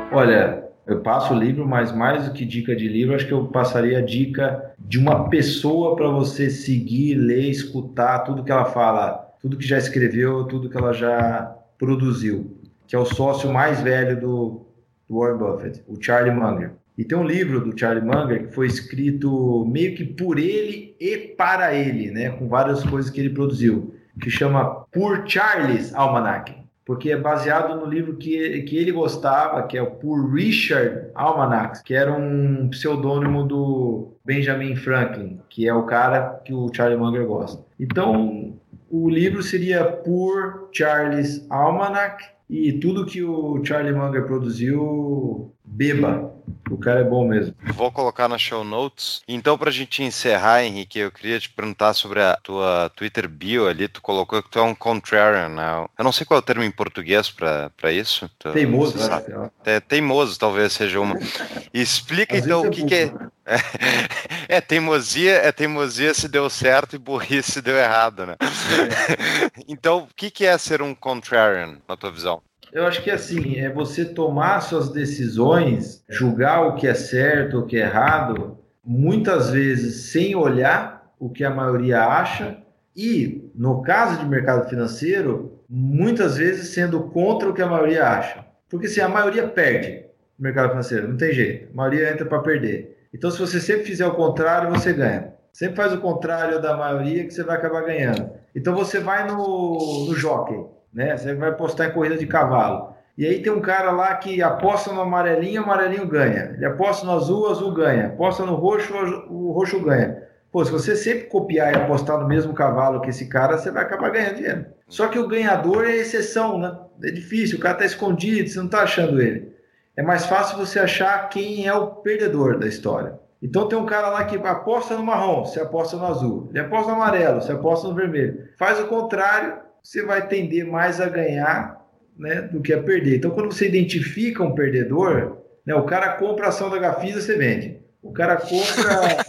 Olha, 0.10 0.64
eu 0.88 1.02
passo 1.02 1.34
o 1.34 1.38
livro, 1.38 1.68
mas 1.68 1.92
mais 1.92 2.26
do 2.26 2.34
que 2.34 2.46
dica 2.46 2.74
de 2.74 2.88
livro, 2.88 3.14
acho 3.14 3.28
que 3.28 3.34
eu 3.34 3.48
passaria 3.48 3.98
a 3.98 4.02
dica 4.02 4.74
de 4.80 4.98
uma 4.98 5.28
pessoa 5.28 5.98
para 5.98 6.08
você 6.08 6.50
seguir, 6.50 7.16
ler, 7.16 7.50
escutar 7.50 8.20
tudo 8.20 8.44
que 8.44 8.52
ela 8.54 8.66
fala, 8.66 9.34
tudo 9.42 9.58
que 9.58 9.68
já 9.68 9.78
escreveu, 9.78 10.46
tudo 10.46 10.70
que 10.70 10.78
ela 10.78 10.94
já 10.94 11.54
produziu, 11.78 12.56
que 12.88 12.96
é 12.96 13.00
o 13.00 13.06
sócio 13.06 13.52
mais 13.52 13.82
velho 13.82 14.18
do, 14.18 14.66
do 15.10 15.20
Warren 15.20 15.38
Buffett, 15.38 15.84
o 15.88 16.02
Charlie 16.02 16.34
Munger. 16.34 16.72
E 16.98 17.04
tem 17.04 17.18
um 17.18 17.26
livro 17.26 17.60
do 17.60 17.78
Charlie 17.78 18.06
Munger 18.06 18.48
que 18.48 18.54
foi 18.54 18.68
escrito 18.68 19.66
meio 19.66 19.96
que 19.96 20.04
por 20.04 20.38
ele 20.38 20.96
e 21.00 21.18
para 21.18 21.74
ele, 21.74 22.12
né, 22.12 22.30
com 22.30 22.48
várias 22.48 22.84
coisas 22.84 23.10
que 23.10 23.20
ele 23.20 23.32
produziu, 23.32 23.96
que 24.22 24.30
chama 24.30 24.86
Por 24.92 25.28
Charles 25.28 25.94
Almanac, 25.96 26.54
porque 26.86 27.12
é 27.12 27.18
baseado 27.18 27.80
no 27.80 27.86
livro 27.86 28.16
que, 28.18 28.62
que 28.64 28.78
ele 28.78 28.92
gostava, 28.92 29.64
que 29.64 29.78
é 29.78 29.82
o 29.82 29.92
Por 29.92 30.34
Richard 30.34 31.08
Almanac, 31.16 31.84
que 31.84 31.96
era 31.96 32.14
um 32.14 32.70
pseudônimo 32.70 33.44
do 33.44 34.14
Benjamin 34.24 34.76
Franklin, 34.76 35.40
que 35.50 35.68
é 35.68 35.74
o 35.74 35.84
cara 35.84 36.42
que 36.46 36.54
o 36.54 36.72
Charlie 36.74 36.98
Munger 36.98 37.26
gosta. 37.26 37.64
Então, 37.80 38.54
o 38.90 39.10
livro 39.10 39.42
seria 39.42 39.84
Por 39.84 40.70
Charles 40.72 41.46
Almanac 41.50 42.24
e 42.50 42.74
tudo 42.74 43.06
que 43.06 43.24
o 43.24 43.64
Charlie 43.64 43.94
Munger 43.94 44.26
produziu, 44.26 45.52
beba. 45.66 46.33
O 46.70 46.78
cara 46.78 47.02
é 47.02 47.04
bom 47.04 47.28
mesmo. 47.28 47.54
Vou 47.74 47.92
colocar 47.92 48.28
na 48.28 48.38
show 48.38 48.64
notes. 48.64 49.22
Então, 49.28 49.58
pra 49.58 49.72
gente 49.72 50.04
encerrar, 50.04 50.64
Henrique, 50.64 51.00
eu 51.00 51.12
queria 51.12 51.40
te 51.40 51.50
perguntar 51.50 51.94
sobre 51.94 52.22
a 52.22 52.38
tua 52.42 52.92
Twitter 52.96 53.28
bio 53.28 53.68
ali. 53.68 53.88
Tu 53.88 54.02
colocou 54.02 54.42
que 54.42 54.50
tu 54.50 54.60
é 54.60 54.62
um 54.62 54.74
contrarian, 54.74 55.50
né? 55.50 55.86
Eu 55.98 56.04
não 56.04 56.12
sei 56.12 56.26
qual 56.26 56.38
é 56.38 56.42
o 56.42 56.46
termo 56.46 56.64
em 56.64 56.72
português 56.72 57.30
pra, 57.30 57.70
pra 57.78 57.92
isso. 57.92 58.30
Tu, 58.40 58.52
Teimoso, 58.52 58.98
né? 58.98 59.04
sabe? 59.04 59.34
É, 59.66 59.80
teimoso, 59.80 60.40
talvez 60.40 60.74
seja 60.74 61.00
uma. 61.00 61.18
Explica 61.74 62.38
Às 62.38 62.46
então 62.46 62.62
o 62.62 62.64
vezes 62.64 62.84
que, 62.86 62.94
é 62.94 63.08
que 63.08 63.16
é. 63.16 63.34
É 64.48 64.62
teimosia, 64.62 65.34
é 65.34 65.52
teimosia 65.52 66.14
se 66.14 66.28
deu 66.28 66.50
certo 66.50 66.96
e 66.96 67.00
burrice 67.00 67.54
se 67.54 67.62
deu 67.62 67.76
errado, 67.78 68.26
né? 68.26 68.36
Então, 69.68 70.00
o 70.00 70.08
que, 70.16 70.30
que 70.30 70.46
é 70.46 70.58
ser 70.58 70.82
um 70.82 70.94
contrarian, 70.94 71.78
na 71.88 71.96
tua 71.98 72.12
visão? 72.12 72.42
Eu 72.74 72.88
acho 72.88 73.04
que 73.04 73.12
assim, 73.12 73.60
é 73.60 73.70
você 73.70 74.04
tomar 74.04 74.60
suas 74.62 74.90
decisões, 74.90 76.04
julgar 76.10 76.66
o 76.66 76.76
que 76.76 76.88
é 76.88 76.96
certo, 76.96 77.60
o 77.60 77.66
que 77.68 77.78
é 77.78 77.82
errado, 77.82 78.58
muitas 78.84 79.52
vezes 79.52 80.12
sem 80.12 80.36
olhar 80.36 81.14
o 81.20 81.30
que 81.30 81.44
a 81.44 81.52
maioria 81.52 82.04
acha 82.04 82.58
e, 82.96 83.52
no 83.54 83.84
caso 83.84 84.20
de 84.20 84.26
mercado 84.26 84.68
financeiro, 84.68 85.62
muitas 85.70 86.36
vezes 86.38 86.70
sendo 86.70 87.04
contra 87.04 87.48
o 87.48 87.54
que 87.54 87.62
a 87.62 87.68
maioria 87.68 88.08
acha. 88.08 88.44
Porque 88.68 88.88
se 88.88 89.00
a 89.00 89.08
maioria 89.08 89.48
perde 89.48 90.06
no 90.38 90.44
mercado 90.44 90.70
financeiro, 90.70 91.08
não 91.10 91.18
tem 91.18 91.32
jeito, 91.32 91.70
a 91.72 91.76
maioria 91.76 92.12
entra 92.12 92.26
para 92.26 92.40
perder. 92.40 93.08
Então, 93.14 93.30
se 93.30 93.38
você 93.38 93.60
sempre 93.60 93.86
fizer 93.86 94.08
o 94.08 94.16
contrário, 94.16 94.72
você 94.72 94.92
ganha. 94.92 95.32
Sempre 95.52 95.76
faz 95.76 95.94
o 95.94 96.02
contrário 96.02 96.60
da 96.60 96.76
maioria 96.76 97.24
que 97.24 97.32
você 97.32 97.44
vai 97.44 97.56
acabar 97.56 97.84
ganhando. 97.84 98.32
Então, 98.56 98.74
você 98.74 99.00
vai 99.00 99.28
no, 99.28 100.08
no 100.08 100.16
jockey 100.16 100.74
né? 100.94 101.18
Você 101.18 101.34
vai 101.34 101.50
apostar 101.50 101.90
em 101.90 101.92
corrida 101.92 102.18
de 102.18 102.28
cavalo. 102.28 102.94
E 103.18 103.26
aí 103.26 103.42
tem 103.42 103.52
um 103.52 103.62
cara 103.62 103.92
lá 103.92 104.16
que 104.16 104.42
aposta 104.42 104.92
no 104.92 105.02
amarelinho, 105.02 105.62
o 105.62 105.64
amarelinho 105.66 106.08
ganha. 106.08 106.54
Ele 106.56 106.66
aposta 106.66 107.06
no 107.06 107.14
azul, 107.14 107.44
o 107.44 107.52
azul 107.52 107.74
ganha. 107.74 108.08
Aposta 108.08 108.46
no 108.46 108.56
roxo, 108.56 108.94
o 109.30 109.52
roxo 109.52 109.80
ganha. 109.82 110.24
Pô, 110.52 110.64
se 110.64 110.72
você 110.72 110.96
sempre 110.96 111.26
copiar 111.26 111.74
e 111.74 111.78
apostar 111.78 112.20
no 112.20 112.28
mesmo 112.28 112.54
cavalo 112.54 113.02
que 113.02 113.10
esse 113.10 113.28
cara, 113.28 113.58
você 113.58 113.72
vai 113.72 113.84
acabar 113.84 114.12
ganhando 114.12 114.36
dinheiro. 114.36 114.66
Só 114.88 115.08
que 115.08 115.18
o 115.18 115.28
ganhador 115.28 115.86
é 115.86 115.96
exceção, 115.96 116.60
né? 116.60 116.78
É 117.04 117.10
difícil, 117.10 117.58
o 117.58 117.62
cara 117.62 117.78
tá 117.78 117.86
escondido, 117.86 118.48
você 118.48 118.60
não 118.60 118.68
tá 118.68 118.84
achando 118.84 119.20
ele. 119.20 119.52
É 119.98 120.04
mais 120.04 120.26
fácil 120.26 120.58
você 120.58 120.80
achar 120.80 121.30
quem 121.30 121.68
é 121.68 121.74
o 121.74 121.88
perdedor 121.88 122.60
da 122.60 122.68
história. 122.68 123.20
Então 123.42 123.68
tem 123.68 123.78
um 123.78 123.86
cara 123.86 124.10
lá 124.10 124.24
que 124.24 124.38
aposta 124.38 124.96
no 124.96 125.04
marrom, 125.04 125.44
você 125.44 125.60
aposta 125.60 125.98
no 125.98 126.06
azul. 126.06 126.48
Ele 126.52 126.60
aposta 126.60 126.92
no 126.92 126.98
amarelo, 126.98 127.42
você 127.42 127.52
aposta 127.52 127.88
no 127.88 127.96
vermelho. 127.96 128.48
Faz 128.58 128.80
o 128.80 128.86
contrário, 128.86 129.58
você 129.84 130.02
vai 130.04 130.28
tender 130.28 130.66
mais 130.66 131.02
a 131.02 131.10
ganhar 131.10 131.84
né, 132.18 132.42
do 132.42 132.62
que 132.62 132.74
a 132.74 132.82
perder. 132.82 133.18
Então, 133.18 133.32
quando 133.32 133.52
você 133.52 133.68
identifica 133.68 134.42
um 134.42 134.56
perdedor, 134.56 135.38
né, 135.66 135.76
o 135.76 135.84
cara 135.84 136.14
compra 136.14 136.46
a 136.46 136.50
ação 136.50 136.70
da 136.70 136.80
Gafisa, 136.80 137.20
você 137.20 137.36
vende. 137.36 137.84
O 138.02 138.12
cara 138.12 138.38
compra 138.38 139.24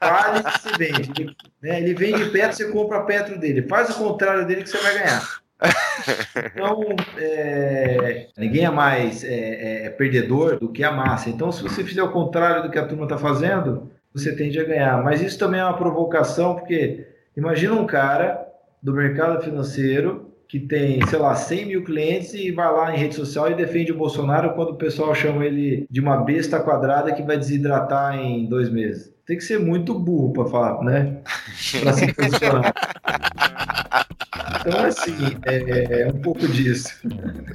Vale, 0.00 0.42
você 0.42 0.78
vende. 0.78 1.10
Ele, 1.20 1.36
né, 1.62 1.80
ele 1.80 1.94
vende 1.94 2.30
Petro, 2.30 2.56
você 2.56 2.70
compra 2.70 3.04
Petro 3.04 3.38
dele. 3.38 3.62
Faz 3.68 3.90
o 3.90 3.98
contrário 3.98 4.46
dele 4.46 4.62
que 4.62 4.70
você 4.70 4.78
vai 4.78 4.98
ganhar. 4.98 5.44
Então, 6.52 6.84
é, 7.16 8.26
ninguém 8.36 8.64
é 8.64 8.70
mais 8.70 9.24
é, 9.24 9.86
é, 9.86 9.90
perdedor 9.90 10.58
do 10.58 10.70
que 10.70 10.84
a 10.84 10.92
massa. 10.92 11.30
Então, 11.30 11.50
se 11.50 11.62
você 11.62 11.82
fizer 11.82 12.02
o 12.02 12.12
contrário 12.12 12.62
do 12.62 12.70
que 12.70 12.78
a 12.78 12.86
turma 12.86 13.04
está 13.04 13.16
fazendo, 13.16 13.90
você 14.12 14.34
tende 14.34 14.58
a 14.58 14.64
ganhar. 14.64 15.02
Mas 15.02 15.22
isso 15.22 15.38
também 15.38 15.60
é 15.60 15.64
uma 15.64 15.76
provocação, 15.76 16.56
porque 16.56 17.06
imagina 17.36 17.74
um 17.74 17.86
cara 17.86 18.43
do 18.84 18.92
mercado 18.92 19.42
financeiro 19.42 20.30
que 20.46 20.60
tem, 20.60 21.04
sei 21.06 21.18
lá, 21.18 21.34
100 21.34 21.66
mil 21.66 21.84
clientes 21.84 22.34
e 22.34 22.52
vai 22.52 22.70
lá 22.70 22.94
em 22.94 22.98
rede 22.98 23.14
social 23.14 23.50
e 23.50 23.54
defende 23.54 23.90
o 23.90 23.96
Bolsonaro 23.96 24.52
quando 24.52 24.72
o 24.72 24.76
pessoal 24.76 25.14
chama 25.14 25.44
ele 25.44 25.86
de 25.90 26.00
uma 26.00 26.18
besta 26.18 26.60
quadrada 26.60 27.12
que 27.12 27.22
vai 27.22 27.38
desidratar 27.38 28.16
em 28.18 28.46
dois 28.46 28.70
meses. 28.70 29.12
Tem 29.26 29.38
que 29.38 29.42
ser 29.42 29.58
muito 29.58 29.98
burro 29.98 30.34
para 30.34 30.44
falar, 30.44 30.84
né? 30.84 31.22
Para 31.80 31.92
se 31.94 32.12
posicionar. 32.12 32.74
Então, 34.66 34.84
assim, 34.84 35.14
é, 35.44 36.02
é, 36.02 36.06
um 36.06 36.20
pouco 36.20 36.46
disso. 36.48 36.96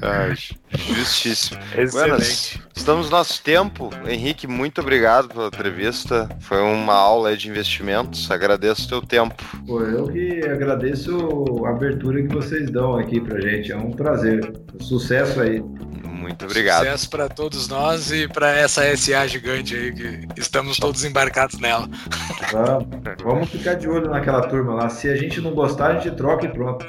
Ah, 0.02 0.34
justíssimo. 0.72 1.60
Excelente. 1.76 1.92
Buenas, 1.92 2.60
estamos 2.76 3.06
no 3.08 3.12
nosso 3.12 3.42
tempo. 3.44 3.90
Henrique, 4.08 4.46
muito 4.46 4.82
obrigado 4.82 5.30
pela 5.30 5.48
entrevista. 5.48 6.30
Foi 6.40 6.62
uma 6.62 6.94
aula 6.94 7.36
de 7.36 7.50
investimentos. 7.50 8.30
Agradeço 8.30 8.86
o 8.86 8.90
teu 8.90 9.02
tempo. 9.02 9.44
Pô, 9.66 9.82
eu 9.82 10.08
que 10.08 10.42
agradeço 10.48 11.66
a 11.66 11.70
abertura 11.70 12.22
que 12.22 12.34
vocês 12.34 12.70
dão 12.70 12.96
aqui 12.96 13.20
pra 13.20 13.42
gente. 13.42 13.72
É 13.72 13.78
um 13.78 13.92
prazer. 13.92 14.54
Sucesso 14.80 15.42
aí. 15.42 15.64
Muito 16.30 16.46
obrigado. 16.46 16.86
Sucesso 16.86 17.10
para 17.10 17.28
todos 17.28 17.68
nós 17.68 18.12
e 18.12 18.28
para 18.28 18.56
essa 18.56 18.96
SA 18.96 19.28
gigante 19.28 19.76
aí 19.76 19.92
que 19.92 20.28
estamos 20.38 20.78
todos 20.78 21.04
embarcados 21.04 21.60
nela. 21.60 21.90
Vamos, 22.52 22.88
vamos 23.24 23.50
ficar 23.50 23.74
de 23.74 23.88
olho 23.88 24.10
naquela 24.10 24.48
turma 24.48 24.74
lá. 24.76 24.90
Se 24.90 25.10
a 25.10 25.16
gente 25.16 25.42
não 25.42 25.52
gostar, 25.52 25.92
a 25.98 26.00
gente 26.00 26.16
troca 26.16 26.46
e 26.46 26.50
pronto. 26.50 26.86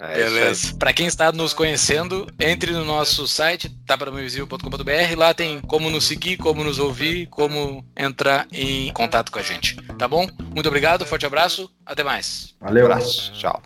É 0.00 0.14
Beleza. 0.14 0.76
Para 0.76 0.92
quem 0.92 1.06
está 1.06 1.32
nos 1.32 1.52
conhecendo, 1.52 2.26
entre 2.38 2.70
no 2.70 2.84
nosso 2.84 3.26
site, 3.26 3.68
tapadamainvisível.com.br. 3.84 5.16
Lá 5.16 5.34
tem 5.34 5.60
como 5.60 5.90
nos 5.90 6.06
seguir, 6.06 6.36
como 6.36 6.62
nos 6.62 6.78
ouvir, 6.78 7.26
como 7.26 7.84
entrar 7.96 8.46
em 8.52 8.92
contato 8.92 9.32
com 9.32 9.40
a 9.40 9.42
gente. 9.42 9.76
Tá 9.98 10.06
bom? 10.06 10.26
Muito 10.54 10.68
obrigado, 10.68 11.04
forte 11.04 11.26
abraço, 11.26 11.68
até 11.84 12.04
mais. 12.04 12.54
Valeu. 12.60 12.86
Abraço. 12.86 13.32
Tchau. 13.34 13.60